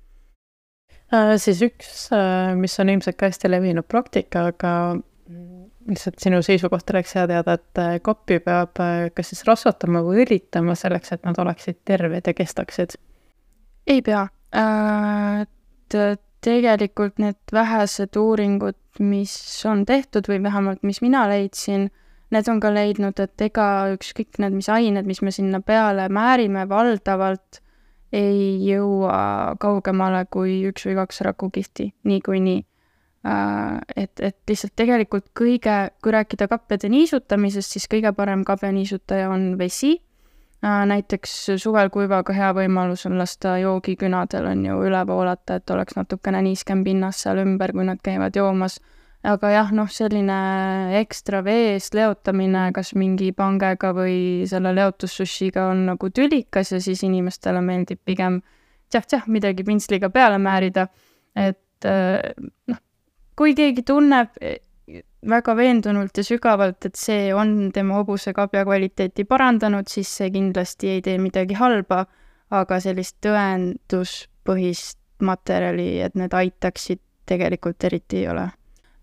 siis 1.41 1.61
üks, 1.65 2.09
äh, 2.15 2.53
mis 2.57 2.77
on 2.79 2.91
ilmselt 2.93 3.17
ka 3.19 3.29
hästi 3.31 3.51
levinud 3.51 3.87
praktika, 3.89 4.47
aga 4.53 4.73
lihtsalt 5.89 6.19
sinu 6.21 6.41
seisukohta 6.45 6.93
oleks 6.95 7.15
hea 7.17 7.27
teada, 7.27 7.55
et 7.57 7.81
äh, 7.81 7.95
koppi 8.03 8.39
peab 8.43 8.79
kas 9.15 9.31
siis 9.33 9.45
rasvatama 9.47 10.03
või 10.05 10.23
õlitama 10.25 10.75
selleks, 10.77 11.15
et 11.15 11.25
nad 11.27 11.39
oleksid 11.41 11.81
terved 11.87 12.27
ja 12.27 12.35
kestaksid? 12.37 12.97
ei 13.89 14.03
pea, 14.05 14.27
tegelikult 16.45 17.17
need 17.21 17.53
vähesed 17.53 18.17
uuringud, 18.17 18.77
mis 18.99 19.33
on 19.67 19.85
tehtud 19.89 20.29
või 20.29 20.41
vähemalt, 20.43 20.83
mis 20.87 21.01
mina 21.03 21.25
leidsin, 21.29 21.89
need 22.31 22.47
on 22.51 22.61
ka 22.63 22.71
leidnud, 22.73 23.19
et 23.19 23.43
ega 23.45 23.65
ükskõik 23.95 24.39
need, 24.41 24.55
mis 24.55 24.69
ained, 24.71 25.07
mis 25.09 25.21
me 25.25 25.33
sinna 25.33 25.61
peale 25.65 26.07
määrime, 26.13 26.67
valdavalt 26.69 27.61
ei 28.13 28.59
jõua 28.65 29.55
kaugemale 29.59 30.25
kui 30.29 30.59
üks 30.69 30.85
või 30.87 30.97
kaks 30.99 31.21
rakukihti 31.27 31.91
niikuinii. 32.03 32.61
Äh, 33.25 33.77
et, 33.95 34.19
et 34.19 34.37
lihtsalt 34.49 34.73
tegelikult 34.75 35.27
kõige, 35.37 35.75
kui 36.01 36.13
rääkida 36.15 36.47
kappede 36.49 36.89
niisutamisest, 36.89 37.77
siis 37.77 37.85
kõige 37.91 38.11
parem 38.17 38.45
kabjaniisutaja 38.47 39.29
on 39.29 39.53
vesi. 39.59 39.99
Äh, 40.65 40.81
näiteks 40.89 41.35
suvel 41.61 41.89
kuivaga 41.93 42.33
hea 42.33 42.49
võimalus 42.57 43.05
on 43.09 43.19
lasta 43.21 43.57
joogikünadel 43.61 44.49
on 44.51 44.65
ju 44.65 44.79
üle 44.89 45.03
voolata, 45.07 45.59
et 45.61 45.69
oleks 45.69 45.97
natukene 45.97 46.41
niiskem 46.49 46.83
pinnas 46.83 47.21
seal 47.23 47.43
ümber, 47.45 47.73
kui 47.77 47.85
nad 47.85 48.01
käivad 48.03 48.35
joomas 48.35 48.79
aga 49.21 49.51
jah, 49.53 49.69
noh, 49.75 49.89
selline 49.91 50.37
ekstra 50.97 51.43
veest 51.45 51.93
leotamine 51.97 52.69
kas 52.73 52.93
mingi 52.97 53.29
pangega 53.37 53.91
või 53.93 54.47
selle 54.49 54.73
leotussušiga 54.73 55.67
on 55.69 55.85
nagu 55.91 56.09
tülikas 56.09 56.73
ja 56.73 56.81
siis 56.81 57.03
inimestele 57.05 57.61
meeldib 57.61 58.01
pigem 58.05 58.39
tšah-tšah 58.89 59.27
midagi 59.31 59.65
pintsliga 59.67 60.09
peale 60.09 60.39
määrida. 60.41 60.87
et 61.35 61.85
äh, 61.85 62.33
noh, 62.67 62.79
kui 63.37 63.53
keegi 63.55 63.83
tunneb 63.85 64.33
väga 65.21 65.53
veendunult 65.55 66.17
ja 66.17 66.23
sügavalt, 66.25 66.85
et 66.85 66.97
see 66.97 67.29
on 67.33 67.69
tema 67.73 67.99
hobuse 67.99 68.33
kabja 68.33 68.65
kvaliteeti 68.65 69.23
parandanud, 69.29 69.87
siis 69.87 70.09
see 70.09 70.31
kindlasti 70.33 70.95
ei 70.95 71.03
tee 71.05 71.19
midagi 71.21 71.53
halba, 71.59 72.07
aga 72.49 72.79
sellist 72.81 73.19
tõenduspõhist 73.23 74.97
materjali, 75.21 76.01
et 76.01 76.17
need 76.17 76.33
aitaksid, 76.33 76.99
tegelikult 77.29 77.85
eriti 77.85 78.23
ei 78.23 78.27
ole 78.33 78.49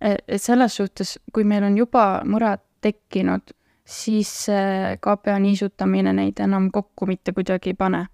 et 0.01 0.43
selles 0.43 0.77
suhtes, 0.77 1.19
kui 1.33 1.45
meil 1.45 1.65
on 1.67 1.77
juba 1.79 2.23
murad 2.25 2.63
tekkinud, 2.81 3.51
siis 3.89 4.31
see 4.45 4.97
KPA 5.03 5.39
niisutamine 5.43 6.13
neid 6.13 6.41
enam 6.45 6.71
kokku 6.71 7.07
mitte 7.09 7.33
kuidagi 7.33 7.75
ei 7.75 7.75
pane. 7.79 8.07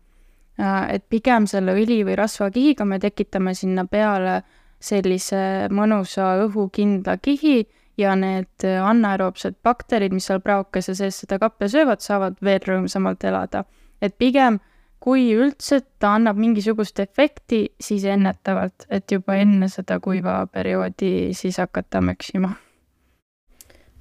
et 0.89 1.03
pigem 1.11 1.49
selle 1.51 1.73
õli 1.75 2.05
või 2.07 2.15
rasvakihiga 2.15 2.85
me 2.87 3.01
tekitame 3.03 3.55
sinna 3.59 3.85
peale 3.91 4.43
sellise 4.79 5.67
mõnusa 5.71 6.29
õhukindla 6.45 7.17
kihi 7.19 7.65
ja 7.99 8.15
need 8.15 8.63
anaeroobsed 8.63 9.57
bakterid, 9.63 10.15
mis 10.15 10.29
seal 10.31 10.39
praokese 10.41 10.95
sees 10.95 11.19
seda 11.25 11.41
kapja 11.43 11.69
söövad, 11.69 12.01
saavad 12.01 12.39
veel 12.43 12.63
rõõmsamalt 12.63 13.25
elada. 13.25 13.65
et 14.03 14.15
pigem 14.19 14.61
kui 15.05 15.27
üldse 15.37 15.83
ta 16.01 16.15
annab 16.17 16.39
mingisugust 16.41 17.01
efekti, 17.03 17.67
siis 17.81 18.07
ennetavalt, 18.09 18.87
et 18.89 19.13
juba 19.13 19.37
enne 19.37 19.69
seda 19.69 19.99
kuiva 20.01 20.39
perioodi 20.53 21.35
siis 21.37 21.61
hakata 21.61 22.01
möksima. 22.05 22.55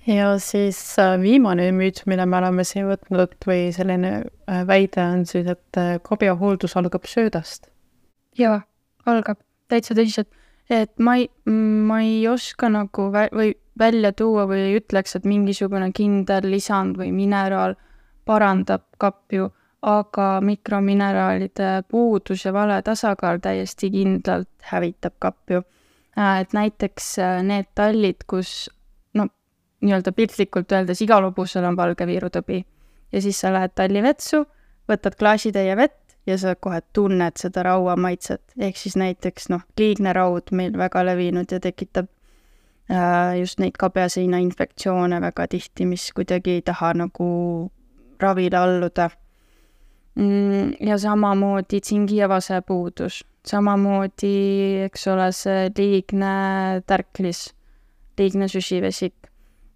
Ja 0.07 0.33
siis 0.39 0.79
äh, 0.99 1.15
viimane 1.21 1.69
müüt, 1.71 2.01
mille 2.11 2.25
me 2.27 2.37
oleme 2.39 2.63
siin 2.67 2.89
võtnud 2.89 3.35
või 3.47 3.69
selline 3.75 4.13
äh, 4.19 4.63
väide 4.67 5.03
on 5.03 5.23
siis, 5.27 5.47
et 5.47 5.79
äh, 5.79 5.95
kabjahooldus 6.03 6.75
algab 6.79 7.07
söödast. 7.07 7.69
jaa, 8.35 8.61
algab 9.05 9.39
täitsa 9.71 9.95
tõsiselt, 9.95 10.27
et 10.69 10.91
ma 10.99 11.15
ei, 11.21 11.29
ma 11.47 12.01
ei 12.03 12.27
oska 12.27 12.67
nagu 12.71 13.07
vä-, 13.13 13.29
või 13.31 13.53
välja 13.79 14.11
tuua 14.11 14.43
või 14.49 14.59
ei 14.67 14.77
ütleks, 14.81 15.15
et 15.15 15.27
mingisugune 15.27 15.91
kindel 15.95 16.49
lisand 16.51 16.99
või 16.99 17.11
mineraal 17.15 17.77
parandab 18.27 18.83
kapju, 18.99 19.51
aga 19.83 20.27
mikromineraalide 20.41 21.83
puudus 21.91 22.45
ja 22.45 22.53
vale 22.55 22.81
tasakaal 22.81 23.41
täiesti 23.43 23.89
kindlalt 23.91 24.49
hävitab 24.71 25.13
kapju. 25.19 25.63
et 26.41 26.53
näiteks 26.53 27.15
need 27.43 27.65
tallid, 27.75 28.23
kus 28.27 28.69
nii-öelda 29.83 30.11
piltlikult 30.15 30.71
öeldes 30.71 31.01
igal 31.03 31.25
hobusel 31.27 31.65
on 31.67 31.77
valge 31.77 32.07
viirutõbi. 32.07 32.63
ja 33.11 33.21
siis 33.21 33.39
sa 33.39 33.51
lähed 33.53 33.75
tallivetsu, 33.75 34.45
võtad 34.89 35.15
klaasitäie 35.19 35.75
vett 35.77 36.15
ja 36.27 36.37
sa 36.37 36.55
kohe 36.55 36.81
tunned 36.93 37.37
seda 37.37 37.63
raua 37.67 37.95
maitset, 37.95 38.41
ehk 38.57 38.77
siis 38.79 38.95
näiteks 38.95 39.49
noh, 39.49 39.61
liigne 39.79 40.13
raud 40.13 40.51
meil 40.51 40.77
väga 40.77 41.03
levinud 41.05 41.51
ja 41.51 41.59
tekitab 41.59 42.07
äh, 42.91 43.39
just 43.39 43.59
neid 43.59 43.77
kabjaseina 43.79 44.39
infektsioone 44.43 45.19
väga 45.21 45.47
tihti, 45.51 45.85
mis 45.85 46.09
kuidagi 46.15 46.57
ei 46.57 46.61
taha 46.61 46.93
nagu 47.03 47.27
ravile 48.19 48.57
alluda. 48.57 49.09
Ja 50.79 50.97
samamoodi 50.97 51.81
tsingi 51.81 52.17
ja 52.19 52.29
vase 52.29 52.61
puudus, 52.61 53.23
samamoodi, 53.47 54.33
eks 54.85 55.07
ole, 55.09 55.31
see 55.33 55.67
liigne 55.77 56.33
tärklis, 56.87 57.47
liigne 58.19 58.47
süsivesik. 58.51 59.15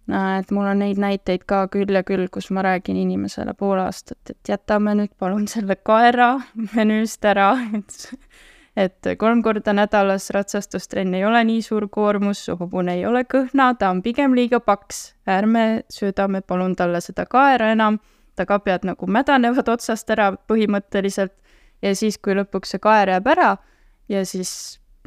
Et 0.08 0.52
mul 0.56 0.64
on 0.70 0.78
neid 0.80 0.96
näiteid 1.02 1.42
ka 1.44 1.66
küll 1.68 1.92
ja 1.92 2.00
küll, 2.06 2.30
kus 2.32 2.48
ma 2.54 2.62
räägin 2.64 2.96
inimesele 2.96 3.52
pool 3.58 3.82
aastat, 3.82 4.30
et 4.30 4.52
jätame 4.54 4.94
nüüd 4.96 5.12
palun 5.20 5.44
selle 5.50 5.76
kaera 5.76 6.38
menüüst 6.76 7.28
ära, 7.28 7.50
et 7.76 8.06
et 8.78 9.08
kolm 9.18 9.40
korda 9.42 9.72
nädalas 9.74 10.30
ratsastustrenn 10.30 11.16
ei 11.18 11.24
ole 11.26 11.40
nii 11.48 11.62
suur 11.66 11.88
koormus, 11.90 12.44
su 12.46 12.54
hobune 12.60 12.94
ei 12.94 13.06
ole 13.08 13.24
kõhna, 13.26 13.72
ta 13.78 13.90
on 13.90 14.04
pigem 14.04 14.36
liiga 14.38 14.60
paks, 14.62 15.16
ärme 15.26 15.82
söödame 15.92 16.40
palun 16.46 16.76
talle 16.78 17.00
seda 17.02 17.26
kaera 17.26 17.72
enam, 17.74 17.98
ta 18.38 18.46
kabjad 18.46 18.86
nagu 18.86 19.08
mädanevad 19.10 19.68
otsast 19.74 20.10
ära 20.14 20.30
põhimõtteliselt 20.50 21.34
ja 21.82 21.94
siis, 21.98 22.18
kui 22.22 22.36
lõpuks 22.38 22.74
see 22.74 22.82
kaer 22.82 23.14
jääb 23.14 23.26
ära 23.34 23.56
ja 24.08 24.24
siis 24.26 24.52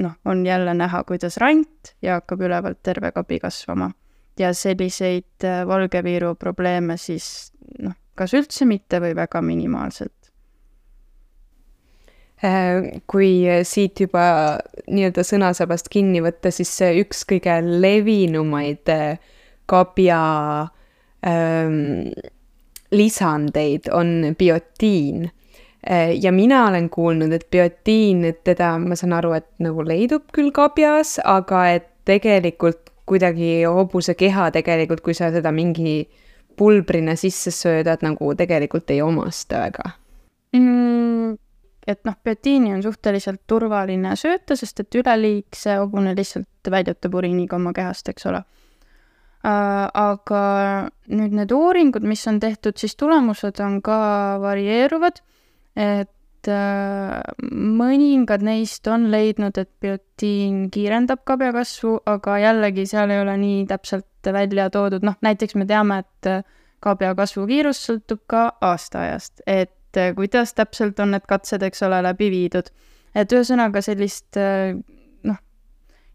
noh, 0.01 0.13
on 0.25 0.45
jälle 0.45 0.73
näha, 0.77 1.03
kuidas 1.07 1.37
rant 1.41 1.95
ja 2.01 2.19
hakkab 2.19 2.45
ülevalt 2.47 2.81
terve 2.83 3.11
kabi 3.15 3.39
kasvama 3.39 3.91
ja 4.39 4.53
selliseid 4.53 5.43
äh, 5.43 5.61
valgeviiru 5.67 6.35
probleeme 6.39 6.97
siis 6.97 7.51
noh, 7.79 7.95
kas 8.15 8.33
üldse 8.37 8.65
mitte 8.69 9.01
või 9.03 9.15
väga 9.17 9.41
minimaalselt. 9.45 10.17
Äh, 12.41 13.01
kui 13.11 13.43
siit 13.67 13.99
juba 14.01 14.23
nii-öelda 14.87 15.25
sõnasabast 15.27 15.91
kinni 15.93 16.23
võtta, 16.23 16.51
siis 16.53 16.73
üks 17.03 17.25
kõige 17.29 17.59
levinumaid 17.61 18.89
äh, 18.89 19.33
kabja 19.69 20.21
ähm, 21.27 22.11
lisandeid 22.91 23.87
on 23.91 24.35
biotiin 24.37 25.29
ja 26.21 26.31
mina 26.31 26.67
olen 26.67 26.89
kuulnud, 26.89 27.31
et 27.31 27.47
biotiin, 27.51 28.25
et 28.25 28.43
teda, 28.43 28.75
ma 28.77 28.95
saan 28.95 29.15
aru, 29.17 29.31
et 29.33 29.47
nagu 29.63 29.81
leidub 29.87 30.27
küll 30.35 30.51
kabjas, 30.53 31.15
aga 31.25 31.63
et 31.77 31.87
tegelikult 32.05 32.91
kuidagi 33.09 33.63
hobuse 33.65 34.13
keha 34.15 34.51
tegelikult, 34.53 35.01
kui 35.01 35.15
sa 35.17 35.31
seda 35.33 35.51
mingi 35.51 36.03
pulbrina 36.57 37.15
sisse 37.15 37.51
söödad, 37.51 38.03
nagu 38.05 38.35
tegelikult 38.37 38.91
ei 38.93 39.01
omasta 39.01 39.63
väga 39.65 39.89
mm,? 40.53 41.37
et 41.87 42.05
noh, 42.05 42.15
biotiini 42.23 42.73
on 42.75 42.83
suhteliselt 42.83 43.41
turvaline 43.47 44.15
sööta, 44.19 44.55
sest 44.55 44.83
et 44.83 44.99
üleliigse 45.01 45.79
hobune 45.81 46.13
lihtsalt 46.17 46.69
väljutab 46.71 47.15
uriiniga 47.17 47.57
oma 47.57 47.73
kehast, 47.73 48.09
eks 48.11 48.27
ole. 48.29 48.43
Aga 49.43 50.41
nüüd 51.09 51.33
need 51.33 51.51
uuringud, 51.55 52.05
mis 52.05 52.23
on 52.29 52.39
tehtud, 52.41 52.77
siis 52.77 52.95
tulemused 52.99 53.59
on 53.63 53.79
ka 53.81 53.97
varieeruvad, 54.41 55.21
et 55.81 56.49
äh, 56.51 57.17
mõningad 57.51 58.45
neist 58.45 58.87
on 58.91 59.09
leidnud, 59.13 59.57
et 59.57 59.71
biotiin 59.81 60.67
kiirendab 60.73 61.23
kabja 61.25 61.51
kasvu, 61.55 61.97
aga 62.05 62.37
jällegi 62.43 62.85
seal 62.89 63.13
ei 63.13 63.21
ole 63.23 63.37
nii 63.41 63.65
täpselt 63.69 64.05
välja 64.33 64.69
toodud, 64.69 65.05
noh 65.05 65.17
näiteks 65.25 65.57
me 65.57 65.65
teame, 65.65 66.03
et 66.05 66.29
äh, 66.29 66.43
kabja 66.81 67.15
kasvukiirus 67.17 67.81
sõltub 67.87 68.21
ka 68.29 68.43
aastaajast, 68.61 69.41
et 69.47 69.97
äh, 69.97 70.13
kuidas 70.17 70.53
täpselt 70.53 71.01
on 71.01 71.15
need 71.15 71.25
katsed, 71.29 71.65
eks 71.65 71.81
ole, 71.87 72.03
läbi 72.05 72.29
viidud. 72.33 72.69
et 73.15 73.33
ühesõnaga 73.33 73.81
sellist 73.83 74.37
noh, 75.27 75.39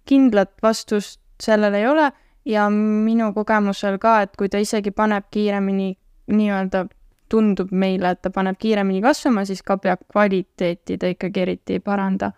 kindlat 0.08 0.54
vastust 0.62 1.20
sellel 1.42 1.74
ei 1.76 1.84
ole 1.84 2.06
ja 2.46 2.68
minu 2.70 3.32
kogemusel 3.34 3.98
ka, 3.98 4.20
et 4.26 4.36
kui 4.38 4.48
ta 4.48 4.60
isegi 4.62 4.92
paneb 4.94 5.26
kiiremini 5.34 5.90
nii-öelda 6.32 6.86
tundub 7.30 7.72
meile, 7.74 8.14
et 8.14 8.22
ta 8.22 8.30
paneb 8.30 8.58
kiiremini 8.58 9.02
kasvama, 9.02 9.44
siis 9.44 9.62
kabja 9.66 9.96
kvaliteeti 9.98 10.98
ta 10.98 11.10
ikkagi 11.10 11.42
eriti 11.42 11.78
ei 11.78 11.80
paranda. 11.80 12.32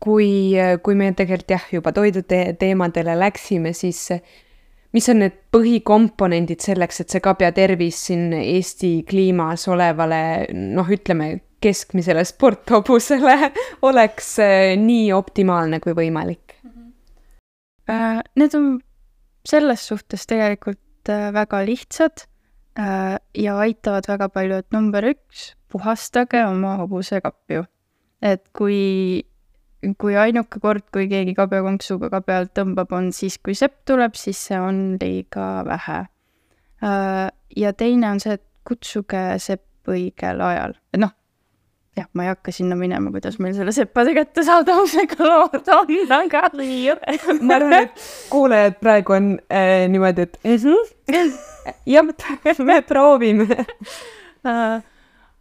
kui, 0.00 0.54
kui 0.82 0.94
me 0.94 1.10
tegelikult 1.12 1.50
jah, 1.50 1.64
juba 1.72 1.90
toidu 1.92 2.22
te 2.22 2.54
teemadele 2.58 3.16
läksime, 3.18 3.72
siis 3.74 4.04
mis 4.94 5.08
on 5.10 5.24
need 5.24 5.34
põhikomponendid 5.50 6.62
selleks, 6.62 7.02
et 7.02 7.10
see 7.10 7.24
kabja 7.24 7.50
tervis 7.56 7.98
siin 8.06 8.30
Eesti 8.38 8.92
kliimas 9.08 9.66
olevale 9.68 10.20
noh, 10.54 10.86
ütleme 10.86 11.32
keskmisele 11.60 12.22
sporthobusele 12.24 13.50
oleks 13.90 14.36
eh, 14.44 14.76
nii 14.78 15.10
optimaalne 15.12 15.80
kui 15.82 15.96
võimalik 15.98 16.54
mm? 16.62 16.70
-hmm. 16.70 18.22
Need 18.36 18.54
on 18.54 18.78
selles 19.46 19.86
suhtes 19.88 20.26
tegelikult 20.26 21.08
äh, 21.08 21.30
väga 21.34 21.62
lihtsad 21.66 22.26
Äh, 22.78 23.18
ja 23.34 23.56
aitavad 23.58 24.06
väga 24.06 24.28
palju, 24.30 24.60
et 24.62 24.70
number 24.74 25.02
üks, 25.10 25.52
puhastage 25.72 26.44
oma 26.46 26.76
hobusekapju. 26.78 27.64
et 28.22 28.42
kui, 28.54 29.22
kui 29.98 30.14
ainuke 30.18 30.58
kord, 30.62 30.84
kui 30.94 31.06
keegi 31.10 31.36
kabjakonksuga 31.38 32.10
kabja 32.10 32.38
alt 32.42 32.52
tõmbab, 32.58 32.90
on 32.94 33.12
siis, 33.14 33.36
kui 33.38 33.54
sepp 33.54 33.84
tuleb, 33.86 34.14
siis 34.18 34.38
see 34.48 34.58
on 34.58 34.80
liiga 35.00 35.64
vähe. 35.66 35.98
Äh, 36.82 37.26
ja 37.56 37.72
teine 37.74 38.10
on 38.10 38.22
see, 38.22 38.38
et 38.38 38.46
kutsuge 38.66 39.22
sepp 39.42 39.90
õigel 39.90 40.42
ajal, 40.44 40.78
et 40.94 41.02
noh, 41.02 41.14
jah, 41.98 42.08
ma 42.14 42.26
ei 42.26 42.32
hakka 42.32 42.54
sinna 42.54 42.78
minema, 42.78 43.12
kuidas 43.14 43.38
meil 43.42 43.54
selle 43.56 43.74
seppade 43.74 44.14
kättesaadavusega 44.16 45.18
lood 45.26 45.70
on, 45.74 45.94
aga 46.18 46.44
ma 47.40 47.58
arvan, 47.58 47.76
et 47.82 48.04
kuulajad 48.32 48.78
praegu 48.82 49.16
on 49.18 49.32
äh, 49.50 49.86
niimoodi, 49.90 50.28
et 50.28 50.38
jah, 51.94 52.06
me 52.64 52.80
proovime. 52.86 53.48
Äh, 54.46 54.78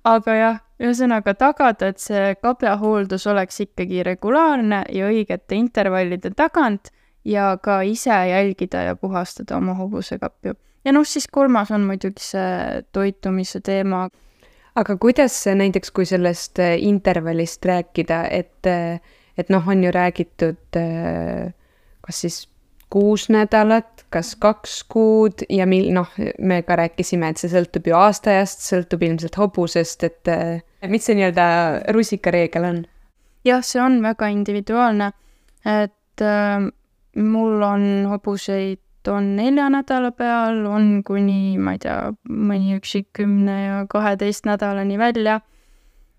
aga 0.10 0.34
jah, 0.34 0.62
ühesõnaga 0.82 1.34
tagada, 1.38 1.92
et 1.92 2.02
see 2.02 2.36
kabjahooldus 2.42 3.28
oleks 3.30 3.62
ikkagi 3.66 4.04
regulaarne 4.06 4.84
ja 4.94 5.10
õigete 5.10 5.58
intervallide 5.58 6.32
tagant 6.38 6.92
ja 7.28 7.52
ka 7.62 7.82
ise 7.86 8.16
jälgida 8.30 8.86
ja 8.88 8.96
puhastada 8.96 9.58
oma 9.58 9.76
hobusekapju. 9.78 10.54
ja 10.86 10.94
noh, 10.94 11.06
siis 11.06 11.28
kolmas 11.28 11.72
on 11.72 11.86
muidugi 11.88 12.24
see 12.24 12.84
toitumise 12.92 13.60
teema 13.60 14.08
aga 14.78 14.98
kuidas 15.02 15.36
näiteks, 15.58 15.92
kui 15.92 16.06
sellest 16.06 16.60
äh, 16.62 16.76
intervallist 16.78 17.66
rääkida, 17.66 18.24
et, 18.32 18.70
äh, 18.70 19.00
et 19.38 19.50
noh, 19.54 19.66
on 19.68 19.84
ju 19.84 19.92
räägitud 19.94 20.78
äh, 20.78 21.54
kas 22.08 22.22
siis 22.24 22.38
kuus 22.90 23.28
nädalat, 23.34 24.06
kas 24.14 24.36
kaks 24.40 24.80
kuud 24.88 25.44
ja 25.52 25.68
mil-, 25.68 25.90
noh, 25.96 26.12
me 26.40 26.62
ka 26.64 26.78
rääkisime, 26.80 27.34
et 27.34 27.42
see 27.42 27.52
sõltub 27.52 27.90
ju 27.90 27.98
aastaajast, 28.00 28.64
sõltub 28.64 29.04
ilmselt 29.04 29.36
hobusest, 29.40 30.08
et 30.08 30.32
mis 30.88 31.04
see 31.04 31.18
nii-öelda 31.20 31.48
rusikareegel 31.96 32.70
on? 32.70 32.86
jah, 33.48 33.64
see 33.64 33.82
on 33.84 34.00
väga 34.04 34.32
individuaalne, 34.32 35.12
et 35.68 36.24
äh, 36.24 36.68
mul 37.18 37.64
on 37.66 37.88
hobuseid, 38.14 38.82
on 39.12 39.36
nelja 39.38 39.68
nädala 39.74 40.12
peal, 40.16 40.64
on 40.70 41.04
kuni, 41.08 41.58
ma 41.58 41.76
ei 41.78 41.84
tea, 41.84 42.00
mõni 42.30 42.78
üksik 42.78 43.12
kümne 43.20 43.58
ja 43.62 43.78
kaheteist 43.92 44.48
nädalani 44.50 44.98
välja 45.00 45.42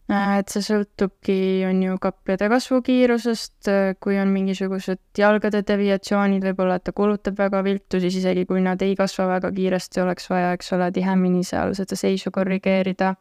et 0.08 0.48
see 0.48 0.62
sõltubki, 0.64 1.36
on 1.68 1.82
ju, 1.84 1.96
kappide 2.00 2.48
kasvukiirusest, 2.48 3.68
kui 4.00 4.16
on 4.16 4.32
mingisugused 4.32 5.20
jalgade 5.20 5.60
deviatsioonid, 5.68 6.44
võib-olla 6.48 6.78
et 6.80 6.86
ta 6.88 6.94
kulutab 6.96 7.36
väga 7.36 7.60
viltu, 7.66 8.00
siis 8.00 8.16
isegi 8.22 8.46
kui 8.48 8.62
nad 8.64 8.80
ei 8.84 8.96
kasva 8.96 9.28
väga 9.34 9.52
kiiresti, 9.52 10.00
oleks 10.04 10.30
vaja, 10.32 10.54
eks 10.56 10.72
ole, 10.76 10.88
tihemini 10.96 11.44
seal 11.44 11.76
seda 11.76 11.98
seisu 12.00 12.32
korrigeerida. 12.32 13.14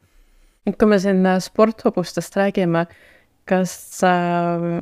kui 0.68 0.88
me 0.88 1.00
siin 1.00 1.26
äh, 1.26 1.40
sporthobustest 1.44 2.36
räägime, 2.40 2.86
kas 3.48 4.04
äh, 4.04 4.80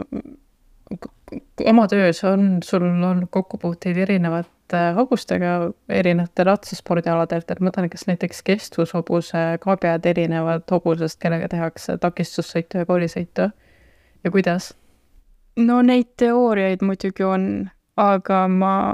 oma 1.65 1.87
töös 1.89 2.23
on 2.23 2.59
sul 2.63 2.85
olnud 2.85 3.29
kokkupuuteid 3.33 3.97
erinevate 3.97 4.54
hobustega 4.73 5.71
erinevatel 5.89 6.47
ratsaspordialadelt, 6.49 7.51
et 7.51 7.59
ma 7.61 7.69
mõtlen, 7.69 7.89
kas 7.91 8.07
näiteks 8.09 8.41
kestvushobuse 8.47 9.43
kabjad 9.61 10.05
erinevad 10.09 10.65
hobusest, 10.71 11.19
kellega 11.21 11.49
tehakse 11.51 11.97
takistussõitu 12.01 12.81
ja 12.81 12.89
koolisõitu. 12.89 13.51
Ja 14.23 14.31
kuidas? 14.31 14.73
no 15.55 15.81
neid 15.81 16.15
teooriaid 16.19 16.81
muidugi 16.83 17.23
on, 17.23 17.69
aga 17.97 18.45
ma, 18.51 18.93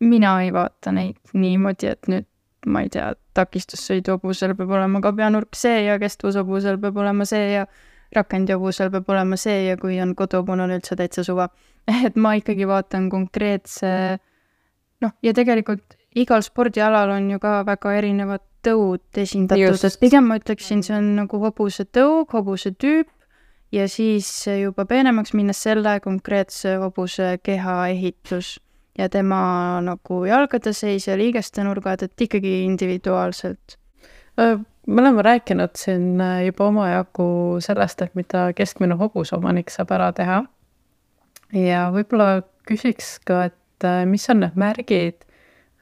mina 0.00 0.32
ei 0.44 0.52
vaata 0.52 0.92
neid 0.92 1.16
niimoodi, 1.32 1.92
et 1.94 2.10
nüüd 2.10 2.26
ma 2.66 2.82
ei 2.84 2.90
tea, 2.92 3.12
takistussõiduhobusel 3.38 4.56
peab 4.58 4.74
olema 4.74 5.00
kabjanurk 5.04 5.56
see 5.56 5.84
ja 5.86 5.98
kestvushobusel 6.02 6.80
peab 6.82 6.98
olema 6.98 7.24
see 7.28 7.52
ja 7.52 7.66
rakendihobusel 8.16 8.90
peab 8.90 9.08
olema 9.14 9.38
see 9.40 9.68
ja 9.68 9.76
kui 9.80 10.00
on 10.02 10.14
kodu, 10.18 10.42
mul 10.46 10.64
on 10.66 10.74
üldse 10.76 10.98
täitsa 10.98 11.24
suva 11.26 11.48
et 12.06 12.16
ma 12.16 12.34
ikkagi 12.38 12.66
vaatan 12.68 13.10
konkreetse 13.12 13.90
noh, 15.02 15.14
ja 15.22 15.34
tegelikult 15.36 15.96
igal 16.16 16.42
spordialal 16.44 17.12
on 17.16 17.30
ju 17.30 17.40
ka 17.42 17.60
väga 17.66 17.96
erinevad 17.98 18.44
tõud 18.66 19.20
esindatud, 19.22 19.82
et 19.86 19.98
pigem 20.00 20.26
ma 20.26 20.40
ütleksin, 20.40 20.82
see 20.82 20.96
on 20.96 21.12
nagu 21.20 21.38
hobuse 21.42 21.86
tõug, 21.86 22.32
hobuse 22.34 22.72
tüüp 22.74 23.10
ja 23.74 23.86
siis 23.90 24.28
juba 24.48 24.86
peenemaks 24.88 25.34
minnes 25.36 25.60
selle 25.62 25.98
konkreetse 26.02 26.76
hobuse 26.82 27.36
kehaehitus 27.46 28.56
ja 28.98 29.08
tema 29.12 29.80
nagu 29.84 30.22
jalgade 30.26 30.72
seis 30.74 31.06
ja 31.06 31.18
liigeste 31.18 31.64
nurgad, 31.66 32.02
et 32.02 32.26
ikkagi 32.26 32.62
individuaalselt. 32.64 33.76
me 34.86 35.00
oleme 35.02 35.22
rääkinud 35.22 35.76
siin 35.76 36.18
juba 36.46 36.66
omajagu 36.66 37.60
sellest, 37.60 38.02
et 38.02 38.14
mida 38.14 38.50
keskmine 38.56 38.94
hobuseomanik 38.94 39.70
saab 39.70 39.92
ära 39.94 40.12
teha 40.12 40.42
ja 41.54 41.86
võib-olla 41.94 42.42
küsiks 42.66 43.16
ka, 43.26 43.46
et 43.50 43.86
äh, 43.86 44.04
mis 44.08 44.26
on 44.32 44.42
need 44.42 44.58
märgid, 44.58 45.26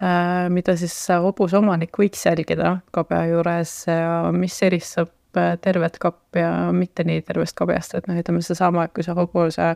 äh, 0.02 0.46
mida 0.52 0.76
siis 0.80 0.96
hobuseomanik 1.08 1.96
võiks 2.00 2.24
jälgida 2.26 2.78
kabja 2.94 3.24
juures 3.30 3.74
ja 3.88 4.32
mis 4.36 4.56
eristab 4.66 5.12
äh, 5.38 5.54
tervet 5.64 5.98
kapja 6.02 6.50
mitte 6.76 7.06
nii 7.08 7.24
tervest 7.26 7.56
kabjast, 7.58 7.96
et 7.98 8.10
noh, 8.10 8.18
ütleme 8.20 8.42
seesama, 8.44 8.86
et 8.86 8.94
kui 8.96 9.06
see 9.06 9.16
hobuse 9.16 9.74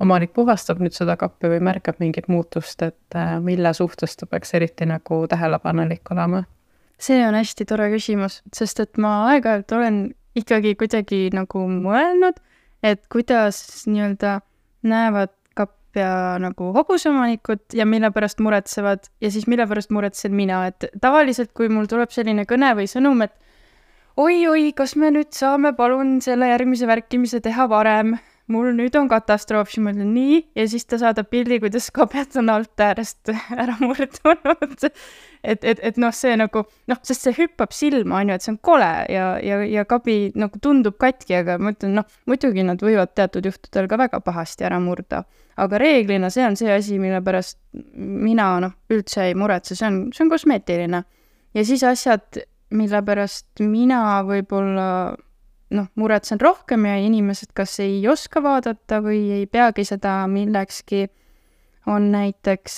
omanik 0.00 0.32
puhastab 0.36 0.80
nüüd 0.80 0.96
seda 0.96 1.16
kappi 1.20 1.50
või 1.52 1.60
märkab 1.64 2.00
mingit 2.00 2.30
muutust, 2.32 2.80
et 2.82 3.18
mille 3.44 3.72
suhtes 3.76 4.16
ta 4.16 4.26
peaks 4.26 4.54
eriti 4.56 4.88
nagu 4.88 5.26
tähelepanelik 5.28 6.08
olema? 6.14 6.46
see 7.00 7.20
on 7.24 7.36
hästi 7.36 7.64
tore 7.68 7.86
küsimus, 7.92 8.42
sest 8.52 8.80
et 8.82 8.98
ma 9.00 9.30
aeg-ajalt 9.30 9.72
olen 9.72 10.00
ikkagi 10.36 10.74
kuidagi 10.78 11.28
nagu 11.32 11.62
mõelnud, 11.68 12.36
et 12.84 13.02
kuidas 13.12 13.60
nii-öelda 13.88 14.40
näevad 14.82 15.32
kappia 15.56 16.38
nagu 16.38 16.70
hobuseomanikud 16.72 17.74
ja 17.74 17.86
mille 17.86 18.10
pärast 18.14 18.40
muretsevad 18.40 19.10
ja 19.20 19.30
siis 19.30 19.46
mille 19.46 19.66
pärast 19.66 19.90
muretsen 19.90 20.34
mina, 20.34 20.64
et 20.70 20.88
tavaliselt, 21.00 21.52
kui 21.54 21.68
mul 21.68 21.88
tuleb 21.90 22.12
selline 22.14 22.46
kõne 22.48 22.72
või 22.78 22.86
sõnum, 22.90 23.22
et 23.26 23.34
oi-oi, 24.16 24.72
kas 24.76 24.96
me 24.96 25.10
nüüd 25.14 25.32
saame 25.36 25.72
palun 25.76 26.18
selle 26.24 26.50
järgmise 26.50 26.86
värkimise 26.86 27.40
teha 27.44 27.68
varem, 27.68 28.16
mul 28.50 28.72
nüüd 28.74 28.96
on 28.98 29.08
katastroof, 29.10 29.70
siis 29.70 29.84
ma 29.84 29.94
ütlen 29.94 30.12
nii 30.14 30.40
ja 30.58 30.66
siis 30.70 30.86
ta 30.90 30.98
saadab 31.00 31.30
pildi, 31.30 31.60
kuidas 31.62 31.90
kabjad 31.94 32.36
on 32.40 32.50
alt 32.52 32.82
äärest 32.82 33.30
ära 33.32 33.76
murdunud 33.80 34.88
et, 35.42 35.64
et, 35.64 35.80
et 35.82 35.98
noh, 36.00 36.12
see 36.14 36.34
nagu 36.38 36.62
noh, 36.90 37.00
sest 37.06 37.26
see 37.26 37.36
hüppab 37.36 37.72
silma, 37.74 38.20
on 38.20 38.32
ju, 38.32 38.36
et 38.36 38.44
see 38.44 38.52
on 38.54 38.58
kole 38.64 38.90
ja, 39.12 39.26
ja, 39.44 39.60
ja 39.68 39.84
kabi 39.88 40.18
nagu 40.38 40.60
tundub 40.62 40.98
katki, 41.00 41.36
aga 41.40 41.56
ma 41.62 41.74
ütlen, 41.74 41.96
noh, 42.00 42.18
muidugi 42.30 42.64
nad 42.66 42.82
võivad 42.84 43.14
teatud 43.16 43.48
juhtudel 43.48 43.88
ka 43.90 44.00
väga 44.00 44.20
pahasti 44.24 44.66
ära 44.68 44.80
murda. 44.82 45.24
aga 45.60 45.78
reeglina 45.80 46.30
see 46.32 46.44
on 46.46 46.56
see 46.56 46.70
asi, 46.72 46.98
mille 46.98 47.20
pärast 47.24 47.58
mina 47.94 48.52
noh, 48.64 48.76
üldse 48.92 49.30
ei 49.30 49.34
muretse, 49.38 49.76
see 49.76 49.88
on, 49.88 50.02
see 50.16 50.24
on 50.24 50.32
kosmeetiline. 50.32 51.02
ja 51.54 51.64
siis 51.64 51.84
asjad, 51.84 52.42
mille 52.70 53.02
pärast 53.06 53.64
mina 53.64 54.22
võib-olla 54.26 55.16
noh, 55.70 55.86
muretsen 55.94 56.40
rohkem 56.40 56.86
ja 56.86 56.96
inimesed 56.98 57.52
kas 57.54 57.78
ei 57.84 58.02
oska 58.08 58.42
vaadata 58.42 59.00
või 59.04 59.22
ei 59.40 59.46
peagi 59.46 59.84
seda 59.86 60.24
millekski, 60.30 61.06
on 61.86 62.10
näiteks 62.12 62.76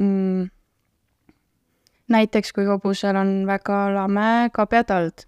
mm, 0.00 0.48
näiteks 2.12 2.52
kui 2.52 2.64
hobusel 2.68 3.16
on 3.16 3.30
väga 3.46 3.78
lame 3.94 4.50
kabjatald, 4.52 5.26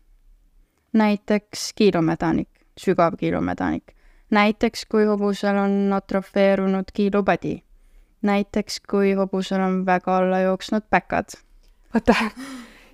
näiteks 0.92 1.72
kiilumedanik, 1.78 2.50
sügav 2.80 3.16
kiilumedanik, 3.20 3.94
näiteks 4.34 4.86
kui 4.90 5.06
hobusel 5.08 5.58
on 5.58 5.92
atrofeerunud 5.96 6.92
kiilupadi, 6.94 7.56
näiteks 8.22 8.80
kui 8.90 9.14
hobusel 9.18 9.64
on 9.64 9.82
väga 9.86 10.16
alla 10.16 10.44
jooksnud 10.44 10.86
päkad. 10.90 11.38
oota, 11.94 12.14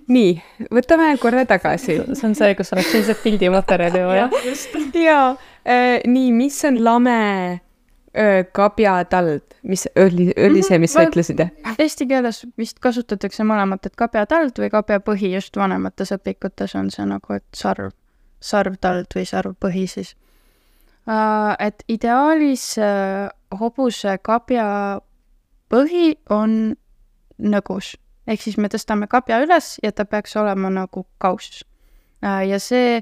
nii, 0.07 0.35
võtame 0.73 1.11
korra 1.21 1.45
tagasi. 1.45 1.99
see 2.13 2.27
on 2.27 2.37
see, 2.37 2.55
kus 2.55 2.73
oleks 2.73 2.91
sellised 2.91 3.21
pildimaterjali 3.23 4.05
vaja. 4.05 4.29
jaa, 5.05 5.27
äh, 5.65 5.99
nii, 6.07 6.31
mis 6.35 6.63
on 6.65 6.83
lame 6.83 7.19
kabjatald, 8.51 9.41
mis 9.63 9.87
oli, 9.95 10.33
oli 10.47 10.63
see, 10.63 10.79
mis 10.79 10.93
sa 10.93 10.99
mhm. 10.99 11.09
ütlesid, 11.09 11.39
jah? 11.39 11.75
Eesti 11.79 12.07
keeles 12.09 12.41
vist 12.59 12.81
kasutatakse 12.83 13.45
mõlemat, 13.47 13.87
et 13.87 13.95
kabjatald 13.95 14.59
või 14.59 14.71
kabjapõhi, 14.73 15.31
just 15.37 15.55
vanemates 15.57 16.11
õpikutes 16.17 16.75
on 16.75 16.89
see 16.91 17.05
nagu, 17.07 17.37
et 17.37 17.47
sarv, 17.55 17.93
sarvtald 18.43 19.15
või 19.15 19.23
sarvpõhi 19.29 19.85
siis. 19.87 20.15
Et 21.59 21.87
ideaalis 21.89 22.65
hobuse 23.59 24.17
kabja 24.21 24.67
põhi 25.71 26.11
on 26.29 26.75
nõgus, 27.41 27.95
ehk 28.27 28.41
siis 28.41 28.57
me 28.57 28.69
tõstame 28.69 29.07
kabja 29.07 29.41
üles 29.43 29.77
ja 29.83 29.91
ta 29.91 30.05
peaks 30.05 30.35
olema 30.35 30.69
nagu 30.69 31.05
kauss. 31.17 31.63
ja 32.21 32.59
see, 32.59 33.01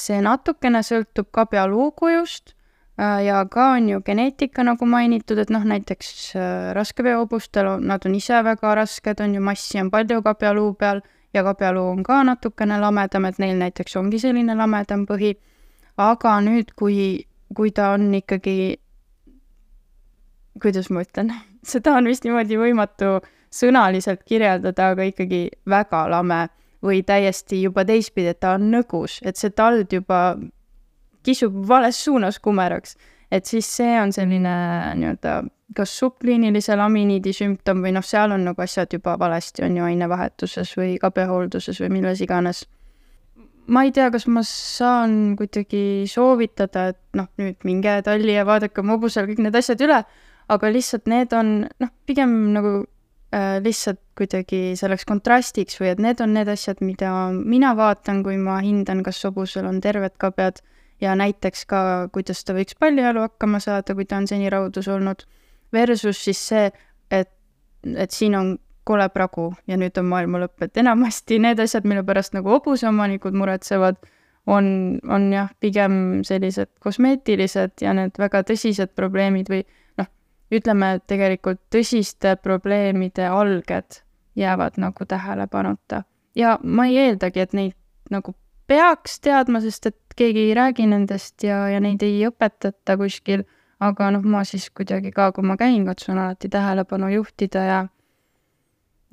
see 0.00 0.20
natukene 0.24 0.80
sõltub 0.82 1.28
kabja 1.30 1.66
luukujust 1.68 2.54
Äh, 2.98 3.24
ja 3.26 3.44
ka 3.50 3.72
on 3.74 3.88
ju 3.88 4.00
geneetika, 4.06 4.62
nagu 4.62 4.86
mainitud, 4.86 5.38
et 5.42 5.50
noh, 5.50 5.64
näiteks 5.66 6.10
äh, 6.38 6.68
raskeveohobustel 6.78 7.66
on, 7.66 7.88
nad 7.90 8.04
on 8.06 8.14
ise 8.14 8.38
väga 8.46 8.74
rasked, 8.78 9.20
on 9.20 9.34
ju, 9.34 9.40
massi 9.42 9.80
on 9.82 9.90
palju 9.90 10.20
kabjaluu 10.22 10.76
peal 10.78 11.00
ja 11.34 11.42
kabjaluu 11.42 11.88
on 11.90 12.04
ka 12.06 12.20
natukene 12.22 12.78
lamedam, 12.78 13.26
et 13.26 13.40
neil 13.42 13.58
näiteks 13.58 13.98
ongi 13.98 14.22
selline 14.22 14.54
lamedam 14.54 15.08
põhi. 15.10 15.34
aga 15.98 16.36
nüüd, 16.42 16.70
kui, 16.78 17.26
kui 17.54 17.70
ta 17.74 17.90
on 17.94 18.06
ikkagi, 18.14 18.78
kuidas 20.62 20.90
ma 20.90 21.02
ütlen, 21.02 21.34
seda 21.72 21.96
on 21.98 22.06
vist 22.06 22.22
niimoodi 22.22 22.60
võimatu 22.62 23.16
sõnaliselt 23.54 24.24
kirjeldada, 24.26 24.90
aga 24.94 25.06
ikkagi 25.10 25.46
väga 25.70 26.04
lame 26.10 26.42
või 26.84 27.00
täiesti 27.06 27.62
juba 27.62 27.84
teistpidi, 27.88 28.32
et 28.34 28.40
ta 28.42 28.56
on 28.58 28.68
nõgus, 28.72 29.20
et 29.24 29.40
see 29.40 29.54
tald 29.56 29.92
juba 29.92 30.36
kisub 31.24 31.56
vales 31.68 31.98
suunas 32.04 32.38
kumeraks, 32.42 32.98
et 33.32 33.46
siis 33.48 33.68
see 33.78 33.94
on 34.00 34.12
selline 34.12 34.54
nii-öelda 34.98 35.42
kas 35.74 35.94
subkliinilise 35.98 36.76
laminiidi 36.76 37.32
sümptom 37.34 37.80
või 37.82 37.94
noh, 37.96 38.04
seal 38.04 38.34
on 38.34 38.44
nagu 38.46 38.62
asjad 38.62 38.92
juba 38.92 39.16
valesti, 39.18 39.64
on 39.64 39.78
ju, 39.78 39.86
ainevahetuses 39.88 40.74
või 40.78 40.96
kabehoolduses 41.02 41.80
või 41.82 41.90
milles 41.98 42.20
iganes. 42.24 42.64
ma 43.66 43.86
ei 43.86 43.92
tea, 43.96 44.10
kas 44.12 44.26
ma 44.28 44.42
saan 44.44 45.36
kuidagi 45.40 46.04
soovitada, 46.06 46.88
et 46.92 47.00
noh, 47.16 47.30
nüüd 47.40 47.64
minge 47.64 47.96
talli 48.04 48.34
ja 48.34 48.44
vaadake 48.44 48.82
oma 48.82 48.98
hobusel 48.98 49.26
kõik 49.30 49.40
need 49.40 49.56
asjad 49.56 49.80
üle, 49.80 50.02
aga 50.48 50.70
lihtsalt 50.70 51.08
need 51.08 51.32
on 51.32 51.54
noh, 51.80 51.92
pigem 52.06 52.52
nagu 52.52 52.82
lihtsalt 53.64 54.00
kuidagi 54.18 54.74
selleks 54.78 55.06
kontrastiks 55.08 55.80
või 55.80 55.90
et 55.94 56.02
need 56.02 56.20
on 56.22 56.34
need 56.36 56.48
asjad, 56.52 56.82
mida 56.84 57.10
mina 57.34 57.72
vaatan, 57.74 58.22
kui 58.26 58.36
ma 58.38 58.60
hindan, 58.62 59.02
kas 59.06 59.22
hobusel 59.26 59.66
on 59.66 59.80
terved 59.82 60.14
kabjad 60.22 60.60
ja 61.02 61.14
näiteks 61.18 61.64
ka, 61.70 61.80
kuidas 62.14 62.44
ta 62.44 62.54
võiks 62.54 62.76
pallijalu 62.78 63.24
hakkama 63.26 63.60
saada, 63.62 63.96
kui 63.96 64.06
ta 64.06 64.20
on 64.20 64.28
seni 64.30 64.50
raudus 64.52 64.88
olnud, 64.88 65.24
versus 65.74 66.20
siis 66.24 66.40
see, 66.52 66.70
et, 67.10 67.32
et 67.96 68.14
siin 68.14 68.36
on 68.38 68.54
kole 68.84 69.06
pragu 69.12 69.50
ja 69.66 69.78
nüüd 69.80 69.96
on 69.98 70.08
maailma 70.10 70.44
lõpp, 70.44 70.66
et 70.66 70.82
enamasti 70.82 71.40
need 71.42 71.60
asjad, 71.64 71.86
mille 71.88 72.04
pärast 72.06 72.36
nagu 72.36 72.52
hobuseomanikud 72.52 73.36
muretsevad, 73.36 73.98
on, 74.46 74.66
on 75.08 75.30
jah, 75.32 75.48
pigem 75.60 76.20
sellised 76.26 76.68
kosmeetilised 76.84 77.80
ja 77.80 77.94
need 77.96 78.18
väga 78.20 78.44
tõsised 78.50 78.92
probleemid 78.96 79.48
või 79.48 79.64
ütleme, 80.52 80.94
et 80.94 81.06
tegelikult 81.06 81.60
tõsiste 81.72 82.36
probleemide 82.42 83.28
alged 83.28 84.00
jäävad 84.36 84.76
nagu 84.76 85.06
tähelepanuta. 85.06 86.02
ja 86.34 86.58
ma 86.62 86.86
ei 86.86 86.98
eeldagi, 86.98 87.40
et 87.40 87.52
neid 87.52 87.74
nagu 88.10 88.34
peaks 88.66 89.20
teadma, 89.20 89.60
sest 89.60 89.86
et 89.86 89.98
keegi 90.16 90.48
ei 90.48 90.54
räägi 90.54 90.86
nendest 90.86 91.42
ja, 91.42 91.68
ja 91.68 91.80
neid 91.80 92.02
ei 92.02 92.24
õpetata 92.28 92.96
kuskil, 92.96 93.44
aga 93.80 94.10
noh, 94.10 94.22
ma 94.22 94.44
siis 94.44 94.70
kuidagi 94.70 95.12
ka, 95.12 95.32
kui 95.32 95.44
ma 95.46 95.56
käin, 95.56 95.84
katsun 95.86 96.18
alati 96.18 96.48
tähelepanu 96.48 97.08
juhtida 97.14 97.64
ja 97.64 97.80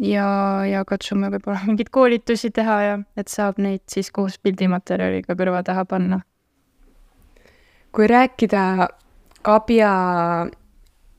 ja, 0.01 0.27
ja 0.65 0.85
katsume 0.87 1.29
võib-olla 1.33 1.61
mingeid 1.69 1.91
koolitusi 1.93 2.51
teha 2.51 2.81
ja 2.81 2.97
et 3.17 3.31
saab 3.31 3.59
neid 3.61 3.83
siis 3.91 4.11
koos 4.11 4.39
pildimaterjaliga 4.41 5.35
kõrva 5.37 5.63
taha 5.63 5.85
panna. 5.85 6.21
kui 7.91 8.07
rääkida 8.07 8.87
kabja 9.43 9.91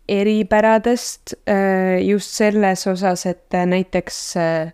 eripäradest 0.08 1.34
äh, 1.48 1.98
just 2.02 2.30
selles 2.36 2.86
osas, 2.86 3.26
et 3.26 3.54
näiteks 3.66 4.36
äh, 4.36 4.72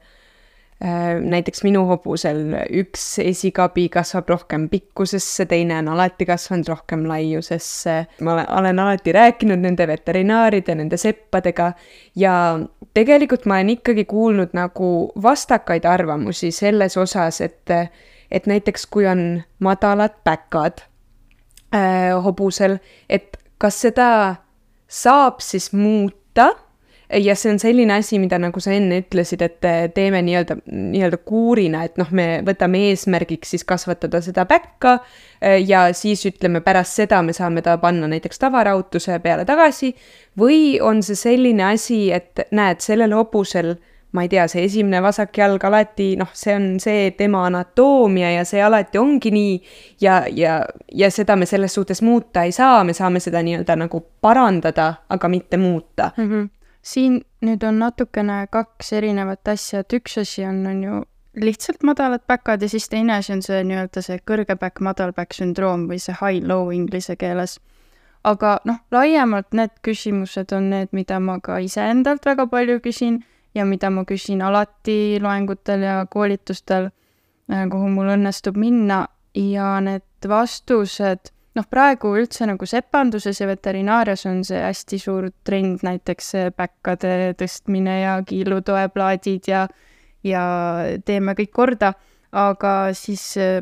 Äh, 0.85 1.19
näiteks 1.21 1.65
minu 1.67 1.81
hobusel 1.89 2.53
üks 2.79 3.17
esikabi 3.19 3.89
kasvab 3.91 4.29
rohkem 4.31 4.69
pikkusesse, 4.71 5.49
teine 5.51 5.75
on 5.81 5.89
alati 5.91 6.23
kasvanud 6.27 6.69
rohkem 6.71 7.03
laiusesse. 7.09 7.95
ma 8.23 8.33
olen, 8.33 8.47
olen 8.59 8.79
alati 8.79 9.13
rääkinud 9.13 9.59
nende 9.59 9.89
veterinaaride, 9.91 10.77
nende 10.79 10.97
seppadega 10.97 11.73
ja 12.15 12.35
tegelikult 12.95 13.51
ma 13.51 13.59
olen 13.59 13.75
ikkagi 13.75 14.05
kuulnud 14.05 14.55
nagu 14.55 15.11
vastakaid 15.23 15.85
arvamusi 15.85 16.53
selles 16.55 16.97
osas, 16.97 17.41
et, 17.41 17.75
et 18.31 18.47
näiteks 18.47 18.87
kui 18.87 19.07
on 19.11 19.43
madalad 19.59 20.15
päkad 20.23 20.85
äh, 21.75 22.15
hobusel, 22.23 22.79
et 23.11 23.35
kas 23.59 23.83
seda 23.83 24.37
saab 24.89 25.43
siis 25.45 25.73
muuta 25.77 26.49
ja 27.13 27.35
see 27.37 27.53
on 27.53 27.59
selline 27.61 27.95
asi, 27.97 28.19
mida 28.21 28.39
nagu 28.41 28.61
sa 28.61 28.73
enne 28.77 29.01
ütlesid, 29.03 29.43
et 29.45 29.69
teeme 29.95 30.21
nii-öelda, 30.25 30.59
nii-öelda 30.69 31.21
kuurina, 31.29 31.85
et 31.89 31.97
noh, 32.01 32.11
me 32.13 32.27
võtame 32.45 32.83
eesmärgiks 32.91 33.55
siis 33.55 33.65
kasvatada 33.69 34.21
seda 34.25 34.45
päkka 34.49 34.99
ja 35.65 35.87
siis 35.97 36.27
ütleme, 36.29 36.61
pärast 36.65 37.01
seda 37.01 37.23
me 37.25 37.33
saame 37.37 37.65
ta 37.65 37.79
panna 37.81 38.11
näiteks 38.11 38.41
tavarahutuse 38.45 39.19
peale 39.25 39.47
tagasi. 39.49 39.95
või 40.39 40.81
on 40.85 41.03
see 41.03 41.17
selline 41.17 41.65
asi, 41.73 42.11
et 42.13 42.49
näed, 42.53 42.85
sellel 42.85 43.17
hobusel 43.17 43.77
ma 44.13 44.23
ei 44.25 44.29
tea, 44.33 44.47
see 44.49 44.65
esimene 44.65 45.03
vasak 45.05 45.37
jalg 45.37 45.65
alati, 45.69 46.15
noh, 46.17 46.31
see 46.33 46.55
on 46.57 46.69
see 46.81 47.11
tema 47.19 47.45
anatoomia 47.47 48.31
ja 48.39 48.45
see 48.49 48.63
alati 48.65 48.99
ongi 48.99 49.33
nii 49.35 49.57
ja, 50.01 50.23
ja, 50.33 50.63
ja 50.93 51.11
seda 51.13 51.37
me 51.37 51.47
selles 51.47 51.75
suhtes 51.75 52.03
muuta 52.03 52.47
ei 52.49 52.53
saa, 52.53 52.85
me 52.85 52.97
saame 52.97 53.21
seda 53.21 53.43
nii-öelda 53.45 53.77
nagu 53.77 54.01
parandada, 54.21 54.95
aga 55.09 55.29
mitte 55.29 55.57
muuta 55.57 56.13
mm. 56.17 56.31
-hmm 56.31 56.49
siin 56.83 57.21
nüüd 57.45 57.63
on 57.67 57.79
natukene 57.83 58.47
kaks 58.51 58.93
erinevat 58.93 59.49
asja, 59.49 59.83
et 59.83 59.93
üks 59.93 60.19
asi 60.23 60.45
on, 60.47 60.67
on 60.67 60.83
ju 60.83 61.01
lihtsalt 61.43 61.83
madalad 61.83 62.23
päkad 62.27 62.63
ja 62.63 62.69
siis 62.69 62.89
teine 62.89 63.15
asi 63.15 63.33
on 63.33 63.43
see 63.43 63.63
nii-öelda 63.65 64.03
see 64.03 64.21
kõrge 64.31 64.57
päkk, 64.57 64.81
madal 64.81 65.13
päkk 65.17 65.37
sündroom 65.37 65.87
või 65.91 66.01
see 66.03 66.17
high-low 66.21 66.73
inglise 66.75 67.17
keeles. 67.17 67.59
aga 68.25 68.59
noh, 68.65 68.81
laiemalt 68.91 69.55
need 69.55 69.71
küsimused 69.83 70.53
on 70.53 70.71
need, 70.71 70.89
mida 70.93 71.21
ma 71.21 71.39
ka 71.41 71.59
iseendalt 71.63 72.27
väga 72.27 72.47
palju 72.47 72.81
küsin 72.81 73.23
ja 73.55 73.65
mida 73.65 73.91
ma 73.91 74.05
küsin 74.09 74.43
alati 74.45 75.19
loengutel 75.23 75.83
ja 75.87 75.97
koolitustel, 76.11 76.91
äh, 77.53 77.65
kuhu 77.71 77.89
mul 77.93 78.15
õnnestub 78.17 78.57
minna. 78.57 79.07
Ja 79.39 79.77
need 79.85 80.27
vastused 80.27 81.31
noh, 81.59 81.67
praegu 81.71 82.13
üldse 82.19 82.47
nagu 82.49 82.67
sepanduses 82.69 83.41
ja 83.43 83.49
veterinaarias 83.51 84.27
on 84.31 84.43
see 84.47 84.61
hästi 84.63 84.99
suur 85.03 85.29
trend, 85.47 85.83
näiteks 85.87 86.33
päkkade 86.57 87.33
tõstmine 87.39 87.99
ja 88.03 88.19
kiilutoeplaadid 88.27 89.51
ja, 89.51 89.65
ja 90.27 90.45
teeme 91.07 91.35
kõik 91.39 91.53
korda, 91.55 91.93
aga 92.33 92.75
siis 92.99 93.25
äh, 93.41 93.61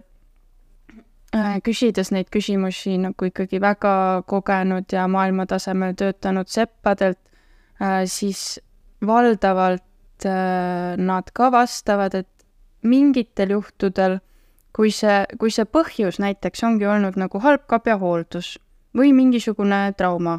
küsides 1.65 2.13
neid 2.15 2.31
küsimusi 2.33 2.97
nagu 3.01 3.31
ikkagi 3.31 3.61
väga 3.63 3.97
kogenud 4.29 4.93
ja 4.93 5.07
maailmatasemel 5.11 5.97
töötanud 5.99 6.51
seppadelt 6.53 7.21
äh,, 7.81 8.05
siis 8.11 8.59
valdavalt 9.05 10.27
äh, 10.27 10.97
nad 10.97 11.31
ka 11.35 11.51
vastavad, 11.53 12.15
et 12.15 12.29
mingitel 12.83 13.51
juhtudel 13.57 14.21
kui 14.77 14.93
see, 14.93 15.25
kui 15.41 15.53
see 15.53 15.65
põhjus 15.65 16.21
näiteks 16.23 16.65
ongi 16.69 16.87
olnud 16.87 17.17
nagu 17.21 17.41
halb 17.41 17.65
kabjahooldus 17.71 18.57
või 18.97 19.13
mingisugune 19.17 19.81
trauma 19.97 20.39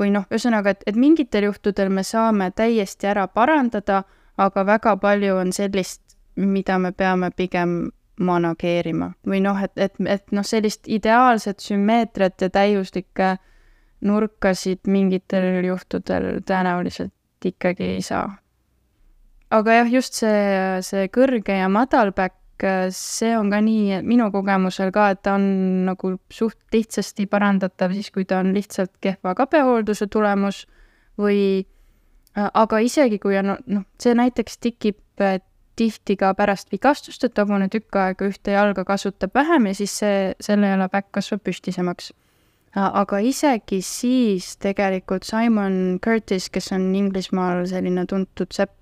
või 0.00 0.10
noh, 0.14 0.24
ühesõnaga, 0.30 0.74
et, 0.74 0.86
et 0.88 0.96
mingitel 0.98 1.48
juhtudel 1.48 1.92
me 1.92 2.02
saame 2.02 2.50
täiesti 2.56 3.08
ära 3.12 3.26
parandada, 3.28 4.02
aga 4.36 4.64
väga 4.66 4.96
palju 5.00 5.36
on 5.38 5.52
sellist, 5.54 6.16
mida 6.34 6.78
me 6.82 6.90
peame 6.92 7.30
pigem 7.30 7.92
manageerima 8.18 9.12
või 9.26 9.42
noh, 9.44 9.60
et, 9.62 9.74
et, 9.76 10.00
et 10.06 10.32
noh, 10.34 10.46
sellist 10.46 10.88
ideaalset 10.90 11.62
sümmeetriat 11.62 12.46
ja 12.46 12.50
täiuslikke 12.50 13.36
nurkasid 14.04 14.84
mingitel 14.90 15.64
juhtudel 15.64 16.40
tõenäoliselt 16.46 17.13
ikkagi 17.52 17.90
ei 17.96 18.02
saa. 18.02 18.26
aga 19.50 19.80
jah, 19.80 19.92
just 19.92 20.14
see, 20.18 20.80
see 20.82 21.08
kõrge 21.14 21.58
ja 21.58 21.68
madal 21.68 22.12
Äh, 22.64 22.88
see 22.90 23.34
on 23.36 23.50
ka 23.50 23.58
nii 23.60 24.00
minu 24.06 24.30
kogemusel 24.32 24.92
ka, 24.94 25.08
et 25.12 25.20
ta 25.26 25.34
on 25.36 25.44
nagu 25.88 26.14
suht 26.32 26.58
lihtsasti 26.72 27.26
parandatav 27.28 27.92
siis, 27.92 28.12
kui 28.14 28.24
ta 28.24 28.38
on 28.40 28.52
lihtsalt 28.54 28.94
kehva 29.04 29.34
kabehoolduse 29.36 30.06
tulemus 30.06 30.64
või 31.20 31.66
aga 32.34 32.80
isegi 32.82 33.20
kui 33.22 33.36
on, 33.38 33.56
noh, 33.66 33.84
see 34.00 34.14
näiteks 34.16 34.58
tikib 34.62 34.96
tihti 35.74 36.16
ka 36.18 36.32
pärast 36.38 36.70
vigastust, 36.72 37.26
et 37.26 37.38
hobune 37.38 37.68
tükk 37.70 37.98
aega 37.98 38.30
ühte 38.30 38.54
jalga 38.54 38.84
kasutab 38.86 39.34
vähem 39.34 39.68
ja 39.70 39.74
siis 39.74 39.98
see, 40.00 40.18
selle 40.42 40.70
jala 40.72 40.88
päkk 40.88 41.12
kasvab 41.18 41.42
püstisemaks. 41.46 42.12
Aga 42.74 43.20
isegi 43.22 43.80
siis 43.82 44.56
tegelikult 44.62 45.26
Simon 45.26 46.00
Curtis, 46.02 46.48
kes 46.50 46.72
on 46.74 46.88
Inglismaal 46.94 47.64
selline 47.70 48.06
tuntud 48.10 48.50
sepp, 48.54 48.74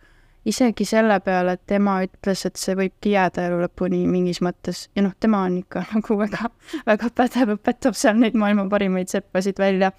isegi 0.49 0.87
selle 0.89 1.19
peale, 1.23 1.57
et 1.57 1.67
tema 1.71 1.99
ütles, 2.07 2.47
et 2.49 2.59
see 2.59 2.75
võibki 2.79 3.13
jääda 3.15 3.47
elu 3.47 3.61
lõpuni 3.63 4.03
mingis 4.11 4.41
mõttes 4.43 4.87
ja 4.97 5.05
noh, 5.05 5.15
tema 5.21 5.45
on 5.47 5.61
ikka 5.61 5.85
nagu 5.95 6.19
väga, 6.19 6.51
väga 6.89 7.13
pädev, 7.15 7.55
õpetab 7.59 7.99
seal 7.99 8.19
neid 8.19 8.39
maailma 8.39 8.67
parimaid 8.73 9.13
seppasid 9.13 9.61
välja. 9.63 9.93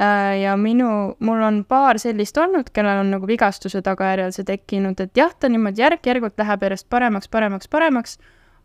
Äh, 0.00 0.40
ja 0.44 0.54
minu, 0.56 1.16
mul 1.20 1.42
on 1.44 1.62
paar 1.68 1.98
sellist 2.00 2.38
olnud, 2.38 2.70
kellel 2.72 3.02
on 3.02 3.10
nagu 3.16 3.28
vigastuse 3.28 3.82
tagajärjel 3.84 4.32
see 4.32 4.46
tekkinud, 4.48 5.00
et 5.02 5.18
jah, 5.18 5.34
ta 5.34 5.50
niimoodi 5.50 5.82
järk-järgult 5.82 6.38
läheb 6.40 6.68
järjest 6.68 6.88
paremaks, 6.88 7.28
paremaks, 7.28 7.68
paremaks, 7.68 8.16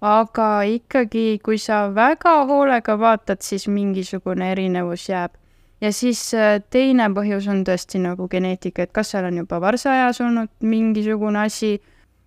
aga 0.02 0.50
ikkagi, 0.68 1.40
kui 1.44 1.58
sa 1.62 1.86
väga 1.96 2.46
hoolega 2.50 2.98
vaatad, 3.00 3.42
siis 3.42 3.68
mingisugune 3.68 4.52
erinevus 4.52 5.10
jääb. 5.10 5.36
Ja 5.82 5.92
siis 5.92 6.22
äh, 6.34 6.62
teine 6.72 7.10
põhjus 7.14 7.50
on 7.52 7.64
tõesti 7.68 8.00
nagu 8.00 8.28
geneetika, 8.32 8.86
et 8.86 8.94
kas 8.96 9.12
seal 9.12 9.28
on 9.28 9.42
juba 9.42 9.60
varsaeas 9.62 10.22
olnud 10.24 10.52
mingisugune 10.64 11.46
asi, 11.46 11.76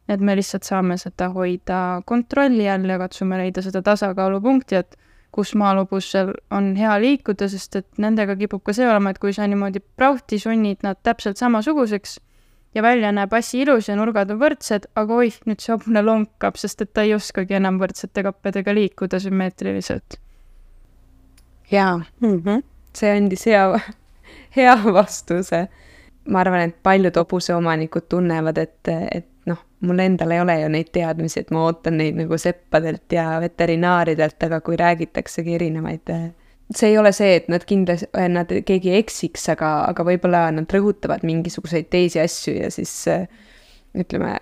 et 0.08 0.20
me 0.20 0.36
lihtsalt 0.36 0.68
saame 0.68 0.98
seda 1.00 1.30
hoida 1.32 2.02
kontrolli 2.06 2.68
all 2.68 2.88
ja 2.88 2.98
katsume 3.00 3.40
leida 3.40 3.64
seda 3.64 3.82
tasakaalupunkti, 3.84 4.76
et 4.76 4.96
kus 5.32 5.54
maalobusel 5.58 6.32
on 6.54 6.70
hea 6.76 6.94
liikuda, 7.00 7.48
sest 7.48 7.76
et 7.80 7.88
nendega 8.00 8.36
kipub 8.36 8.62
ka 8.64 8.72
see 8.76 8.88
olema, 8.88 9.12
et 9.12 9.20
kui 9.20 9.34
sa 9.36 9.46
niimoodi 9.48 9.82
prauhti 9.96 10.38
sunnid 10.40 10.84
nad 10.84 11.00
täpselt 11.04 11.40
samasuguseks 11.40 12.18
ja 12.74 12.82
välja 12.82 13.12
näeb 13.12 13.32
asi 13.32 13.62
ilus 13.64 13.88
ja 13.88 13.96
nurgad 13.96 14.30
on 14.30 14.40
võrdsed, 14.40 14.88
aga 14.94 15.14
oih, 15.14 15.36
nüüd 15.46 15.60
see 15.64 15.74
hobune 15.74 16.02
lonkab, 16.04 16.56
sest 16.60 16.82
et 16.84 16.92
ta 16.92 17.04
ei 17.06 17.14
oskagi 17.16 17.58
enam 17.58 17.78
võrdsete 17.80 18.22
kappedega 18.26 18.74
liikuda 18.74 19.20
sümmeetriliselt. 19.20 20.20
jaa 21.70 21.96
mm. 21.96 22.42
-hmm 22.42 22.66
see 22.98 23.16
andis 23.16 23.46
hea, 23.46 23.80
hea 24.56 24.76
vastuse. 24.84 25.66
ma 26.28 26.42
arvan, 26.44 26.68
et 26.68 26.74
paljud 26.84 27.16
hobuseomanikud 27.16 28.04
tunnevad, 28.12 28.58
et, 28.60 28.88
et 29.16 29.28
noh, 29.48 29.62
mul 29.80 30.02
endal 30.04 30.34
ei 30.34 30.42
ole 30.42 30.58
ju 30.60 30.66
neid 30.74 30.90
teadmisi, 30.92 31.40
et 31.40 31.52
ma 31.54 31.62
ootan 31.64 31.96
neid 31.96 32.18
nagu 32.18 32.36
seppadelt 32.36 33.16
ja 33.16 33.38
veterinaaridelt, 33.40 34.36
aga 34.44 34.58
kui 34.60 34.76
räägitaksegi 34.76 35.54
erinevaid 35.56 36.12
see 36.74 36.92
ei 36.92 36.98
ole 37.00 37.12
see, 37.16 37.36
et 37.40 37.48
nad 37.48 37.64
kindlasti, 37.64 38.08
nad, 38.28 38.52
keegi 38.68 38.94
eksiks, 38.98 39.48
aga, 39.54 39.72
aga 39.88 40.04
võib-olla 40.04 40.48
nad 40.52 40.68
rõhutavad 40.72 41.24
mingisuguseid 41.24 41.88
teisi 41.92 42.20
asju 42.20 42.54
ja 42.58 42.70
siis 42.74 42.92
ütleme, 43.98 44.34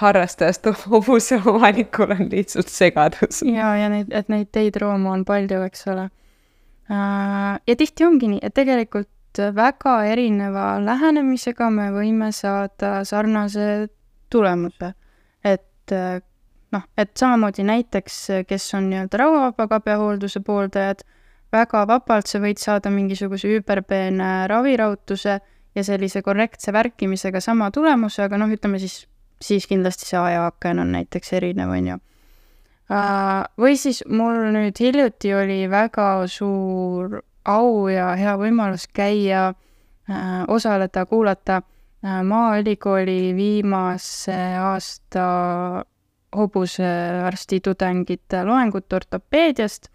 harrastajast 0.00 0.68
hobuseomanikul 0.90 2.16
on 2.18 2.28
lihtsalt 2.32 2.68
segadus. 2.68 3.42
ja, 3.48 3.74
ja 3.80 3.88
neid, 3.92 4.12
et 4.12 4.28
neid 4.28 4.52
teid 4.52 4.76
roomu 4.82 5.14
on 5.14 5.24
palju, 5.28 5.62
eks 5.70 5.88
ole 5.92 6.10
Äh, 6.90 7.60
ja 7.66 7.76
tihti 7.76 8.04
ongi 8.04 8.28
nii, 8.32 8.40
et 8.42 8.54
tegelikult 8.56 9.38
väga 9.54 9.92
erineva 10.10 10.64
lähenemisega 10.82 11.68
me 11.70 11.86
võime 11.94 12.32
saada 12.34 13.04
sarnase 13.06 13.86
tulemuse. 14.30 14.94
et 15.44 15.92
äh, 15.94 16.18
noh, 16.72 16.82
et 16.98 17.12
samamoodi 17.16 17.62
näiteks, 17.62 18.16
kes 18.48 18.74
on 18.74 18.90
nii-öelda 18.90 19.22
rauavaba 19.22 19.68
kabjahoolduse 19.76 20.42
pooldajad, 20.46 21.06
väga 21.52 21.84
vabalt 21.88 22.30
sa 22.30 22.40
võid 22.42 22.60
saada 22.62 22.90
mingisuguse 22.94 23.48
üüberpeene 23.50 24.46
ravirahutuse 24.50 25.38
ja 25.74 25.84
sellise 25.86 26.22
korrektse 26.22 26.72
värkimisega 26.72 27.40
sama 27.40 27.70
tulemuse, 27.74 28.22
aga 28.26 28.38
noh, 28.40 28.50
ütleme 28.50 28.80
siis, 28.82 29.04
siis 29.42 29.66
kindlasti 29.70 30.08
see 30.08 30.18
ajaaken 30.18 30.84
on 30.84 30.94
näiteks 30.96 31.34
erinev, 31.38 31.72
on 31.74 31.90
ju. 31.92 31.98
Või 33.60 33.76
siis 33.78 34.02
mul 34.10 34.48
nüüd 34.50 34.78
hiljuti 34.82 35.30
oli 35.34 35.60
väga 35.70 36.26
suur 36.26 37.20
au 37.46 37.86
ja 37.90 38.10
hea 38.18 38.34
võimalus 38.38 38.88
käia, 38.92 39.52
osaleda, 40.50 41.06
kuulata 41.06 41.60
Maaülikooli 42.02 43.34
viimase 43.36 44.34
aasta 44.56 45.24
hobusearsti 46.36 47.60
tudengite 47.60 48.40
loengut 48.44 48.92
ortopeediast 48.92 49.90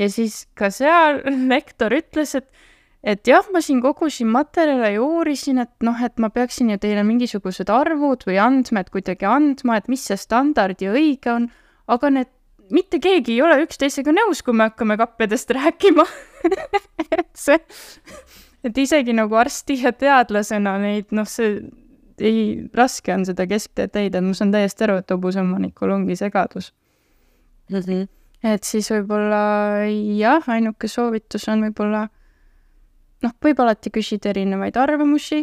ja 0.00 0.08
siis 0.12 0.42
ka 0.58 0.70
seal 0.74 1.22
lektor 1.52 1.94
ütles, 1.96 2.34
et 2.38 2.50
et 3.00 3.24
jah, 3.24 3.46
ma 3.48 3.62
siin 3.64 3.78
kogusin 3.80 4.28
materjale 4.28 4.90
ja 4.92 5.00
uurisin, 5.00 5.62
et 5.62 5.72
noh, 5.86 5.96
et 6.04 6.18
ma 6.20 6.28
peaksin 6.32 6.68
ju 6.74 6.76
teile 6.82 7.00
mingisugused 7.08 7.70
arvud 7.72 8.26
või 8.28 8.36
andmed 8.42 8.90
kuidagi 8.92 9.24
andma, 9.24 9.78
et 9.80 9.88
mis 9.88 10.04
see 10.04 10.18
standard 10.20 10.82
ja 10.84 10.92
õige 10.92 11.32
on, 11.32 11.46
aga 11.88 12.10
need, 12.12 12.28
mitte 12.70 13.00
keegi 13.00 13.38
ei 13.38 13.42
ole 13.46 13.62
üksteisega 13.64 14.12
nõus, 14.12 14.44
kui 14.44 14.52
me 14.52 14.68
hakkame 14.68 14.98
kappedest 15.00 15.52
rääkima 15.56 16.04
et 17.16 17.30
see, 17.40 17.58
et 18.68 18.84
isegi 18.84 19.16
nagu 19.16 19.40
arsti 19.40 19.80
ja 19.80 19.94
teadlasena 19.96 20.76
neid, 20.82 21.08
noh, 21.16 21.28
see 21.28 21.56
ei, 22.20 22.40
raske 22.76 23.14
on 23.14 23.24
seda 23.24 23.46
keskteed 23.48 23.96
leida, 23.96 24.20
ma 24.20 24.36
saan 24.36 24.52
täiesti 24.52 24.84
aru, 24.84 25.00
et 25.00 25.12
hobuseomanikul 25.12 25.96
ongi 25.96 26.20
segadus 26.20 26.74
mm. 27.70 27.78
-hmm. 27.80 28.08
Et 28.42 28.64
siis 28.64 28.88
võib-olla 28.92 29.86
jah, 30.16 30.44
ainuke 30.48 30.88
soovitus 30.88 31.48
on 31.52 31.66
võib-olla 31.68 32.06
noh, 33.24 33.34
võib 33.44 33.60
alati 33.60 33.92
küsida 33.92 34.32
erinevaid 34.32 34.78
arvamusi 34.80 35.42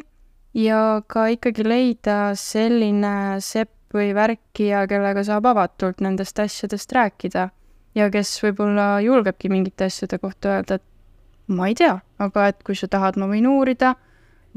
ja 0.57 1.01
ka 1.07 1.27
ikkagi 1.33 1.65
leida 1.67 2.17
selline 2.39 3.37
sepp 3.43 3.73
või 3.93 4.11
värkija, 4.15 4.83
kellega 4.89 5.23
saab 5.23 5.45
avatult 5.47 6.01
nendest 6.03 6.39
asjadest 6.43 6.91
rääkida 6.91 7.47
ja 7.95 8.09
kes 8.13 8.33
võib-olla 8.43 8.97
julgebki 9.05 9.49
mingite 9.51 9.87
asjade 9.87 10.19
kohta 10.21 10.57
öelda, 10.57 10.79
et 10.81 11.53
ma 11.53 11.69
ei 11.69 11.77
tea, 11.77 11.95
aga 12.19 12.49
et 12.51 12.59
kui 12.65 12.75
sa 12.75 12.89
tahad, 12.91 13.17
ma 13.17 13.29
võin 13.29 13.47
uurida 13.47 13.95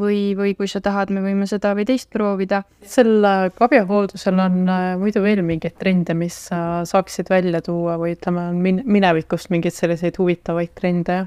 või, 0.00 0.20
või 0.38 0.54
kui 0.58 0.68
sa 0.70 0.80
tahad, 0.84 1.12
me 1.14 1.22
võime 1.24 1.46
seda 1.50 1.72
või 1.76 1.86
teist 1.88 2.10
proovida. 2.12 2.62
sel 2.82 3.26
kabjahooldusel 3.58 4.40
on 4.40 4.62
äh, 4.68 4.86
muidu 5.00 5.22
veel 5.24 5.44
mingeid 5.46 5.76
trende, 5.80 6.16
mis 6.16 6.36
sa 6.50 6.82
saaksid 6.88 7.30
välja 7.30 7.62
tuua 7.64 7.98
või 8.00 8.16
ütleme, 8.16 8.48
on 8.52 8.62
min-, 8.64 8.82
minevikust 8.86 9.52
mingeid 9.52 9.76
selliseid 9.76 10.18
huvitavaid 10.20 10.74
trende? 10.78 11.22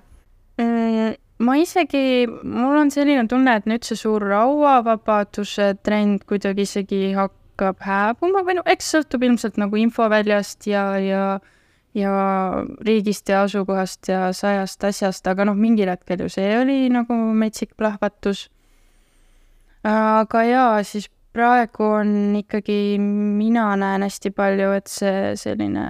Mm, 0.61 1.15
ma 1.45 1.57
isegi, 1.61 2.27
mul 2.27 2.81
on 2.81 2.91
selline 2.93 3.25
tunne, 3.29 3.55
et 3.59 3.69
nüüd 3.69 3.85
see 3.87 3.99
suur 3.99 4.25
rauavabaduse 4.33 5.73
trend 5.85 6.27
kuidagi 6.29 6.67
isegi 6.67 7.01
hakkab 7.17 7.81
hääbuma 7.85 8.43
või 8.45 8.59
no 8.59 8.67
eks 8.69 8.93
sõltub 8.95 9.25
ilmselt 9.25 9.57
nagu 9.61 9.79
infoväljast 9.81 10.69
ja, 10.69 10.85
ja 11.01 11.25
ja 11.93 12.11
riigist 12.81 13.29
ja 13.29 13.43
asukohast 13.45 14.07
ja 14.09 14.31
sajast 14.33 14.83
asjast, 14.83 15.27
aga 15.29 15.45
noh, 15.45 15.57
mingil 15.57 15.91
hetkel 15.91 16.25
ju 16.25 16.29
see 16.33 16.49
oli 16.57 16.77
nagu 16.93 17.13
metsik 17.37 17.75
plahvatus 17.77 18.47
aga 19.87 20.43
jaa, 20.47 20.83
siis 20.87 21.09
praegu 21.33 21.87
on 21.97 22.09
ikkagi, 22.37 22.97
mina 23.01 23.71
näen 23.79 24.05
hästi 24.05 24.31
palju, 24.35 24.71
et 24.77 24.89
see 24.91 25.33
selline 25.39 25.85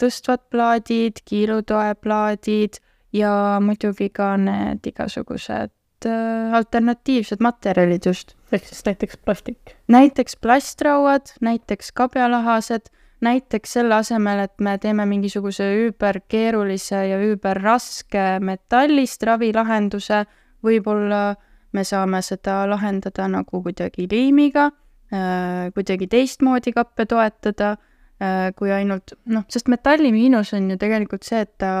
tõstvad 0.00 0.44
plaadid, 0.52 1.22
kiilutoeplaadid 1.28 2.80
ja 3.16 3.32
muidugi 3.64 4.10
ka 4.14 4.34
need 4.40 4.84
igasugused 4.92 6.08
äh, 6.08 6.56
alternatiivsed 6.58 7.44
materjalid 7.44 8.08
just. 8.08 8.36
ehk 8.52 8.66
siis 8.68 8.84
näiteks 8.88 9.20
plastik? 9.24 9.76
näiteks 9.88 10.36
plastrauad, 10.36 11.32
näiteks 11.40 11.92
kabjalahased, 11.96 12.92
näiteks 13.24 13.78
selle 13.78 13.96
asemel, 14.02 14.44
et 14.44 14.60
me 14.60 14.76
teeme 14.82 15.06
mingisuguse 15.08 15.70
üüberkeerulise 15.86 17.06
ja 17.08 17.20
üüberraske 17.22 18.42
metallist 18.44 19.24
ravilahenduse, 19.24 20.26
võib-olla 20.62 21.22
äh, 21.30 21.48
me 21.72 21.84
saame 21.84 22.20
seda 22.24 22.62
lahendada 22.68 23.28
nagu 23.30 23.62
kuidagi 23.64 24.06
liimiga, 24.10 24.70
äh, 25.12 25.70
kuidagi 25.76 26.08
teistmoodi 26.12 26.74
kappe 26.76 27.06
toetada, 27.08 27.76
äh, 28.22 28.50
kui 28.56 28.72
ainult 28.72 29.14
noh, 29.26 29.46
sest 29.48 29.70
metalli 29.72 30.12
miinus 30.14 30.52
on 30.56 30.70
ju 30.72 30.78
tegelikult 30.80 31.26
see, 31.28 31.42
et 31.46 31.54
ta, 31.62 31.72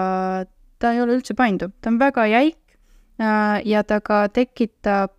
ta 0.78 0.92
ei 0.92 1.02
ole 1.02 1.18
üldse 1.18 1.36
painduv, 1.38 1.74
ta 1.80 1.92
on 1.92 1.98
väga 2.02 2.26
jäik 2.32 2.76
äh, 3.20 3.60
ja 3.68 3.84
ta 3.84 4.00
ka 4.00 4.26
tekitab 4.32 5.18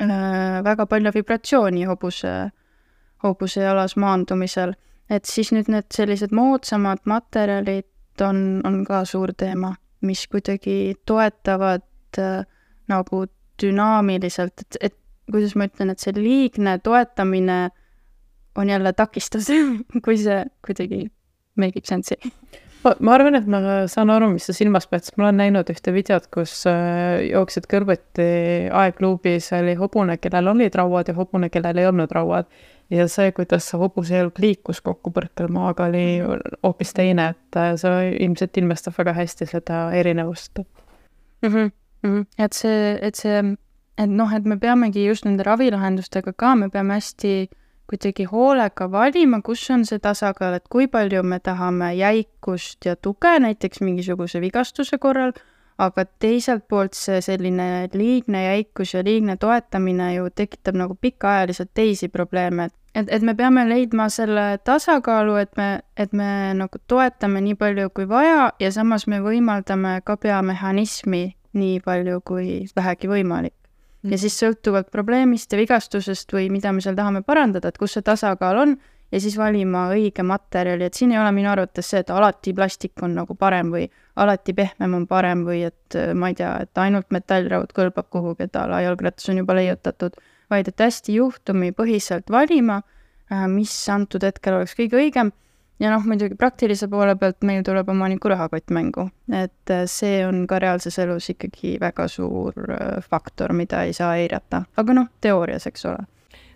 väga 0.00 0.86
palju 0.86 1.10
vibratsiooni 1.12 1.82
hobuse, 1.84 2.30
hobuse 3.22 3.60
jalas 3.60 3.96
maandumisel. 4.00 4.72
et 5.10 5.26
siis 5.26 5.50
nüüd 5.50 5.66
need 5.68 5.88
sellised 5.90 6.30
moodsamad 6.30 7.00
materjalid 7.04 8.22
on, 8.22 8.60
on 8.64 8.84
ka 8.86 9.04
suur 9.04 9.32
teema, 9.36 9.74
mis 10.06 10.26
kuidagi 10.30 10.94
toetavad 11.06 11.82
äh, 12.18 12.44
nagu 12.90 13.24
dünaamiliselt, 13.62 14.64
et, 14.64 14.80
et 14.80 14.96
kuidas 15.30 15.54
ma 15.58 15.68
ütlen, 15.70 15.92
et 15.92 16.02
see 16.02 16.14
liigne 16.16 16.78
toetamine 16.82 17.60
on 18.58 18.68
jälle 18.68 18.92
takistus 18.92 19.48
kui 20.04 20.18
see 20.18 20.42
kuidagi 20.66 21.06
make 21.60 21.80
ib 21.80 21.86
sense'i. 21.88 22.32
ma, 22.82 23.14
arvan, 23.14 23.36
et 23.36 23.46
ma 23.50 23.60
saan 23.92 24.10
aru, 24.12 24.30
mis 24.34 24.46
sa 24.48 24.54
silmas 24.56 24.88
pead, 24.88 25.04
sest 25.04 25.18
ma 25.20 25.28
olen 25.28 25.40
näinud 25.42 25.70
ühte 25.72 25.92
videot, 25.94 26.30
kus 26.32 26.54
äh, 26.70 27.20
jooksid 27.28 27.68
kõrvuti 27.70 28.28
aegluubis 28.82 29.50
oli 29.58 29.76
hobune, 29.80 30.16
kellel 30.22 30.52
olid 30.54 30.78
rauad 30.80 31.10
ja 31.12 31.16
hobune, 31.18 31.50
kellel 31.52 31.82
ei 31.82 31.88
olnud 31.90 32.12
rauad. 32.16 32.48
ja 32.90 33.06
see, 33.08 33.30
kuidas 33.36 33.68
see 33.70 33.78
hobuse 33.78 34.16
jalg 34.16 34.38
liikus 34.42 34.80
kokkupõrkel 34.82 35.52
maaga, 35.52 35.86
oli 35.92 36.22
hoopis 36.64 36.94
teine, 36.96 37.28
et 37.36 37.60
äh, 37.60 37.74
see 37.80 38.14
ilmselt 38.24 38.56
ilmestab 38.56 38.96
väga 38.98 39.14
hästi 39.20 39.46
seda 39.52 39.82
erinevust 40.00 40.64
mm. 40.64 41.52
-hmm. 41.52 41.70
Et 42.38 42.52
see, 42.56 42.98
et 43.02 43.16
see, 43.16 43.40
et 43.98 44.10
noh, 44.10 44.32
et 44.32 44.44
me 44.44 44.56
peamegi 44.58 45.06
just 45.06 45.26
nende 45.28 45.44
ravilahendustega 45.46 46.32
ka, 46.32 46.54
me 46.56 46.70
peame 46.72 46.96
hästi 46.98 47.50
kuidagi 47.90 48.24
hoolega 48.30 48.86
valima, 48.90 49.40
kus 49.42 49.64
on 49.74 49.84
see 49.84 49.98
tasakaal, 49.98 50.54
et 50.60 50.68
kui 50.70 50.86
palju 50.86 51.22
me 51.26 51.40
tahame 51.42 51.92
jäikust 51.98 52.86
ja 52.86 52.96
tuge 52.96 53.32
näiteks 53.42 53.82
mingisuguse 53.82 54.40
vigastuse 54.40 54.98
korral, 54.98 55.32
aga 55.80 56.04
teiselt 56.22 56.68
poolt 56.68 56.94
see 56.94 57.20
selline 57.24 57.88
liigne 57.94 58.44
jäikus 58.44 58.94
ja 58.94 59.02
liigne 59.04 59.36
toetamine 59.40 60.14
ju 60.14 60.28
tekitab 60.30 60.76
nagu 60.76 60.94
pikaajaliselt 61.00 61.72
teisi 61.74 62.08
probleeme, 62.08 62.70
et 62.70 62.76
et, 62.94 63.06
et 63.08 63.22
me 63.22 63.34
peame 63.38 63.64
leidma 63.68 64.08
selle 64.10 64.58
tasakaalu, 64.66 65.36
et 65.44 65.52
me, 65.56 65.68
et 65.96 66.12
me 66.12 66.54
nagu 66.58 66.80
toetame 66.90 67.42
nii 67.44 67.54
palju 67.58 67.90
kui 67.94 68.08
vaja 68.08 68.50
ja 68.60 68.70
samas 68.74 69.06
me 69.06 69.20
võimaldame 69.22 70.00
ka 70.04 70.16
peamehhanismi 70.16 71.24
nii 71.58 71.80
palju 71.84 72.20
kui 72.26 72.60
vähegi 72.76 73.10
võimalik. 73.10 73.54
ja 74.02 74.16
siis 74.18 74.38
sõltuvalt 74.40 74.88
probleemist 74.90 75.52
ja 75.52 75.58
vigastusest 75.60 76.32
või 76.32 76.48
mida 76.50 76.72
me 76.72 76.80
seal 76.80 76.96
tahame 76.96 77.20
parandada, 77.22 77.68
et 77.68 77.78
kus 77.78 77.98
see 77.98 78.02
tasakaal 78.02 78.56
on, 78.62 78.76
ja 79.12 79.20
siis 79.20 79.36
valima 79.38 79.88
õige 79.92 80.22
materjali, 80.24 80.86
et 80.86 80.96
siin 80.96 81.12
ei 81.12 81.18
ole 81.20 81.32
minu 81.36 81.50
arvates 81.50 81.90
see, 81.90 82.00
et 82.00 82.10
alati 82.14 82.54
plastik 82.56 83.02
on 83.02 83.16
nagu 83.18 83.34
parem 83.36 83.72
või 83.74 83.88
alati 84.16 84.54
pehmem 84.56 84.94
on 85.00 85.06
parem 85.10 85.44
või 85.44 85.64
et 85.68 85.98
ma 86.14 86.30
ei 86.30 86.38
tea, 86.38 86.54
et 86.64 86.80
ainult 86.80 87.10
metallraud 87.10 87.74
kõlbab 87.76 88.08
kuhugi, 88.12 88.46
et 88.48 88.56
a 88.56 88.66
la 88.70 88.80
jalgratas 88.84 89.28
on 89.32 89.42
juba 89.42 89.56
leiutatud, 89.58 90.16
vaid 90.50 90.70
et 90.70 90.80
hästi 90.80 91.18
juhtumipõhiselt 91.18 92.30
valima, 92.30 92.80
äh, 93.30 93.46
mis 93.50 93.74
antud 93.88 94.24
hetkel 94.26 94.60
oleks 94.60 94.76
kõige 94.78 94.98
õigem 95.02 95.34
ja 95.80 95.90
noh, 95.90 96.04
muidugi 96.06 96.36
praktilise 96.38 96.88
poole 96.92 97.16
pealt 97.16 97.42
meil 97.46 97.64
tuleb 97.66 97.88
omaniku 97.88 98.30
rahakott 98.32 98.72
mängu, 98.74 99.08
et 99.32 99.72
äh, 99.72 99.84
see 99.90 100.20
on 100.26 100.44
ka 100.50 100.60
reaalses 100.62 100.98
elus 101.02 101.30
ikkagi 101.32 101.76
väga 101.80 102.08
suur 102.08 102.56
äh, 102.76 102.98
faktor, 103.00 103.54
mida 103.56 103.84
ei 103.88 103.94
saa 103.96 104.14
eirata, 104.20 104.64
aga 104.76 104.96
noh, 104.96 105.12
teoorias, 105.20 105.66
eks 105.70 105.86
ole. 105.90 106.08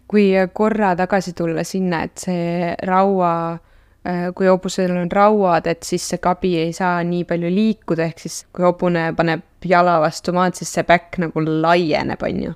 kui 0.09 0.29
korra 0.53 0.93
tagasi 0.97 1.33
tulla 1.33 1.65
sinna, 1.65 2.03
et 2.05 2.21
see 2.27 2.75
raua 2.85 3.33
äh, 3.55 4.29
kui 4.37 4.51
hobusel 4.51 4.93
on 4.97 5.11
rauad, 5.11 5.67
et 5.67 5.83
siis 5.83 6.05
see 6.13 6.21
kabi 6.23 6.57
ei 6.67 6.73
saa 6.77 7.01
nii 7.03 7.25
palju 7.25 7.51
liikuda, 7.51 8.11
ehk 8.11 8.27
siis 8.27 8.43
kui 8.53 8.67
hobune 8.69 9.09
paneb 9.17 9.65
jala 9.65 9.97
vastu 10.05 10.37
maad, 10.37 10.59
siis 10.59 10.75
see 10.77 10.85
päkk 10.85 11.23
nagu 11.25 11.47
laieneb, 11.49 12.29
on 12.29 12.43
ju 12.49 12.53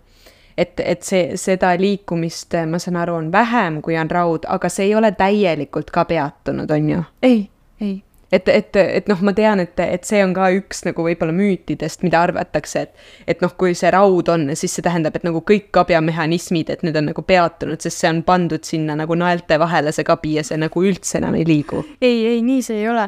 et, 0.58 0.80
et 0.80 1.06
see, 1.06 1.36
seda 1.38 1.72
liikumist, 1.78 2.56
ma 2.66 2.80
saan 2.82 2.98
aru, 2.98 3.14
on 3.22 3.30
vähem, 3.32 3.80
kui 3.84 3.96
on 3.98 4.10
raud, 4.10 4.48
aga 4.50 4.70
see 4.72 4.88
ei 4.88 4.98
ole 4.98 5.12
täielikult 5.18 5.92
ka 5.94 6.04
peatunud, 6.08 6.70
on 6.74 6.90
ju? 6.90 7.02
ei, 7.22 7.40
ei. 7.80 7.92
et, 8.32 8.48
et, 8.50 8.78
et 8.82 9.10
noh, 9.10 9.22
ma 9.22 9.34
tean, 9.36 9.62
et, 9.62 9.78
et 9.84 10.08
see 10.08 10.22
on 10.24 10.34
ka 10.36 10.50
üks 10.56 10.82
nagu 10.88 11.06
võib-olla 11.06 11.34
müütidest, 11.36 12.02
mida 12.06 12.24
arvatakse, 12.26 12.82
et, 12.88 13.06
et 13.30 13.44
noh, 13.44 13.54
kui 13.60 13.76
see 13.78 13.92
raud 13.94 14.32
on, 14.34 14.48
siis 14.58 14.74
see 14.74 14.86
tähendab, 14.86 15.16
et 15.18 15.28
nagu 15.28 15.44
kõik 15.46 15.70
kabjamehhanismid, 15.78 16.74
et 16.74 16.82
need 16.86 16.98
on 16.98 17.10
nagu 17.12 17.24
peatunud, 17.26 17.78
sest 17.84 18.02
see 18.02 18.10
on 18.10 18.24
pandud 18.26 18.66
sinna 18.66 18.98
nagu 18.98 19.18
naelte 19.18 19.60
vahele, 19.62 19.94
see 19.94 20.08
kabi 20.08 20.36
ja 20.40 20.46
see 20.46 20.58
nagu 20.58 20.84
üldse 20.90 21.20
enam 21.22 21.38
ei 21.38 21.46
liigu. 21.48 21.86
ei, 22.02 22.26
ei, 22.34 22.42
nii 22.42 22.66
see 22.66 22.82
ei 22.82 22.90
ole 22.90 23.06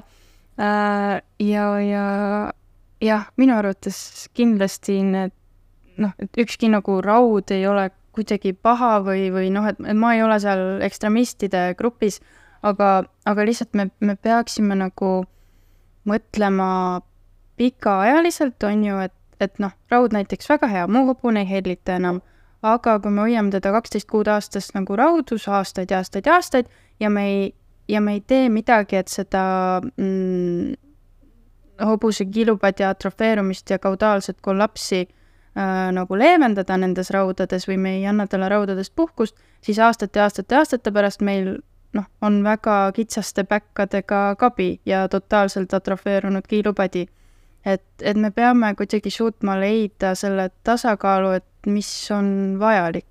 äh,. 0.61 1.19
ja, 1.51 1.67
ja 1.83 2.07
jah, 3.03 3.29
minu 3.41 3.59
arvates 3.59 4.31
kindlasti 4.37 5.01
need 5.03 5.35
noh, 6.01 6.15
et 6.19 6.41
ükski 6.41 6.71
nagu 6.73 7.01
raud 7.05 7.53
ei 7.55 7.67
ole 7.69 7.91
kuidagi 8.15 8.53
paha 8.53 8.99
või, 9.07 9.29
või 9.33 9.51
noh, 9.55 9.69
et 9.71 9.79
ma 9.97 10.15
ei 10.17 10.23
ole 10.25 10.39
seal 10.43 10.83
ekstremistide 10.85 11.71
grupis, 11.79 12.19
aga, 12.67 13.05
aga 13.29 13.47
lihtsalt 13.47 13.77
me, 13.79 13.91
me 14.01 14.17
peaksime 14.17 14.77
nagu 14.79 15.13
mõtlema 16.09 16.71
pikaajaliselt, 17.61 18.59
on 18.67 18.85
ju, 18.85 18.99
et, 19.07 19.17
et 19.41 19.63
noh, 19.63 19.73
raud 19.93 20.17
näiteks 20.17 20.49
väga 20.51 20.71
hea, 20.73 20.89
muu 20.91 21.07
hobune 21.13 21.45
ei 21.45 21.51
hellita 21.51 21.99
enam, 22.01 22.21
aga 22.67 22.99
kui 23.01 23.15
me 23.15 23.25
hoiame 23.29 23.53
teda 23.55 23.73
kaksteist 23.77 24.09
kuud 24.11 24.29
aastas 24.29 24.73
nagu 24.77 24.97
raudus 24.99 25.47
aastaid 25.49 25.93
ja 25.93 26.01
aastaid 26.01 26.27
ja 26.29 26.37
aastaid 26.37 26.69
ja 27.01 27.11
me 27.13 27.27
ei, 27.29 27.47
ja 27.89 28.03
me 28.05 28.19
ei 28.19 28.25
tee 28.27 28.49
midagi, 28.53 28.99
et 29.01 29.13
seda 29.13 29.45
mm, 29.81 30.75
hobuse 31.87 32.27
kilupadja 32.29 32.91
atrofeerumist 32.93 33.71
ja 33.73 33.79
kaudaalset 33.81 34.43
kollapsi 34.45 35.07
äh, 35.07 35.20
nagu 35.55 36.15
leevendada 36.15 36.77
nendes 36.79 37.11
raudades 37.11 37.67
või 37.69 37.77
me 37.77 37.97
ei 37.99 38.07
anna 38.07 38.27
talle 38.31 38.49
raudadest 38.49 38.93
puhkust, 38.97 39.37
siis 39.61 39.79
aastate, 39.79 40.21
aastate, 40.21 40.55
aastate 40.57 40.93
pärast 40.95 41.25
meil 41.27 41.57
noh, 41.93 42.07
on 42.23 42.43
väga 42.45 42.93
kitsaste 42.95 43.45
päkkadega 43.45 44.37
kabi 44.39 44.81
ja 44.87 45.09
totaalselt 45.09 45.75
atrofeerunud 45.75 46.47
kiilupadi. 46.49 47.09
et, 47.65 47.85
et 48.03 48.17
me 48.17 48.31
peame 48.31 48.75
kuidagi 48.75 49.11
suutma 49.11 49.59
leida 49.61 50.15
selle 50.15 50.51
tasakaalu, 50.65 51.31
et 51.31 51.67
mis 51.67 52.11
on 52.11 52.57
vajalik 52.61 53.07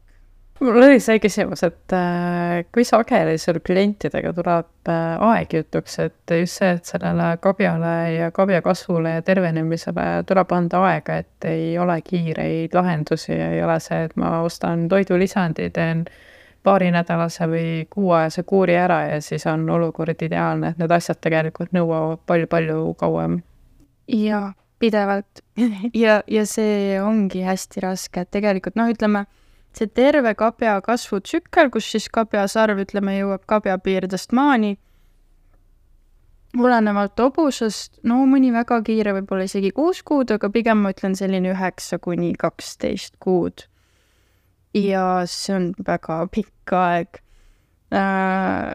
mul 0.59 0.77
oli 0.83 0.99
see 1.03 1.19
küsimus, 1.23 1.63
et 1.67 1.93
äh, 1.95 2.63
kui 2.73 2.83
sageli 2.87 3.37
sul 3.41 3.59
klientidega 3.65 4.33
tuleb 4.35 4.91
äh, 4.91 5.27
aeg 5.29 5.53
jutuks, 5.55 5.99
et 6.03 6.33
just 6.39 6.59
see, 6.59 6.71
et 6.75 6.89
sellele 6.89 7.29
kabjale 7.41 7.93
ja 8.15 8.31
kabja 8.35 8.61
kasvule 8.65 9.17
ja 9.17 9.25
tervenemisele 9.25 10.07
tuleb 10.27 10.55
anda 10.55 10.83
aega, 10.89 11.19
et 11.23 11.49
ei 11.49 11.77
ole 11.79 11.99
kiireid 12.05 12.75
lahendusi 12.75 13.33
ja 13.33 13.51
ei 13.55 13.63
ole 13.63 13.79
see, 13.83 14.03
et 14.09 14.17
ma 14.19 14.39
ostan 14.45 14.87
toidulisandi, 14.91 15.69
teen 15.75 16.05
paarinädalase 16.63 17.47
või 17.47 17.67
kuuajase 17.89 18.43
kuuri 18.43 18.75
ära 18.75 19.01
ja 19.13 19.21
siis 19.23 19.47
on 19.47 19.63
olukord 19.69 20.21
ideaalne, 20.21 20.73
et 20.73 20.81
need 20.81 20.91
asjad 20.91 21.21
tegelikult 21.23 21.71
nõuavad 21.75 22.19
palju-palju 22.27 22.93
kauem. 22.99 23.41
jaa, 24.07 24.53
pidevalt 24.79 25.43
ja, 26.03 26.21
ja 26.27 26.45
see 26.45 26.99
ongi 27.01 27.45
hästi 27.47 27.85
raske, 27.87 28.25
et 28.25 28.31
tegelikult 28.35 28.75
noh, 28.75 28.91
ütleme 28.91 29.25
see 29.79 29.87
terve 29.95 30.33
kabja 30.35 30.77
kasvutsükkel, 30.83 31.71
kus 31.73 31.87
siis 31.93 32.09
kabjasarv, 32.13 32.83
ütleme, 32.83 33.15
jõuab 33.19 33.45
kabjapiirdest 33.49 34.35
maani, 34.35 34.75
olenevalt 36.57 37.19
hobusest, 37.21 37.99
no 38.09 38.23
mõni 38.29 38.51
väga 38.53 38.79
kiire, 38.85 39.13
võib-olla 39.19 39.45
isegi 39.45 39.71
kuus 39.75 40.01
kuud, 40.05 40.31
aga 40.33 40.49
pigem 40.53 40.81
ma 40.83 40.93
ütlen 40.95 41.15
selline 41.17 41.53
üheksa 41.53 41.99
kuni 42.01 42.33
kaksteist 42.39 43.19
kuud. 43.23 43.67
ja 44.73 45.23
see 45.25 45.55
on 45.55 45.63
väga 45.81 46.15
pikk 46.29 46.73
aeg 46.77 47.21
äh,. 47.89 48.73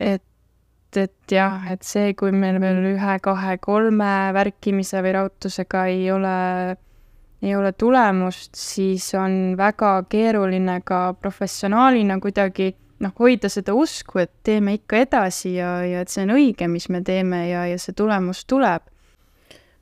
et, 0.00 0.96
et 0.96 1.32
jah, 1.32 1.70
et 1.72 1.84
see, 1.84 2.12
kui 2.14 2.32
meil 2.32 2.58
veel 2.60 2.82
ühe, 2.92 3.14
kahe, 3.24 3.56
kolme 3.60 4.12
värkimise 4.36 5.00
või 5.04 5.14
raudtusega 5.16 5.86
ei 5.92 6.10
ole 6.12 6.34
ei 7.42 7.54
ole 7.56 7.72
tulemust, 7.72 8.54
siis 8.56 9.10
on 9.14 9.54
väga 9.58 10.02
keeruline 10.08 10.80
ka 10.84 11.14
professionaalina 11.20 12.18
kuidagi 12.20 12.72
noh, 13.04 13.12
hoida 13.18 13.50
seda 13.52 13.74
usku, 13.76 14.22
et 14.22 14.32
teeme 14.46 14.76
ikka 14.78 15.02
edasi 15.04 15.54
ja, 15.58 15.78
ja 15.84 16.02
et 16.04 16.12
see 16.12 16.24
on 16.24 16.36
õige, 16.36 16.68
mis 16.72 16.88
me 16.88 17.02
teeme 17.04 17.46
ja, 17.50 17.66
ja 17.68 17.78
see 17.80 17.96
tulemus 17.96 18.44
tuleb 18.48 18.86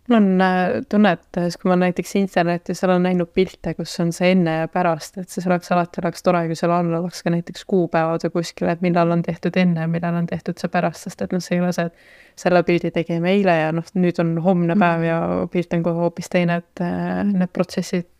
mul 0.08 0.16
on 0.16 0.40
äh, 0.40 0.82
tunne, 0.88 1.12
et 1.12 1.38
äh, 1.38 1.48
kui 1.60 1.70
ma 1.70 1.76
näiteks 1.80 2.14
internetis 2.20 2.84
olen 2.84 3.06
näinud 3.06 3.30
pilte, 3.34 3.74
kus 3.74 3.94
on 4.00 4.12
see 4.12 4.34
enne 4.34 4.56
ja 4.58 4.68
pärast, 4.68 5.16
et 5.18 5.32
siis 5.32 5.46
oleks 5.48 5.72
alati 5.72 6.02
oleks 6.02 6.22
tore, 6.22 6.42
kui 6.48 6.58
seal 6.58 6.72
all 6.74 6.92
oleks 7.00 7.22
ka 7.24 7.32
näiteks 7.32 7.64
kuupäevad 7.70 8.26
või 8.26 8.34
kuskil, 8.38 8.68
et 8.72 8.82
millal 8.84 9.14
on 9.14 9.22
tehtud 9.24 9.56
enne 9.60 9.86
ja 9.86 9.90
millal 9.90 10.18
on 10.20 10.26
tehtud 10.28 10.60
see 10.60 10.72
pärast, 10.72 11.06
sest 11.08 11.24
et 11.24 11.32
noh, 11.32 11.42
see 11.44 11.56
ei 11.56 11.62
ole 11.64 11.72
see, 11.72 11.86
et 11.88 12.40
selle 12.44 12.62
pildi 12.66 12.90
tegime 12.92 13.32
eile 13.32 13.54
ja 13.60 13.70
noh, 13.72 13.86
nüüd 13.96 14.20
on 14.20 14.34
homne 14.44 14.76
päev 14.80 15.06
ja 15.08 15.20
pilt 15.52 15.72
on 15.72 15.86
kohe 15.86 16.04
hoopis 16.04 16.28
teine, 16.32 16.60
et 16.60 16.84
äh, 16.84 17.22
need 17.30 17.54
protsessid 17.54 18.10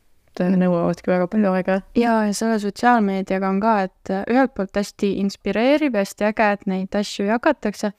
nõuavadki 0.41 1.13
väga 1.13 1.29
palju 1.31 1.53
aega. 1.53 1.77
ja, 1.95 2.15
ja 2.27 2.33
selle 2.35 2.57
sotsiaalmeediaga 2.63 3.51
on 3.53 3.61
ka, 3.63 3.75
et 3.87 4.15
ühelt 4.33 4.55
poolt 4.57 4.81
hästi 4.81 5.13
inspireeriv, 5.21 6.01
hästi 6.01 6.31
äge, 6.33 6.49
et 6.57 6.67
neid 6.71 6.97
asju 6.97 7.29
jagatakse, 7.29 7.93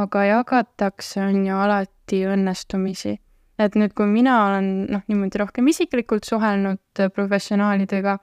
aga 0.00 0.24
jagatakse 0.30 1.20
on 1.26 1.42
ju 1.44 1.58
alati 1.58 2.22
õnnestumisi 2.32 3.18
et 3.58 3.74
nüüd, 3.76 3.92
kui 3.96 4.08
mina 4.08 4.36
olen 4.46 4.68
noh, 4.90 5.02
niimoodi 5.10 5.40
rohkem 5.42 5.68
isiklikult 5.72 6.26
suhelnud 6.28 7.00
äh, 7.00 7.10
professionaalidega, 7.12 8.16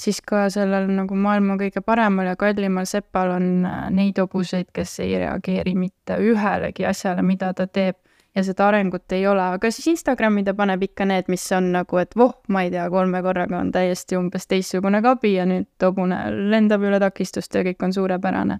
siis 0.00 0.22
ka 0.24 0.46
sellel 0.52 0.88
nagu 0.96 1.16
maailma 1.18 1.58
kõige 1.60 1.82
paremal 1.84 2.30
ja 2.30 2.36
kallimal 2.40 2.88
sepal 2.88 3.34
on 3.36 3.66
äh, 3.68 3.82
neid 3.94 4.20
hobuseid, 4.22 4.70
kes 4.74 4.98
ei 5.04 5.18
reageeri 5.20 5.74
mitte 5.78 6.18
ühelegi 6.22 6.88
asjale, 6.88 7.24
mida 7.26 7.52
ta 7.56 7.66
teeb. 7.68 7.98
Ja 8.32 8.40
seda 8.40 8.70
arengut 8.70 9.12
ei 9.12 9.26
ole, 9.28 9.44
aga 9.58 9.68
siis 9.68 9.90
Instagrami 9.90 10.40
ta 10.40 10.54
paneb 10.56 10.80
ikka 10.86 11.04
need, 11.04 11.26
mis 11.28 11.42
on 11.52 11.66
nagu, 11.74 11.98
et 12.00 12.14
voh, 12.16 12.30
ma 12.48 12.62
ei 12.64 12.70
tea, 12.72 12.86
kolme 12.88 13.20
korraga 13.20 13.58
on 13.58 13.68
täiesti 13.74 14.16
umbes 14.16 14.48
teistsugune 14.48 15.02
kabi 15.04 15.34
ja 15.34 15.44
nüüd 15.44 15.84
hobune 15.84 16.22
lendab 16.54 16.80
üle 16.88 16.96
takistust 17.02 17.52
ja 17.52 17.60
kõik 17.66 17.84
on 17.84 17.92
suurepärane. 17.92 18.56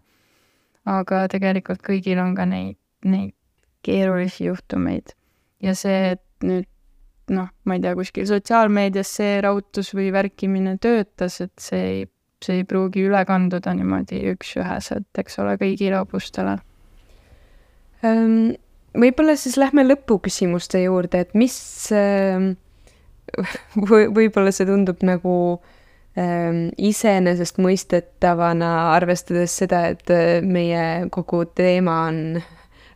aga 0.85 1.23
tegelikult 1.33 1.81
kõigil 1.89 2.21
on 2.21 2.35
ka 2.37 2.45
neid, 2.45 2.77
neid 3.07 3.33
keerulisi 3.87 4.51
juhtumeid 4.51 5.17
ja 5.63 5.75
see, 5.79 6.15
et 6.17 6.47
nüüd 6.47 6.69
noh, 7.33 7.49
ma 7.65 7.77
ei 7.77 7.83
tea, 7.83 7.95
kuskil 7.99 8.27
sotsiaalmeedias 8.29 9.13
see 9.19 9.37
raudtus 9.45 9.93
või 9.97 10.11
värkimine 10.15 10.77
töötas, 10.83 11.41
et 11.45 11.55
see 11.63 11.83
ei, 11.87 12.03
see 12.43 12.61
ei 12.61 12.67
pruugi 12.69 13.07
üle 13.07 13.23
kanduda 13.29 13.75
niimoodi 13.79 14.25
üks-üheselt, 14.35 15.11
eks 15.23 15.39
ole, 15.43 15.57
kõigile 15.61 16.01
hobustele 16.03 16.59
um,. 18.07 18.53
võib-olla 18.99 19.37
siis 19.41 19.57
lähme 19.61 19.87
lõpuküsimuste 19.87 20.83
juurde, 20.85 21.23
et 21.25 21.37
mis 21.39 21.57
äh, 21.97 22.51
või 23.89 24.09
võib-olla 24.13 24.53
see 24.53 24.67
tundub 24.69 25.01
nagu 25.07 25.37
ähm, 26.19 26.67
iseenesestmõistetavana, 26.77 28.73
arvestades 28.97 29.55
seda, 29.63 29.87
et 29.95 30.11
meie 30.45 31.09
kogu 31.15 31.45
teema 31.55 32.03
on 32.11 32.43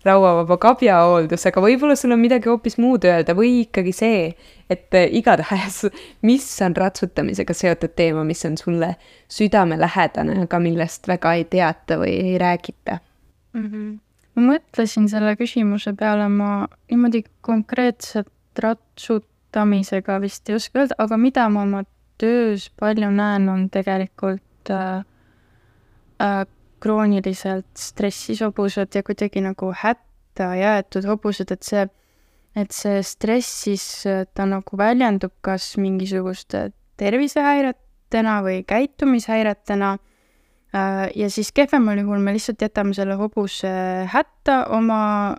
rauavaba 0.07 0.57
kabjahooldus, 0.63 1.47
aga 1.51 1.63
võib-olla 1.65 1.97
sul 1.99 2.15
on 2.15 2.23
midagi 2.23 2.51
hoopis 2.51 2.79
muud 2.83 3.05
öelda 3.09 3.35
või 3.37 3.63
ikkagi 3.65 3.93
see, 3.97 4.23
et 4.73 4.97
äh, 4.97 5.09
igatahes, 5.21 5.83
mis 6.27 6.47
on 6.65 6.77
ratsutamisega 6.77 7.57
seotud 7.57 7.95
teema, 7.99 8.25
mis 8.27 8.45
on 8.49 8.57
sulle 8.61 8.95
südamelähedane, 9.33 10.41
aga 10.47 10.61
millest 10.63 11.09
väga 11.11 11.37
ei 11.39 11.47
teata 11.51 12.01
või 12.03 12.15
ei 12.15 12.39
räägita 12.43 13.01
mm? 13.57 13.67
-hmm. 13.67 13.93
ma 14.37 14.47
mõtlesin 14.53 15.09
selle 15.13 15.37
küsimuse 15.37 15.95
peale, 15.99 16.29
ma 16.29 16.67
niimoodi 16.91 17.25
konkreetselt 17.41 18.33
ratsutamisega 18.63 20.21
vist 20.21 20.49
ei 20.49 20.57
oska 20.57 20.85
öelda, 20.85 20.99
aga 20.99 21.21
mida 21.21 21.49
ma 21.49 21.63
oma 21.63 21.85
töös 22.19 22.71
palju 22.81 23.11
näen, 23.11 23.49
on 23.49 23.69
tegelikult 23.71 24.71
äh, 24.71 25.05
äh, 26.23 26.47
krooniliselt 26.83 27.69
stressis 27.79 28.43
hobused 28.45 28.95
ja 28.95 29.03
kuidagi 29.07 29.43
nagu 29.45 29.71
hätta 29.83 30.51
jäetud 30.59 31.07
hobused, 31.09 31.51
et 31.53 31.65
see, 31.65 31.87
et 32.57 32.75
see 32.75 33.01
stress 33.07 33.63
siis, 33.65 33.87
ta 34.35 34.47
nagu 34.49 34.79
väljendub 34.79 35.35
kas 35.45 35.75
mingisuguste 35.81 36.71
tervisehäiretena 37.01 38.41
või 38.45 38.61
käitumishäiretena. 38.69 39.97
Äh, 40.77 41.03
ja 41.17 41.31
siis 41.31 41.53
kehvemal 41.57 42.01
juhul 42.03 42.21
me 42.21 42.35
lihtsalt 42.37 42.63
jätame 42.63 42.95
selle 42.97 43.17
hobuse 43.17 43.71
hätta 44.13 44.65
oma 44.75 45.37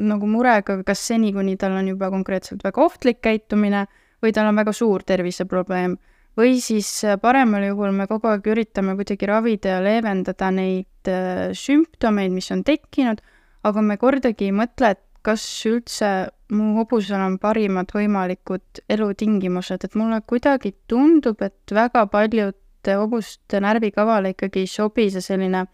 nagu 0.00 0.28
murega, 0.30 0.78
kas 0.86 1.02
seni, 1.10 1.32
kuni 1.36 1.56
tal 1.60 1.74
on 1.76 1.90
juba 1.90 2.08
konkreetselt 2.12 2.62
väga 2.64 2.80
ohtlik 2.84 3.20
käitumine 3.24 3.84
või 4.22 4.32
tal 4.32 4.48
on 4.48 4.56
väga 4.56 4.72
suur 4.76 5.04
terviseprobleem 5.06 5.96
või 6.38 6.58
siis 6.62 6.88
äh, 7.04 7.18
paremal 7.20 7.64
juhul 7.66 7.94
me 7.96 8.06
kogu 8.10 8.30
aeg 8.30 8.46
üritame 8.52 8.94
kuidagi 8.98 9.28
ravida 9.28 9.76
ja 9.76 9.84
leevendada 9.84 10.50
neid 10.54 11.10
äh, 11.10 11.50
sümptomeid, 11.56 12.32
mis 12.34 12.50
on 12.54 12.64
tekkinud, 12.66 13.22
aga 13.66 13.84
me 13.84 13.96
kordagi 14.00 14.48
ei 14.48 14.56
mõtle, 14.56 14.94
et 14.94 15.04
kas 15.26 15.42
üldse 15.68 16.30
mu 16.56 16.74
hobusel 16.78 17.20
on 17.20 17.36
parimad 17.40 17.92
võimalikud 17.94 18.82
elutingimused, 18.90 19.84
et 19.84 19.98
mulle 19.98 20.20
kuidagi 20.26 20.72
tundub, 20.88 21.42
et 21.44 21.74
väga 21.74 22.06
paljude 22.10 22.96
hobuste 22.96 23.60
närvikavale 23.60 24.32
ikkagi 24.34 24.64
ei 24.64 24.70
sobi 24.70 25.10
see 25.12 25.24
selline 25.24 25.66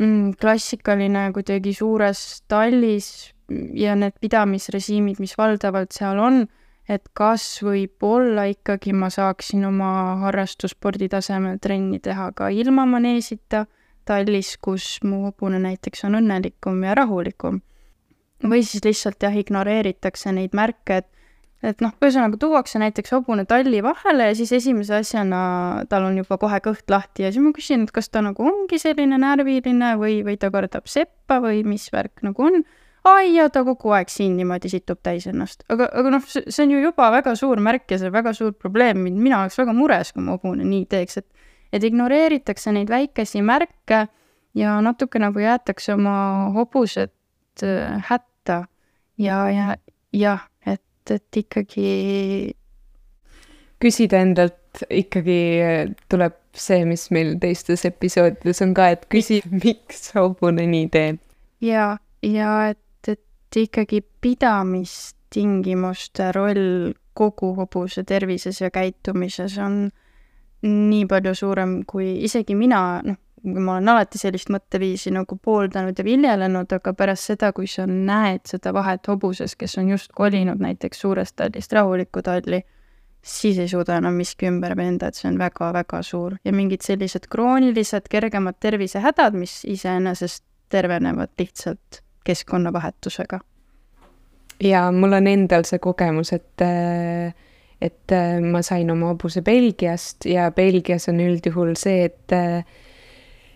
mm, 0.00 0.34
klassikaline 0.40 1.28
kuidagi 1.36 1.74
suures 1.76 2.42
tallis 2.50 3.30
ja 3.78 3.94
need 3.98 4.18
pidamisrežiimid, 4.22 5.22
mis 5.22 5.36
valdavalt 5.38 5.94
seal 5.94 6.18
on 6.22 6.42
et 6.90 7.06
kas 7.14 7.44
võib-olla 7.62 8.48
ikkagi 8.50 8.92
ma 8.96 9.10
saaksin 9.14 9.64
oma 9.68 9.90
harrastusspordi 10.24 11.10
tasemel 11.12 11.60
trenni 11.62 12.00
teha 12.02 12.30
ka 12.34 12.50
ilma 12.50 12.86
maneesita 12.88 13.66
tallis, 14.08 14.56
kus 14.58 14.98
mu 15.06 15.26
hobune 15.28 15.60
näiteks 15.62 16.04
on 16.08 16.18
õnnelikum 16.18 16.82
ja 16.84 16.96
rahulikum. 16.98 17.60
või 18.40 18.62
siis 18.64 18.84
lihtsalt 18.84 19.22
jah, 19.22 19.34
ignoreeritakse 19.36 20.32
neid 20.32 20.54
märke, 20.56 21.02
et 21.02 21.08
et 21.60 21.82
noh, 21.84 21.92
ühesõnaga 22.00 22.38
tuuakse 22.40 22.80
näiteks 22.80 23.12
hobune 23.12 23.44
talli 23.48 23.82
vahele 23.84 24.30
ja 24.30 24.36
siis 24.36 24.52
esimese 24.56 24.94
asjana 24.96 25.40
tal 25.90 26.06
on 26.08 26.16
juba 26.16 26.38
kohe 26.40 26.56
kõht 26.64 26.88
lahti 26.88 27.26
ja 27.26 27.32
siis 27.32 27.44
ma 27.44 27.52
küsin, 27.56 27.84
et 27.84 27.92
kas 27.92 28.08
ta 28.08 28.22
nagu 28.24 28.46
ongi 28.48 28.78
selline 28.80 29.18
närviline 29.20 29.90
või, 30.00 30.20
või 30.24 30.38
ta 30.40 30.48
kardab 30.54 30.88
seppa 30.88 31.36
või 31.44 31.60
mis 31.68 31.90
värk 31.92 32.24
nagu 32.24 32.48
on. 32.48 32.62
Ai 33.08 33.34
ja 33.34 33.48
ta 33.48 33.62
kogu 33.64 33.94
aeg 33.96 34.10
siin 34.12 34.36
niimoodi 34.36 34.70
situb 34.72 35.00
täis 35.02 35.26
ennast, 35.30 35.64
aga, 35.72 35.88
aga 35.92 36.14
noh, 36.16 36.24
see 36.26 36.64
on 36.64 36.74
ju 36.74 36.82
juba 36.84 37.10
väga 37.14 37.34
suur 37.38 37.60
märk 37.64 37.90
ja 37.90 37.98
see 38.00 38.10
on 38.10 38.16
väga 38.16 38.34
suur 38.36 38.52
probleem, 38.52 39.06
mina 39.08 39.42
oleks 39.42 39.58
väga 39.60 39.74
mures, 39.76 40.12
kui 40.12 40.24
mu 40.24 40.36
hobune 40.36 40.66
nii 40.68 40.86
teeks, 40.90 41.22
et 41.22 41.28
et 41.72 41.84
ignoreeritakse 41.86 42.72
neid 42.74 42.90
väikesi 42.90 43.42
märke 43.46 44.06
ja 44.58 44.78
natuke 44.82 45.20
nagu 45.22 45.38
jäetakse 45.38 45.94
oma 45.94 46.50
hobused 46.56 47.12
äh, 47.62 48.00
hätta. 48.08 48.64
Ja, 49.20 49.44
ja 49.52 49.76
jah 50.16 50.48
et, 50.66 50.82
et 51.12 51.36
ikkagi 51.36 52.54
küsida 53.80 54.20
endalt 54.24 54.82
ikkagi 54.90 55.40
tuleb 56.10 56.36
see, 56.56 56.84
mis 56.88 57.08
meil 57.14 57.34
teistes 57.42 57.84
episoodides 57.88 58.62
on 58.64 58.74
ka, 58.76 58.90
et 58.94 59.06
küsi, 59.12 59.40
miks 59.50 60.10
hobune 60.16 60.66
nii 60.70 60.86
teeb. 60.92 61.20
ja, 61.64 61.96
ja 62.26 62.52
et 62.72 62.80
ikkagi 63.56 64.00
pidamistingimuste 64.20 66.32
roll 66.32 66.92
kogu 67.14 67.54
hobuse 67.56 68.02
tervises 68.06 68.60
ja 68.60 68.70
käitumises 68.70 69.58
on 69.58 69.90
nii 70.62 71.06
palju 71.08 71.34
suurem, 71.34 71.84
kui 71.88 72.24
isegi 72.24 72.54
mina, 72.54 73.00
noh, 73.04 73.16
ma 73.56 73.78
olen 73.78 73.88
alati 73.88 74.18
sellist 74.20 74.50
mõtteviisi 74.52 75.10
nagu 75.14 75.36
pooldanud 75.40 75.98
ja 75.98 76.04
viljelenud, 76.04 76.72
aga 76.76 76.92
pärast 76.96 77.32
seda, 77.32 77.52
kui 77.56 77.66
sa 77.70 77.86
näed 77.88 78.40
seda 78.50 78.74
vahet 78.76 79.08
hobuses, 79.08 79.56
kes 79.56 79.78
on 79.80 79.88
just 79.94 80.12
kolinud 80.16 80.60
näiteks 80.60 81.00
suurest 81.00 81.36
tallist 81.40 81.72
rahulikku 81.72 82.22
talli, 82.26 82.60
siis 83.22 83.58
ei 83.60 83.68
suuda 83.68 83.96
enam 84.00 84.14
miski 84.20 84.48
ümber 84.48 84.76
veenda, 84.76 85.08
et 85.08 85.16
see 85.16 85.28
on 85.30 85.38
väga-väga 85.40 86.02
suur. 86.04 86.36
Ja 86.44 86.52
mingid 86.52 86.84
sellised 86.84 87.28
kroonilised 87.32 88.12
kergemad 88.12 88.60
tervisehädad, 88.60 89.36
mis 89.36 89.62
iseenesest 89.68 90.44
tervenevad 90.70 91.32
lihtsalt 91.40 92.02
keskkonnavahetusega. 92.24 93.40
ja 94.64 94.90
mul 94.92 95.16
on 95.16 95.26
endal 95.26 95.64
see 95.64 95.78
kogemus, 95.78 96.32
et 96.32 96.66
et 97.80 98.12
ma 98.44 98.60
sain 98.62 98.90
oma 98.92 99.14
hobuse 99.14 99.40
Belgiast 99.42 100.26
ja 100.28 100.50
Belgias 100.52 101.08
on 101.08 101.20
üldjuhul 101.24 101.72
see, 101.80 102.04
et 102.04 102.36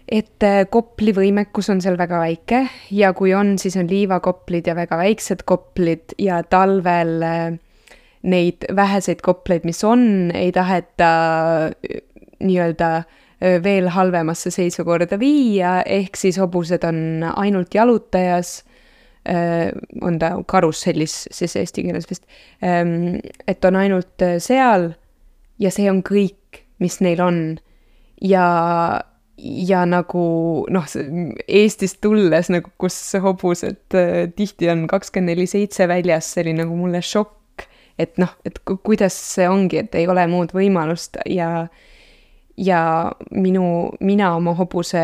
et 0.08 0.44
äh, 0.44 0.62
kopli 0.70 1.14
võimekus 1.16 1.70
on 1.72 1.80
seal 1.82 1.96
väga 1.98 2.20
väike 2.20 2.62
ja 2.94 3.12
kui 3.16 3.32
on, 3.36 3.56
siis 3.60 3.76
on 3.80 3.88
liivakoplid 3.88 4.68
ja 4.68 4.76
väga 4.76 4.98
väiksed 5.00 5.44
koplid 5.48 6.16
ja 6.20 6.42
talvel 6.44 7.16
äh, 7.24 7.56
neid 8.28 8.68
väheseid 8.76 9.22
kopleid, 9.24 9.64
mis 9.68 9.82
on, 9.84 10.30
ei 10.34 10.52
taheta 10.52 11.10
äh, 11.70 12.00
nii-öelda 12.44 12.90
veel 13.41 13.89
halvemasse 13.93 14.51
seisukorda 14.55 15.18
viia, 15.20 15.80
ehk 15.82 16.16
siis 16.16 16.39
hobused 16.41 16.85
on 16.87 17.24
ainult 17.35 17.74
jalutajas, 17.74 18.62
on 20.05 20.18
ta 20.20 20.30
karussellis 20.47 21.14
siis 21.32 21.57
eesti 21.57 21.87
keeles 21.87 22.05
vist, 22.11 22.26
ähm, 22.61 23.16
et 23.49 23.64
on 23.64 23.76
ainult 23.80 24.20
seal 24.39 24.91
ja 25.59 25.72
see 25.72 25.89
on 25.91 26.03
kõik, 26.05 26.64
mis 26.82 27.01
neil 27.01 27.22
on. 27.24 27.41
ja 28.20 28.45
ja 29.39 29.82
nagu 29.89 30.24
noh, 30.70 30.85
Eestist 31.49 32.01
tulles 32.05 32.51
nagu, 32.53 32.70
kus 32.78 32.97
hobused 33.22 33.97
äh, 33.99 34.26
tihti 34.37 34.70
on 34.70 34.87
kakskümmend 34.91 35.35
neli 35.35 35.47
seitse 35.51 35.89
väljas, 35.91 36.30
see 36.32 36.45
oli 36.45 36.55
nagu 36.61 36.76
mulle 36.78 37.03
šokk, 37.05 37.66
et 37.99 38.18
noh, 38.22 38.30
et 38.47 38.61
kuidas 38.66 39.16
see 39.35 39.49
ongi, 39.51 39.82
et 39.82 39.99
ei 39.99 40.07
ole 40.11 40.26
muud 40.30 40.55
võimalust 40.55 41.18
ja 41.30 41.66
ja 42.57 43.12
minu, 43.30 43.90
mina 44.00 44.34
oma 44.36 44.55
hobuse, 44.55 45.02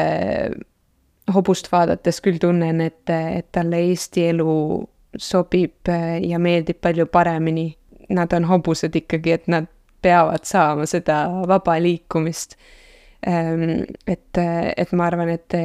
hobust 1.34 1.70
vaadates 1.72 2.20
küll 2.24 2.38
tunnen, 2.42 2.80
et, 2.80 3.11
et 3.11 3.51
talle 3.53 3.82
Eesti 3.90 4.28
elu 4.30 4.55
sobib 5.18 5.88
äh, 5.90 6.18
ja 6.22 6.38
meeldib 6.38 6.80
palju 6.80 7.07
paremini. 7.07 7.72
Nad 8.11 8.32
on 8.34 8.44
hobused 8.51 8.94
ikkagi, 8.96 9.32
et 9.38 9.48
nad 9.51 9.68
peavad 10.03 10.46
saama 10.48 10.86
seda 10.90 11.24
vaba 11.46 11.76
liikumist 11.78 12.57
Ehm, 13.26 13.84
et, 14.07 14.38
et 14.76 14.92
ma 14.96 15.07
arvan, 15.11 15.28
et, 15.34 15.57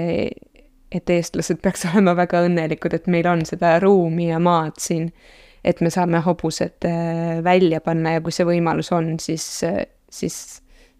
et 0.91 1.11
eestlased 1.15 1.61
peaks 1.63 1.86
olema 1.91 2.15
väga 2.17 2.43
õnnelikud, 2.49 2.97
et 2.97 3.07
meil 3.11 3.29
on 3.31 3.45
seda 3.47 3.77
ruumi 3.83 4.29
ja 4.29 4.41
maad 4.43 4.79
siin, 4.81 5.09
et 5.65 5.79
me 5.81 5.91
saame 5.93 6.21
hobused 6.25 6.88
äh, 6.88 7.39
välja 7.45 7.81
panna 7.81 8.17
ja 8.17 8.23
kui 8.23 8.36
see 8.36 8.47
võimalus 8.47 8.91
on, 8.95 9.15
siis, 9.23 9.47
siis 10.11 10.39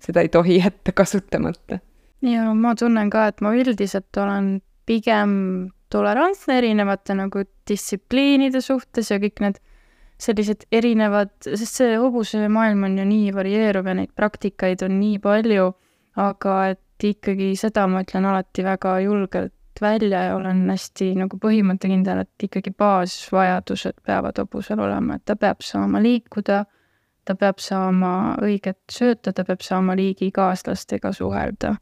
seda 0.06 0.24
ei 0.26 0.30
tohi 0.30 0.60
jätta 0.60 0.94
kasutamata. 0.96 1.80
ja 2.22 2.54
ma 2.54 2.76
tunnen 2.76 3.10
ka, 3.10 3.28
et 3.32 3.42
ma 3.42 3.54
üldiselt 3.58 4.18
olen 4.18 4.60
pigem 4.86 5.32
tolerantne 5.90 6.58
erinevate 6.58 7.16
nagu 7.18 7.46
distsipliinide 7.70 8.62
suhtes 8.62 9.12
ja 9.12 9.18
kõik 9.22 9.42
need 9.42 9.62
sellised 10.22 10.64
erinevad, 10.72 11.34
sest 11.44 11.82
see 11.82 11.96
hobuse 12.00 12.48
maailm 12.48 12.86
on 12.88 13.00
ju 13.02 13.06
nii 13.08 13.34
varieeruv 13.36 13.90
ja 13.90 13.98
neid 13.98 14.14
praktikaid 14.16 14.86
on 14.86 14.96
nii 15.00 15.18
palju 15.24 15.74
aga 16.16 16.56
et 16.74 17.06
ikkagi 17.12 17.54
seda 17.60 17.86
ma 17.92 18.02
ütlen 18.06 18.28
alati 18.30 18.64
väga 18.66 18.98
julgelt 19.04 19.54
välja 19.82 20.22
ja 20.30 20.36
olen 20.38 20.64
hästi 20.72 21.12
nagu 21.20 21.38
põhimõttekindel, 21.42 22.24
et 22.24 22.48
ikkagi 22.48 22.72
baasvajadused 22.80 24.00
peavad 24.08 24.40
hobusel 24.40 24.80
olema, 24.80 25.18
et 25.18 25.26
ta 25.28 25.36
peab 25.36 25.64
saama 25.66 26.00
liikuda, 26.04 26.64
ta 27.26 27.36
peab 27.36 27.60
saama 27.60 28.36
õiget 28.44 28.80
sööta, 28.92 29.34
ta 29.34 29.46
peab 29.46 29.64
saama 29.66 29.96
liigikaaslastega 29.98 31.12
suhelda. 31.14 31.76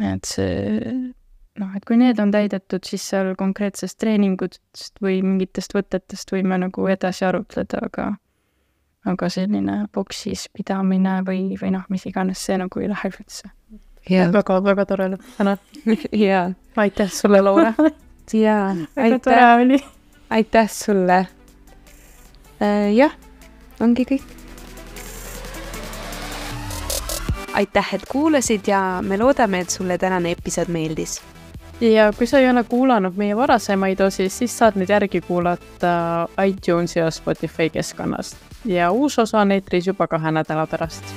et 0.00 0.24
see 0.24 1.12
noh, 1.60 1.76
et 1.76 1.84
kui 1.84 1.98
need 2.00 2.18
on 2.22 2.32
täidetud, 2.32 2.84
siis 2.86 3.04
seal 3.12 3.34
konkreetsest 3.38 3.98
treeningutest 4.00 5.00
või 5.04 5.20
mingitest 5.24 5.74
võtetest 5.76 6.32
võime 6.32 6.58
nagu 6.62 6.86
edasi 6.88 7.26
arutleda, 7.28 7.84
aga 7.90 8.10
aga 9.08 9.30
selline 9.32 9.76
boksis 9.94 10.48
pidamine 10.52 11.20
või, 11.24 11.54
või 11.60 11.72
noh, 11.72 11.86
mis 11.88 12.04
iganes, 12.08 12.42
see 12.44 12.58
nagu 12.60 12.82
ei 12.82 12.90
lähe 12.90 13.12
üldse 13.12 13.48
yeah.. 14.10 14.28
väga-väga 14.32 14.86
tore 14.88 15.08
lõpp, 15.14 15.24
tänan 15.38 15.58
jaa. 16.12 16.50
aitäh 16.76 17.12
sulle, 17.12 17.40
Laura 17.44 17.72
jaa, 18.44 18.74
väga 18.96 19.18
tore 19.24 19.46
oli. 19.62 19.80
aitäh 20.36 20.68
sulle 20.72 21.22
äh,. 22.60 22.92
jah, 22.96 23.16
ongi 23.80 24.08
kõik. 24.12 24.39
Aitäh, 27.54 27.94
et 27.94 28.02
kuulasid 28.08 28.66
ja 28.66 28.80
me 29.02 29.18
loodame, 29.18 29.60
et 29.60 29.70
sulle 29.70 29.98
tänane 29.98 30.30
episood 30.30 30.68
meeldis. 30.68 31.20
Ja 31.80 32.12
kui 32.12 32.26
sa 32.26 32.38
ei 32.38 32.50
ole 32.50 32.64
kuulanud 32.64 33.16
meie 33.16 33.36
varasemaid 33.36 34.00
osi, 34.00 34.28
siis 34.28 34.58
saad 34.58 34.76
neid 34.76 34.90
järgi 34.92 35.20
kuulata 35.20 36.28
iTunes 36.46 36.96
ja 36.96 37.10
Spotify 37.10 37.70
keskkonnast. 37.70 38.36
Ja 38.64 38.90
uus 38.90 39.18
osa 39.18 39.40
on 39.40 39.52
eetris 39.52 39.86
juba 39.86 40.06
kahe 40.06 40.30
nädala 40.30 40.66
pärast 40.66 41.14